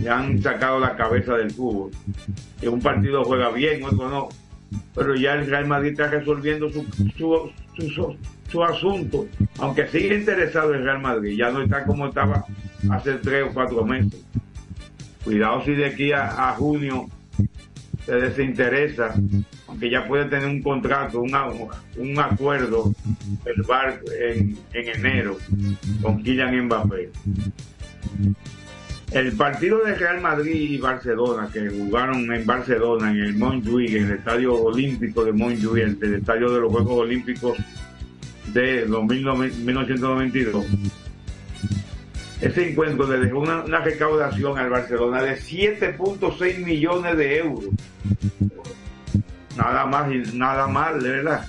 le 0.00 0.10
han 0.10 0.42
sacado 0.42 0.80
la 0.80 0.96
cabeza 0.96 1.34
del 1.36 1.50
fútbol. 1.50 1.90
Que 2.60 2.68
un 2.68 2.80
partido 2.80 3.24
juega 3.24 3.50
bien, 3.50 3.82
otro 3.84 4.08
no. 4.08 4.28
Pero 4.94 5.14
ya 5.14 5.34
el 5.34 5.46
Real 5.46 5.66
Madrid 5.66 5.90
está 5.92 6.08
resolviendo 6.08 6.70
su, 6.70 6.84
su, 7.16 7.50
su, 7.76 7.88
su- 7.90 8.16
su 8.50 8.62
asunto, 8.62 9.26
aunque 9.58 9.86
sigue 9.88 10.14
interesado 10.18 10.74
el 10.74 10.84
Real 10.84 11.00
Madrid, 11.00 11.36
ya 11.38 11.50
no 11.50 11.62
está 11.62 11.84
como 11.84 12.06
estaba 12.08 12.44
hace 12.90 13.14
tres 13.14 13.44
o 13.48 13.54
cuatro 13.54 13.82
meses. 13.84 14.22
Cuidado 15.24 15.64
si 15.64 15.72
de 15.72 15.86
aquí 15.86 16.12
a, 16.12 16.54
junio 16.58 17.06
se 18.04 18.12
desinteresa, 18.16 19.14
aunque 19.68 19.88
ya 19.88 20.06
puede 20.06 20.26
tener 20.26 20.46
un 20.48 20.60
contrato, 20.60 21.20
un, 21.22 21.32
un 21.96 22.18
acuerdo 22.18 22.92
verbal 23.44 24.00
en, 24.20 24.58
en 24.74 24.88
enero 24.98 25.38
con 26.02 26.22
Kylian 26.22 26.66
Mbappé. 26.66 27.10
El 29.14 29.32
partido 29.32 29.84
de 29.84 29.94
Real 29.94 30.22
Madrid 30.22 30.70
y 30.70 30.78
Barcelona, 30.78 31.48
que 31.52 31.68
jugaron 31.68 32.32
en 32.32 32.46
Barcelona, 32.46 33.10
en 33.10 33.18
el 33.18 33.34
Montjuic, 33.34 33.90
en 33.94 34.04
el 34.04 34.12
Estadio 34.12 34.54
Olímpico 34.54 35.22
de 35.24 35.32
Montjuic, 35.32 35.82
el, 35.82 35.98
el 36.00 36.14
estadio 36.14 36.50
de 36.50 36.60
los 36.60 36.72
Juegos 36.72 37.00
Olímpicos 37.00 37.58
de 38.54 38.86
2009 38.86 39.52
1992. 39.64 40.66
Ese 42.40 42.70
encuentro 42.70 43.06
le 43.06 43.18
dejó 43.24 43.40
una, 43.40 43.62
una 43.62 43.80
recaudación 43.80 44.58
al 44.58 44.70
Barcelona 44.70 45.22
de 45.22 45.36
7.6 45.36 46.64
millones 46.64 47.16
de 47.16 47.38
euros. 47.38 47.70
Nada 49.56 49.84
más 49.86 50.10
y 50.10 50.36
nada 50.36 50.66
más, 50.66 51.02
de 51.02 51.10
verdad. 51.10 51.46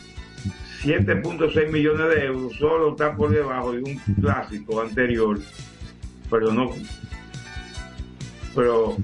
7.6 0.83 1.71
millones 1.71 2.09
de 2.13 2.25
euros, 2.25 2.53
solo 2.57 2.91
está 2.91 3.15
por 3.15 3.31
debajo 3.31 3.71
de 3.71 3.79
un 3.83 3.95
clásico 4.19 4.81
anterior, 4.81 5.39
pero 6.29 6.51
no, 6.51 6.71
pero, 8.55 8.97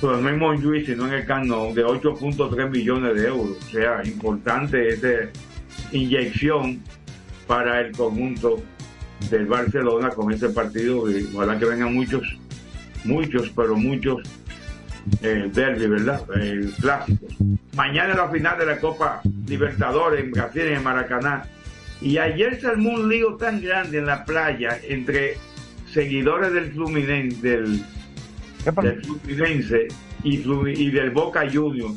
pero 0.00 0.20
no 0.20 0.28
en 0.28 0.38
Montjuic, 0.38 0.86
sino 0.86 1.06
en 1.06 1.14
el 1.14 1.26
Camp 1.26 1.46
Nou, 1.46 1.74
de 1.74 1.84
8.3 1.84 2.70
millones 2.70 3.14
de 3.14 3.28
euros. 3.28 3.56
O 3.66 3.70
sea, 3.70 4.02
importante 4.04 4.88
esa 4.88 5.30
inyección 5.92 6.82
para 7.46 7.80
el 7.80 7.92
conjunto 7.92 8.62
del 9.30 9.46
Barcelona 9.46 10.10
con 10.10 10.32
ese 10.32 10.48
partido. 10.50 11.10
Y 11.10 11.28
ojalá 11.34 11.58
que 11.58 11.64
vengan 11.64 11.94
muchos, 11.94 12.22
muchos, 13.04 13.50
pero 13.50 13.76
muchos 13.76 14.22
eh, 15.22 15.50
¿verdad? 15.54 16.22
Eh, 16.36 16.70
clásicos. 16.80 17.34
Mañana 17.76 18.14
la 18.14 18.28
final 18.28 18.58
de 18.58 18.66
la 18.66 18.78
Copa 18.78 19.20
Libertadores 19.46 20.24
en 20.24 20.30
Brasil, 20.30 20.62
en 20.62 20.74
el 20.74 20.82
Maracaná. 20.82 21.46
Y 22.00 22.18
ayer 22.18 22.60
se 22.60 22.66
armó 22.66 22.90
un 22.90 23.08
lío 23.08 23.36
tan 23.36 23.60
grande 23.60 23.98
en 23.98 24.06
la 24.06 24.24
playa 24.24 24.78
entre 24.88 25.36
seguidores 25.94 26.52
del 26.52 26.72
Fluminense, 26.72 27.48
del, 27.48 27.84
del 28.82 29.04
Fluminense 29.04 29.86
y, 30.24 30.90
del 30.90 31.10
Boca 31.10 31.46
Juniors, 31.50 31.94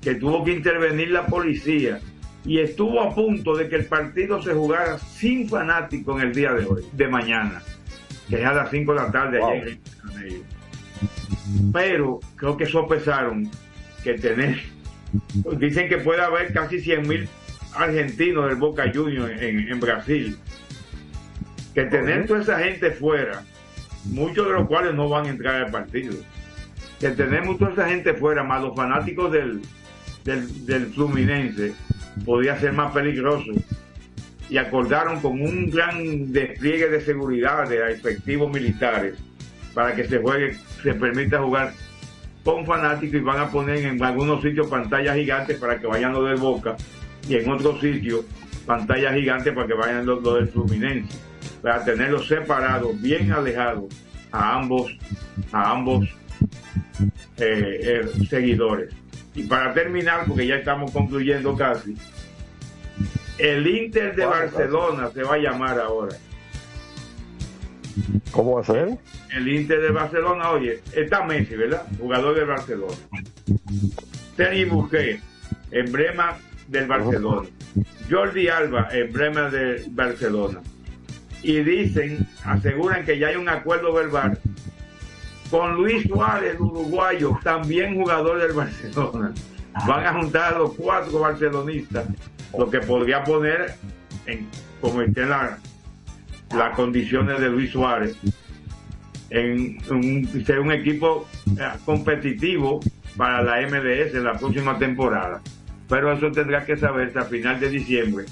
que 0.00 0.16
tuvo 0.16 0.44
que 0.44 0.52
intervenir 0.52 1.12
la 1.12 1.24
policía 1.26 2.00
y 2.44 2.58
estuvo 2.58 3.00
a 3.00 3.14
punto 3.14 3.56
de 3.56 3.68
que 3.68 3.76
el 3.76 3.84
partido 3.84 4.42
se 4.42 4.52
jugara 4.52 4.98
sin 4.98 5.48
fanáticos 5.48 6.20
en 6.20 6.28
el 6.28 6.34
día 6.34 6.52
de 6.52 6.66
hoy, 6.66 6.84
de 6.92 7.06
mañana, 7.06 7.62
que 8.28 8.40
es 8.40 8.44
a 8.44 8.52
las 8.52 8.70
5 8.70 8.92
de 8.92 9.00
la 9.00 9.12
tarde 9.12 9.38
de 9.38 9.78
Janeiro. 10.02 10.44
Pero 11.72 12.20
creo 12.34 12.56
que 12.56 12.66
sopesaron 12.66 13.48
que 14.02 14.14
tener, 14.14 14.60
dicen 15.56 15.88
que 15.88 15.98
puede 15.98 16.20
haber 16.20 16.52
casi 16.52 16.80
100 16.80 17.08
mil 17.08 17.28
argentinos 17.76 18.48
del 18.48 18.56
Boca 18.56 18.90
Juniors 18.92 19.40
en, 19.40 19.68
en 19.68 19.78
Brasil, 19.78 20.36
que 21.74 21.84
tener 21.84 22.26
toda 22.26 22.42
esa 22.42 22.58
gente 22.58 22.90
fuera, 22.90 23.42
muchos 24.04 24.46
de 24.46 24.52
los 24.52 24.66
cuales 24.66 24.94
no 24.94 25.08
van 25.08 25.26
a 25.26 25.30
entrar 25.30 25.64
al 25.64 25.70
partido, 25.70 26.14
que 27.00 27.10
tenemos 27.10 27.58
toda 27.58 27.72
esa 27.72 27.88
gente 27.88 28.14
fuera, 28.14 28.42
más 28.42 28.62
los 28.62 28.76
fanáticos 28.76 29.32
del, 29.32 29.62
del, 30.24 30.66
del 30.66 30.86
Fluminense, 30.86 31.72
podía 32.24 32.58
ser 32.58 32.72
más 32.72 32.92
peligroso. 32.92 33.50
Y 34.50 34.58
acordaron 34.58 35.20
con 35.20 35.40
un 35.40 35.70
gran 35.70 36.30
despliegue 36.30 36.88
de 36.88 37.00
seguridad 37.00 37.66
de 37.68 37.92
efectivos 37.92 38.52
militares 38.52 39.14
para 39.72 39.96
que 39.96 40.06
se 40.06 40.18
juegue, 40.18 40.58
se 40.82 40.92
permita 40.92 41.40
jugar 41.40 41.72
con 42.44 42.66
fanáticos 42.66 43.16
y 43.16 43.24
van 43.24 43.40
a 43.40 43.50
poner 43.50 43.78
en 43.78 44.02
algunos 44.02 44.42
sitios 44.42 44.66
pantallas 44.66 45.16
gigantes 45.16 45.56
para 45.58 45.80
que 45.80 45.86
vayan 45.86 46.12
los 46.12 46.28
del 46.28 46.38
Boca 46.38 46.76
y 47.26 47.36
en 47.36 47.50
otros 47.50 47.80
sitios 47.80 48.26
pantallas 48.66 49.14
gigantes 49.14 49.54
para 49.54 49.66
que 49.66 49.74
vayan 49.74 50.04
los, 50.04 50.22
los 50.22 50.34
del 50.34 50.48
Fluminense 50.48 51.31
para 51.62 51.84
tenerlos 51.84 52.26
separados, 52.26 53.00
bien 53.00 53.32
alejados 53.32 53.94
a 54.32 54.56
ambos, 54.56 54.96
a 55.52 55.70
ambos 55.70 56.08
eh, 57.38 58.02
eh, 58.02 58.10
seguidores. 58.28 58.92
Y 59.34 59.44
para 59.44 59.72
terminar, 59.72 60.24
porque 60.26 60.46
ya 60.46 60.56
estamos 60.56 60.90
concluyendo 60.90 61.56
casi, 61.56 61.96
el 63.38 63.66
Inter 63.66 64.14
de 64.14 64.26
Barcelona 64.26 65.10
se 65.10 65.22
va 65.22 65.34
a 65.34 65.38
llamar 65.38 65.78
ahora. 65.80 66.16
¿Cómo 68.30 68.56
va 68.56 68.62
a 68.62 68.64
ser? 68.64 68.98
El 69.34 69.48
Inter 69.48 69.80
de 69.80 69.90
Barcelona, 69.90 70.50
oye, 70.50 70.80
está 70.94 71.24
Messi, 71.24 71.56
¿verdad? 71.56 71.86
Jugador 71.98 72.34
de 72.34 72.44
Barcelona. 72.44 72.96
Sergi 74.36 74.64
Busquets, 74.64 75.22
emblema 75.70 76.38
del 76.68 76.86
Barcelona. 76.86 77.48
Jordi 78.10 78.48
Alba, 78.48 78.88
emblema 78.92 79.50
del 79.50 79.84
Barcelona. 79.90 80.60
Y 81.42 81.60
dicen, 81.62 82.26
aseguran 82.44 83.04
que 83.04 83.18
ya 83.18 83.28
hay 83.28 83.36
un 83.36 83.48
acuerdo 83.48 83.92
verbal 83.92 84.38
con 85.50 85.74
Luis 85.74 86.06
Suárez, 86.06 86.56
uruguayo, 86.58 87.38
también 87.42 87.94
jugador 87.96 88.40
del 88.40 88.52
Barcelona. 88.52 89.32
Van 89.86 90.06
a 90.06 90.12
juntar 90.14 90.54
a 90.54 90.58
los 90.58 90.72
cuatro 90.74 91.18
barcelonistas, 91.20 92.06
lo 92.56 92.70
que 92.70 92.78
podría 92.80 93.22
poner 93.24 93.74
en, 94.26 94.46
como 94.80 95.02
estén 95.02 95.28
la- 95.30 95.58
las 96.54 96.74
condiciones 96.76 97.40
de 97.40 97.48
Luis 97.50 97.70
Suárez, 97.70 98.16
en 99.30 99.78
ser 100.44 100.60
un 100.60 100.72
equipo 100.72 101.26
eh, 101.58 101.68
competitivo 101.84 102.80
para 103.16 103.42
la 103.42 103.60
MLS 103.66 104.14
en 104.14 104.24
la 104.24 104.34
próxima 104.34 104.78
temporada. 104.78 105.40
Pero 105.88 106.12
eso 106.12 106.30
tendrá 106.30 106.64
que 106.64 106.76
saberse 106.76 107.18
a 107.18 107.24
final 107.24 107.58
de 107.60 107.68
diciembre, 107.70 108.24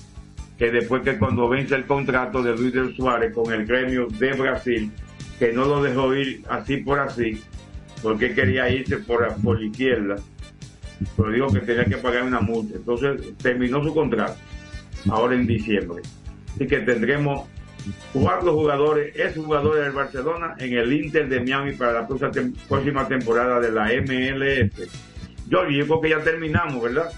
que 0.61 0.71
después 0.71 1.01
que 1.01 1.17
cuando 1.19 1.49
vence 1.49 1.75
el 1.75 1.87
contrato 1.87 2.43
de 2.43 2.55
Luis 2.55 2.75
del 2.75 2.95
Suárez 2.95 3.33
con 3.33 3.51
el 3.51 3.65
gremio 3.65 4.09
de 4.19 4.33
Brasil, 4.35 4.93
que 5.39 5.55
no 5.55 5.65
lo 5.65 5.83
dejó 5.83 6.15
ir 6.15 6.43
así 6.51 6.77
por 6.77 6.99
así, 7.01 7.43
porque 8.03 8.35
quería 8.35 8.69
irse 8.69 8.99
por, 8.99 9.23
la 9.23 9.65
izquierda, 9.65 10.17
pero 11.17 11.31
dijo 11.31 11.51
que 11.51 11.61
tenía 11.61 11.87
que 11.87 11.97
pagar 11.97 12.25
una 12.25 12.41
multa. 12.41 12.77
Entonces 12.77 13.35
terminó 13.39 13.83
su 13.83 13.95
contrato, 13.95 14.37
ahora 15.09 15.35
en 15.35 15.47
diciembre. 15.47 16.03
Así 16.55 16.67
que 16.67 16.81
tendremos 16.81 17.49
cuatro 18.13 18.53
jugadores, 18.53 19.17
ex 19.17 19.37
jugadores 19.37 19.85
del 19.85 19.93
Barcelona 19.93 20.57
en 20.59 20.75
el 20.75 20.93
Inter 20.93 21.27
de 21.27 21.41
Miami 21.41 21.73
para 21.73 22.03
la 22.03 22.07
próxima, 22.07 22.31
tem- 22.33 22.55
próxima 22.69 23.09
temporada 23.09 23.61
de 23.61 23.73
la 23.73 23.87
MLS. 24.03 24.71
Jorge, 25.51 25.75
yo 25.75 25.85
creo 25.87 26.01
que 26.03 26.11
ya 26.11 26.21
terminamos, 26.23 26.83
¿verdad? 26.83 27.11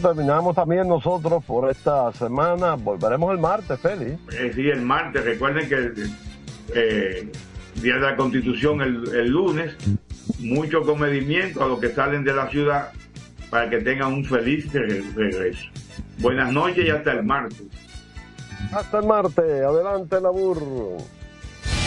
Terminamos 0.00 0.54
también 0.54 0.88
nosotros 0.88 1.44
por 1.44 1.68
esta 1.70 2.12
semana. 2.12 2.74
Volveremos 2.76 3.32
el 3.32 3.38
martes, 3.38 3.78
Félix. 3.80 4.18
Eh, 4.32 4.52
sí, 4.54 4.68
el 4.68 4.82
martes. 4.82 5.24
Recuerden 5.24 5.68
que 5.68 5.92
eh, 6.74 7.32
Día 7.80 7.94
de 7.94 8.00
la 8.00 8.16
Constitución 8.16 8.80
el, 8.80 9.14
el 9.14 9.28
lunes. 9.30 9.76
Mucho 10.38 10.82
comedimiento 10.82 11.62
a 11.64 11.68
los 11.68 11.80
que 11.80 11.88
salen 11.88 12.22
de 12.24 12.32
la 12.32 12.48
ciudad 12.48 12.92
para 13.50 13.68
que 13.68 13.78
tengan 13.78 14.12
un 14.12 14.24
feliz 14.24 14.72
re- 14.72 15.02
regreso. 15.16 15.64
Buenas 16.18 16.52
noches 16.52 16.86
y 16.86 16.90
hasta 16.90 17.12
el 17.12 17.24
martes. 17.24 17.62
Hasta 18.72 18.98
el 19.00 19.06
martes. 19.06 19.62
Adelante, 19.64 20.20
Labur. 20.20 20.58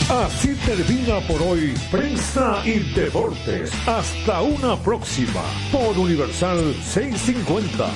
Así 0.08 0.54
termina 0.64 1.18
por 1.26 1.42
hoy 1.42 1.74
Prensa 1.90 2.62
y 2.64 2.78
Deportes. 2.94 3.72
Hasta 3.88 4.40
una 4.40 4.76
próxima 4.76 5.42
por 5.72 5.98
Universal 5.98 6.76
650. 6.80 7.88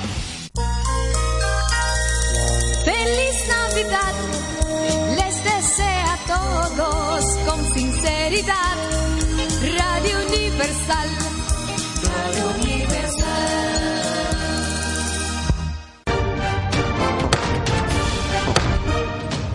Feliz 2.85 3.49
Navidad, 3.49 4.15
les 5.19 5.45
desea 5.45 6.15
a 6.15 6.19
todos 6.27 7.25
con 7.47 7.75
sinceridad. 7.75 8.77
Radio 9.79 10.17
Universal, 10.27 11.09
Radio 12.03 12.49
Universal. 12.57 12.90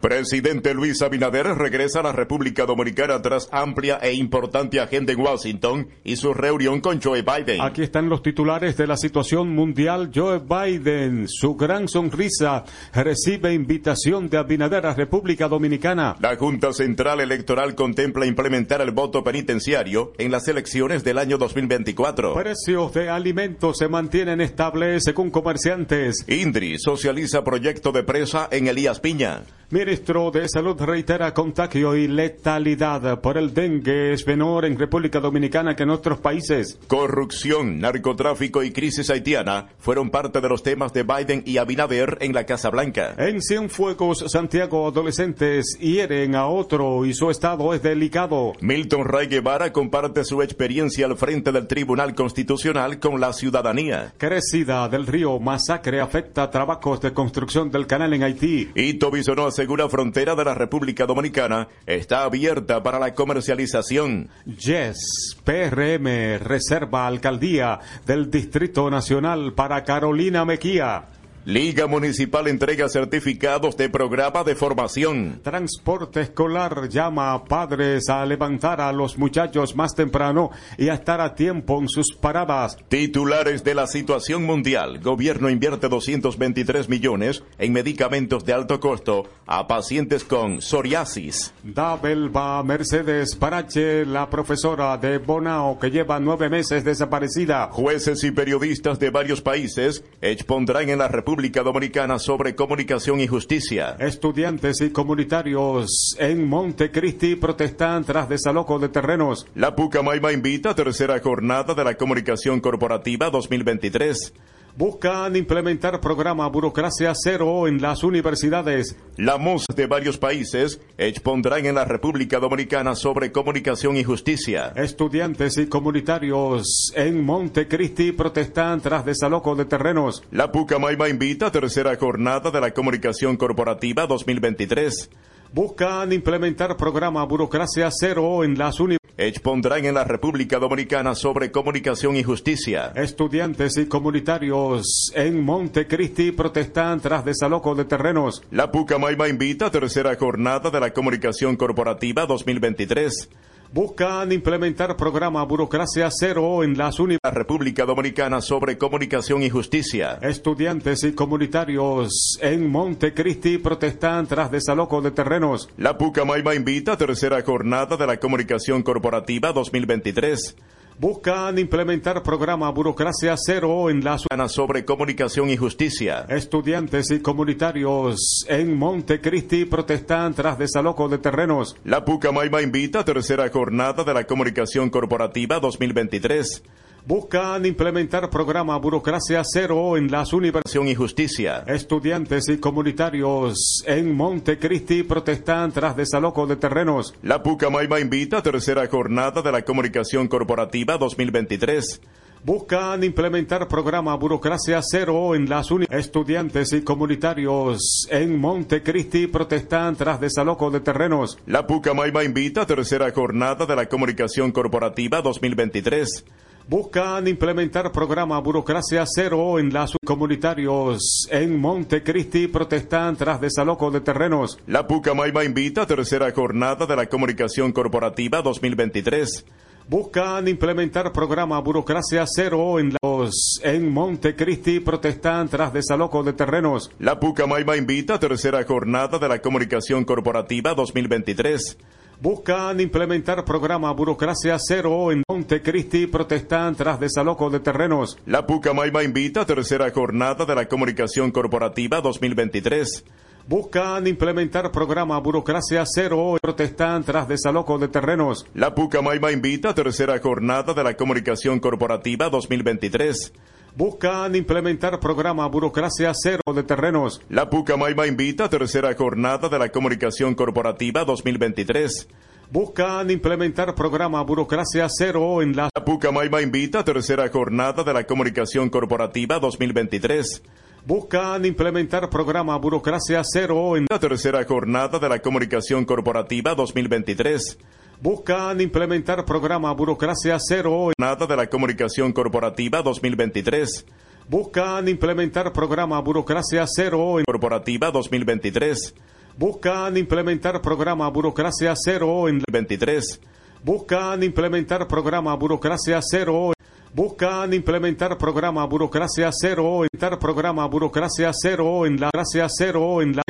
Presidente 0.00 0.74
Luis 0.74 1.00
Abinader 1.02 1.46
regresa 1.46 2.00
a 2.00 2.02
la 2.02 2.12
República 2.12 2.66
Dominicana 2.66 3.22
tras 3.22 3.48
amplia 3.50 3.98
e 4.02 4.12
importante 4.12 4.78
agenda 4.78 5.12
en 5.12 5.20
Washington 5.20 5.88
y 6.04 6.16
su 6.16 6.34
reunión 6.34 6.80
con 6.80 7.00
Joe 7.00 7.22
Biden. 7.22 7.62
Aquí 7.62 7.82
están 7.82 8.08
los 8.08 8.22
titulares 8.22 8.76
de 8.76 8.86
la 8.86 8.96
situación 8.96 9.50
mundial. 9.54 10.10
Joe 10.14 10.40
Biden, 10.40 11.26
su 11.28 11.56
gran 11.56 11.88
sonrisa, 11.88 12.64
recibe 12.92 13.54
invitación 13.54 14.28
de 14.28 14.38
Abinader 14.38 14.86
a 14.86 14.94
República 14.94 15.48
Dominicana. 15.48 16.16
La 16.20 16.36
Junta 16.36 16.72
Central 16.72 17.20
Electoral 17.20 17.74
contempla 17.74 18.26
implementar 18.26 18.80
el 18.82 18.90
voto 18.90 19.24
penitenciario 19.24 20.12
en 20.18 20.30
las 20.30 20.46
elecciones 20.48 21.04
del 21.04 21.18
año 21.18 21.38
2024. 21.38 22.34
Precios 22.34 22.92
de 22.92 23.08
alimentos 23.08 23.78
se 23.78 23.88
mantienen 23.88 24.40
estables 24.40 25.04
según 25.04 25.30
comerciantes. 25.30 26.24
Indri 26.28 26.78
socializa 26.78 27.42
proyecto 27.44 27.92
de 27.92 28.02
presa 28.02 28.48
en 28.50 28.68
Elías 28.68 29.00
Piña. 29.00 29.42
Ministro 29.86 30.32
de 30.32 30.48
Salud 30.48 30.74
reitera 30.80 31.32
contagio 31.32 31.94
y 31.94 32.08
letalidad 32.08 33.20
por 33.20 33.38
el 33.38 33.54
dengue 33.54 34.14
es 34.14 34.26
menor 34.26 34.64
en 34.64 34.76
República 34.76 35.20
Dominicana 35.20 35.76
que 35.76 35.84
en 35.84 35.90
otros 35.90 36.18
países. 36.18 36.76
Corrupción, 36.88 37.78
narcotráfico 37.78 38.64
y 38.64 38.72
crisis 38.72 39.10
haitiana 39.10 39.68
fueron 39.78 40.10
parte 40.10 40.40
de 40.40 40.48
los 40.48 40.64
temas 40.64 40.92
de 40.92 41.04
Biden 41.04 41.44
y 41.46 41.58
Abinader 41.58 42.18
en 42.20 42.34
la 42.34 42.44
Casa 42.44 42.68
Blanca. 42.70 43.14
En 43.16 43.40
Cienfuegos, 43.40 44.24
Santiago, 44.26 44.88
adolescentes 44.88 45.78
hieren 45.78 46.34
a 46.34 46.48
otro 46.48 47.06
y 47.06 47.14
su 47.14 47.30
estado 47.30 47.72
es 47.72 47.80
delicado. 47.80 48.54
Milton 48.60 49.04
Ray 49.04 49.28
Guevara 49.28 49.72
comparte 49.72 50.24
su 50.24 50.42
experiencia 50.42 51.06
al 51.06 51.16
frente 51.16 51.52
del 51.52 51.68
Tribunal 51.68 52.16
Constitucional 52.16 52.98
con 52.98 53.20
la 53.20 53.32
ciudadanía. 53.32 54.14
Crecida 54.18 54.88
del 54.88 55.06
río, 55.06 55.38
masacre 55.38 56.00
afecta 56.00 56.50
trabajos 56.50 57.00
de 57.00 57.12
construcción 57.12 57.70
del 57.70 57.86
canal 57.86 58.12
en 58.14 58.24
Haití. 58.24 58.70
Y 58.74 58.94
Tobisonó 58.94 59.46
asegura 59.46 59.75
frontera 59.88 60.34
de 60.34 60.44
la 60.44 60.54
República 60.54 61.06
Dominicana 61.06 61.68
está 61.86 62.24
abierta 62.24 62.82
para 62.82 62.98
la 62.98 63.14
comercialización. 63.14 64.28
Yes, 64.46 65.36
PRM 65.44 66.38
reserva 66.38 67.06
alcaldía 67.06 67.78
del 68.06 68.30
Distrito 68.30 68.90
Nacional 68.90 69.52
para 69.54 69.84
Carolina 69.84 70.44
Mejía. 70.44 71.15
Liga 71.46 71.86
Municipal 71.86 72.48
entrega 72.48 72.88
certificados 72.88 73.76
de 73.76 73.88
programa 73.88 74.42
de 74.42 74.56
formación. 74.56 75.38
Transporte 75.44 76.22
escolar 76.22 76.88
llama 76.88 77.34
a 77.34 77.44
padres 77.44 78.08
a 78.08 78.26
levantar 78.26 78.80
a 78.80 78.90
los 78.90 79.16
muchachos 79.16 79.76
más 79.76 79.94
temprano 79.94 80.50
y 80.76 80.88
a 80.88 80.94
estar 80.94 81.20
a 81.20 81.36
tiempo 81.36 81.78
en 81.78 81.88
sus 81.88 82.12
paradas. 82.20 82.76
Titulares 82.88 83.62
de 83.62 83.76
la 83.76 83.86
situación 83.86 84.42
mundial. 84.42 84.98
Gobierno 84.98 85.48
invierte 85.48 85.88
223 85.88 86.88
millones 86.88 87.44
en 87.58 87.72
medicamentos 87.72 88.44
de 88.44 88.52
alto 88.52 88.80
costo 88.80 89.28
a 89.46 89.68
pacientes 89.68 90.24
con 90.24 90.60
psoriasis. 90.60 91.54
Da 91.62 91.94
Belva 91.94 92.60
Mercedes 92.64 93.36
Parache, 93.36 94.04
la 94.04 94.28
profesora 94.28 94.96
de 94.96 95.18
Bonao 95.18 95.78
que 95.78 95.92
lleva 95.92 96.18
nueve 96.18 96.48
meses 96.48 96.82
desaparecida. 96.82 97.68
Jueces 97.70 98.24
y 98.24 98.32
periodistas 98.32 98.98
de 98.98 99.10
varios 99.10 99.40
países 99.40 100.02
expondrán 100.20 100.88
en 100.88 100.98
la 100.98 101.06
República 101.06 101.35
Dominicana 101.36 102.18
sobre 102.18 102.54
comunicación 102.54 103.20
y 103.20 103.26
justicia. 103.26 103.96
Estudiantes 103.98 104.80
y 104.80 104.90
comunitarios 104.90 106.16
en 106.18 106.48
Montecristi 106.48 107.36
protestan 107.36 108.04
tras 108.04 108.28
desalojo 108.28 108.78
de 108.78 108.88
terrenos. 108.88 109.46
La 109.54 109.76
Pucamaima 109.76 110.32
invita 110.32 110.70
a 110.70 110.74
tercera 110.74 111.20
jornada 111.20 111.74
de 111.74 111.84
la 111.84 111.94
comunicación 111.94 112.60
corporativa 112.60 113.28
2023. 113.28 114.32
Buscan 114.78 115.34
implementar 115.36 116.02
programa 116.02 116.46
Burocracia 116.48 117.14
Cero 117.14 117.66
en 117.66 117.80
las 117.80 118.04
universidades. 118.04 118.94
La 119.16 119.38
MOS 119.38 119.64
de 119.74 119.86
varios 119.86 120.18
países 120.18 120.82
expondrán 120.98 121.64
en 121.64 121.76
la 121.76 121.86
República 121.86 122.38
Dominicana 122.40 122.94
sobre 122.94 123.32
comunicación 123.32 123.96
y 123.96 124.04
justicia. 124.04 124.74
Estudiantes 124.76 125.56
y 125.56 125.68
comunitarios 125.68 126.92
en 126.94 127.24
Montecristi 127.24 128.12
protestan 128.12 128.82
tras 128.82 129.06
desalojo 129.06 129.56
de 129.56 129.64
terrenos. 129.64 130.22
La 130.30 130.52
Pucamaima 130.52 131.08
invita 131.08 131.46
a 131.46 131.52
tercera 131.52 131.96
jornada 131.96 132.50
de 132.50 132.60
la 132.60 132.72
comunicación 132.72 133.38
corporativa 133.38 134.06
2023. 134.06 135.08
Buscan 135.52 136.12
implementar 136.12 136.76
programa 136.76 137.24
Burocracia 137.24 137.88
Cero 137.90 138.44
en 138.44 138.58
las 138.58 138.80
universidades 138.80 139.06
expondrán 139.18 139.84
en 139.84 139.94
la 139.94 140.04
República 140.04 140.58
Dominicana 140.58 141.14
sobre 141.14 141.50
comunicación 141.50 142.16
y 142.16 142.22
justicia. 142.22 142.92
Estudiantes 142.94 143.76
y 143.78 143.86
comunitarios 143.86 145.10
en 145.14 145.42
Montecristi 145.42 146.32
protestan 146.32 147.00
tras 147.00 147.24
desalojo 147.24 147.74
de 147.74 147.86
terrenos. 147.86 148.42
La 148.50 148.70
Pucamaima 148.70 149.28
invita 149.28 149.66
a 149.66 149.70
tercera 149.70 150.14
jornada 150.16 150.70
de 150.70 150.80
la 150.80 150.92
comunicación 150.92 151.56
corporativa 151.56 152.26
2023. 152.26 153.30
Buscan 153.72 154.30
implementar 154.32 154.96
programa 154.96 155.42
Burocracia 155.44 156.08
Cero 156.10 156.62
en 156.62 156.78
las 156.78 157.00
universidades. 157.00 157.20
La 157.22 157.30
República 157.30 157.84
Dominicana 157.84 158.40
sobre 158.40 158.78
comunicación 158.78 159.42
y 159.42 159.50
justicia. 159.50 160.18
Estudiantes 160.22 161.02
y 161.04 161.12
comunitarios 161.12 162.38
en 162.40 162.70
Montecristi 162.70 163.58
protestan 163.58 164.26
tras 164.26 164.50
desalojo 164.50 165.02
de 165.02 165.10
terrenos. 165.10 165.68
La 165.76 165.98
Pucamaima 165.98 166.54
invita 166.54 166.92
a 166.92 166.96
tercera 166.96 167.42
jornada 167.42 167.96
de 167.96 168.06
la 168.06 168.18
comunicación 168.18 168.82
corporativa 168.82 169.52
2023. 169.52 170.56
Buscan 170.98 171.58
implementar 171.58 172.22
programa 172.22 172.70
Burocracia 172.70 173.34
Cero 173.36 173.90
en 173.90 174.02
las 174.02 174.24
sobre 174.48 174.86
comunicación 174.86 175.50
y 175.50 175.56
justicia. 175.58 176.24
Estudiantes 176.30 177.10
y 177.10 177.20
comunitarios 177.20 178.46
en 178.48 178.78
Montecristi 178.78 179.66
protestan 179.66 180.32
tras 180.32 180.58
desalojo 180.58 181.10
de 181.10 181.18
terrenos. 181.18 181.76
La 181.84 182.02
Pucamaima 182.02 182.62
invita 182.62 183.00
a 183.00 183.04
tercera 183.04 183.46
jornada 183.50 184.04
de 184.04 184.14
la 184.14 184.24
comunicación 184.24 184.88
corporativa 184.88 185.60
2023. 185.60 186.62
Buscan 187.06 187.64
implementar 187.64 188.28
programa 188.30 188.76
Burocracia 188.78 189.40
Cero 189.44 189.96
en 189.96 190.10
las 190.10 190.32
universidades 190.32 190.90
y 190.90 190.94
justicia. 190.96 191.62
Estudiantes 191.68 192.48
y 192.48 192.58
comunitarios 192.58 193.84
en 193.86 194.12
Montecristi 194.12 195.04
protestan 195.04 195.70
tras 195.70 195.94
desalojo 195.94 196.48
de 196.48 196.56
terrenos. 196.56 197.14
La 197.22 197.44
Pucamaima 197.44 198.00
invita 198.00 198.38
a 198.38 198.42
tercera 198.42 198.84
jornada 198.88 199.40
de 199.40 199.52
la 199.52 199.62
comunicación 199.62 200.26
corporativa 200.26 200.98
2023. 200.98 202.00
Buscan 202.42 203.04
implementar 203.04 203.68
programa 203.68 204.16
Burocracia 204.16 204.80
Cero 204.82 205.36
en 205.36 205.48
las 205.48 205.70
universidades. 205.70 206.06
Estudiantes 206.06 206.72
y 206.72 206.82
comunitarios 206.82 208.08
en 208.10 208.36
Montecristi 208.36 209.28
protestan 209.28 209.94
tras 209.94 210.18
desalojo 210.20 210.72
de 210.72 210.80
terrenos. 210.80 211.38
La 211.46 211.68
Pucamaima 211.68 212.24
invita 212.24 212.62
a 212.62 212.66
tercera 212.66 213.12
jornada 213.12 213.64
de 213.64 213.76
la 213.76 213.86
comunicación 213.86 214.50
corporativa 214.50 215.22
2023. 215.22 216.24
Buscan 216.68 217.28
implementar 217.28 217.92
programa 217.92 218.40
Burocracia 218.40 219.04
Cero 219.06 219.60
en 219.60 219.72
las 219.72 219.92
comunitarios 220.04 221.28
en 221.30 221.60
Montecristi 221.60 222.48
protestan 222.48 223.14
tras 223.14 223.40
desalojo 223.40 223.92
de 223.92 224.00
terrenos. 224.00 224.58
La 224.66 224.84
Pucamaima 224.84 225.44
invita 225.44 225.82
a 225.82 225.86
tercera 225.86 226.32
jornada 226.32 226.84
de 226.84 226.96
la 226.96 227.06
comunicación 227.06 227.70
corporativa 227.70 228.42
2023. 228.42 229.46
Buscan 229.88 230.48
implementar 230.48 231.12
programa 231.12 231.60
Burocracia 231.60 232.24
Cero 232.26 232.80
en 232.80 232.96
los 233.00 233.60
en 233.62 233.88
Montecristi 233.88 234.80
protestan 234.80 235.48
tras 235.48 235.72
desalojo 235.72 236.24
de 236.24 236.32
terrenos. 236.32 236.90
La 236.98 237.20
Pucamaima 237.20 237.76
invita 237.76 238.14
a 238.14 238.18
tercera 238.18 238.64
jornada 238.64 239.20
de 239.20 239.28
la 239.28 239.38
comunicación 239.40 240.04
corporativa 240.04 240.74
2023. 240.74 241.78
Buscan 242.18 242.80
implementar 242.80 243.44
programa 243.44 243.92
Burocracia 243.92 244.56
Cero 244.58 245.12
en 245.12 245.22
Montecristi 245.28 246.06
protestan 246.06 246.74
tras 246.74 246.98
desalojo 246.98 247.50
de 247.50 247.60
terrenos. 247.60 248.16
La 248.24 248.46
Pucamaima 248.46 249.02
invita 249.02 249.42
a 249.42 249.46
tercera 249.46 249.90
jornada 249.90 250.46
de 250.46 250.54
la 250.54 250.66
comunicación 250.66 251.30
corporativa 251.30 252.00
2023. 252.00 253.04
Buscan 253.46 254.06
implementar 254.06 254.72
programa 254.72 255.18
Burocracia 255.18 255.84
Cero 255.84 256.38
protestan 256.40 257.04
tras 257.04 257.28
desalojo 257.28 257.78
de 257.78 257.88
terrenos. 257.88 258.46
La 258.54 258.74
Pucamaima 258.74 259.30
invita 259.30 259.68
a 259.70 259.74
tercera 259.74 260.18
jornada 260.18 260.72
de 260.72 260.84
la 260.84 260.96
comunicación 260.96 261.60
corporativa 261.60 262.30
2023. 262.30 263.34
Buscan 263.76 264.34
implementar 264.34 264.98
programa 265.00 265.46
Burocracia 265.48 266.10
Cero 266.14 266.40
de 266.54 266.62
terrenos. 266.62 267.20
La 267.28 267.50
Pucamaima 267.50 268.06
invita 268.06 268.44
a 268.44 268.48
tercera 268.48 268.94
jornada 268.94 269.50
de 269.50 269.58
la 269.58 269.68
comunicación 269.68 270.34
corporativa 270.34 271.04
2023. 271.04 272.08
Buscan 272.50 273.10
implementar 273.10 273.74
programa 273.74 274.22
Burocracia 274.22 274.86
Cero 274.88 275.42
en 275.42 275.54
la... 275.54 275.68
La 275.74 275.84
Pucamaima 275.84 276.40
invita 276.40 276.78
a 276.78 276.84
tercera 276.84 277.28
jornada 277.28 277.84
de 277.84 277.92
la 277.92 278.04
comunicación 278.04 278.70
corporativa 278.70 279.38
2023. 279.38 280.42
Buscan 280.86 281.44
implementar 281.44 282.08
programa 282.08 282.56
Burocracia 282.56 283.20
Cero 283.30 283.76
en 283.76 283.84
la 283.90 283.98
tercera 283.98 284.42
jornada 284.46 284.98
de 284.98 285.08
la 285.10 285.18
comunicación 285.18 285.84
corporativa 285.84 286.54
2023. 286.54 287.58
Buscan 288.00 288.60
implementar 288.60 289.24
programa 289.24 289.72
Burocracia 289.72 290.36
Cero 290.38 290.90
Nada 290.98 291.26
de 291.26 291.34
la 291.34 291.46
comunicación 291.46 292.12
corporativa 292.12 292.82
2023. 292.82 293.86
Buscan 294.28 294.86
implementar 294.88 295.50
programa 295.50 295.98
Burocracia 296.00 296.66
Cero 296.66 297.16
corporativa 297.24 297.90
2023. 297.90 298.94
Buscan 299.38 299.96
implementar 299.96 300.60
programa 300.60 301.08
Burocracia 301.08 301.72
Cero 301.74 302.28
en 302.28 302.42
23. 302.50 303.20
Buscan 303.64 304.22
implementar 304.22 304.86
programa 304.86 305.34
Burocracia 305.34 306.00
Cero 306.02 306.52
Buscan 306.96 307.52
implementar 307.52 308.16
programa 308.16 308.64
Burocracia 308.64 309.28
Cero, 309.30 309.84
entrar 309.84 310.18
programa 310.18 310.66
Burocracia 310.66 311.30
Cero 311.34 311.84
en 311.84 312.00
la 312.00 312.08
Gracia 312.10 312.46
Cero 312.48 313.02
en 313.02 313.14
la 313.14 313.22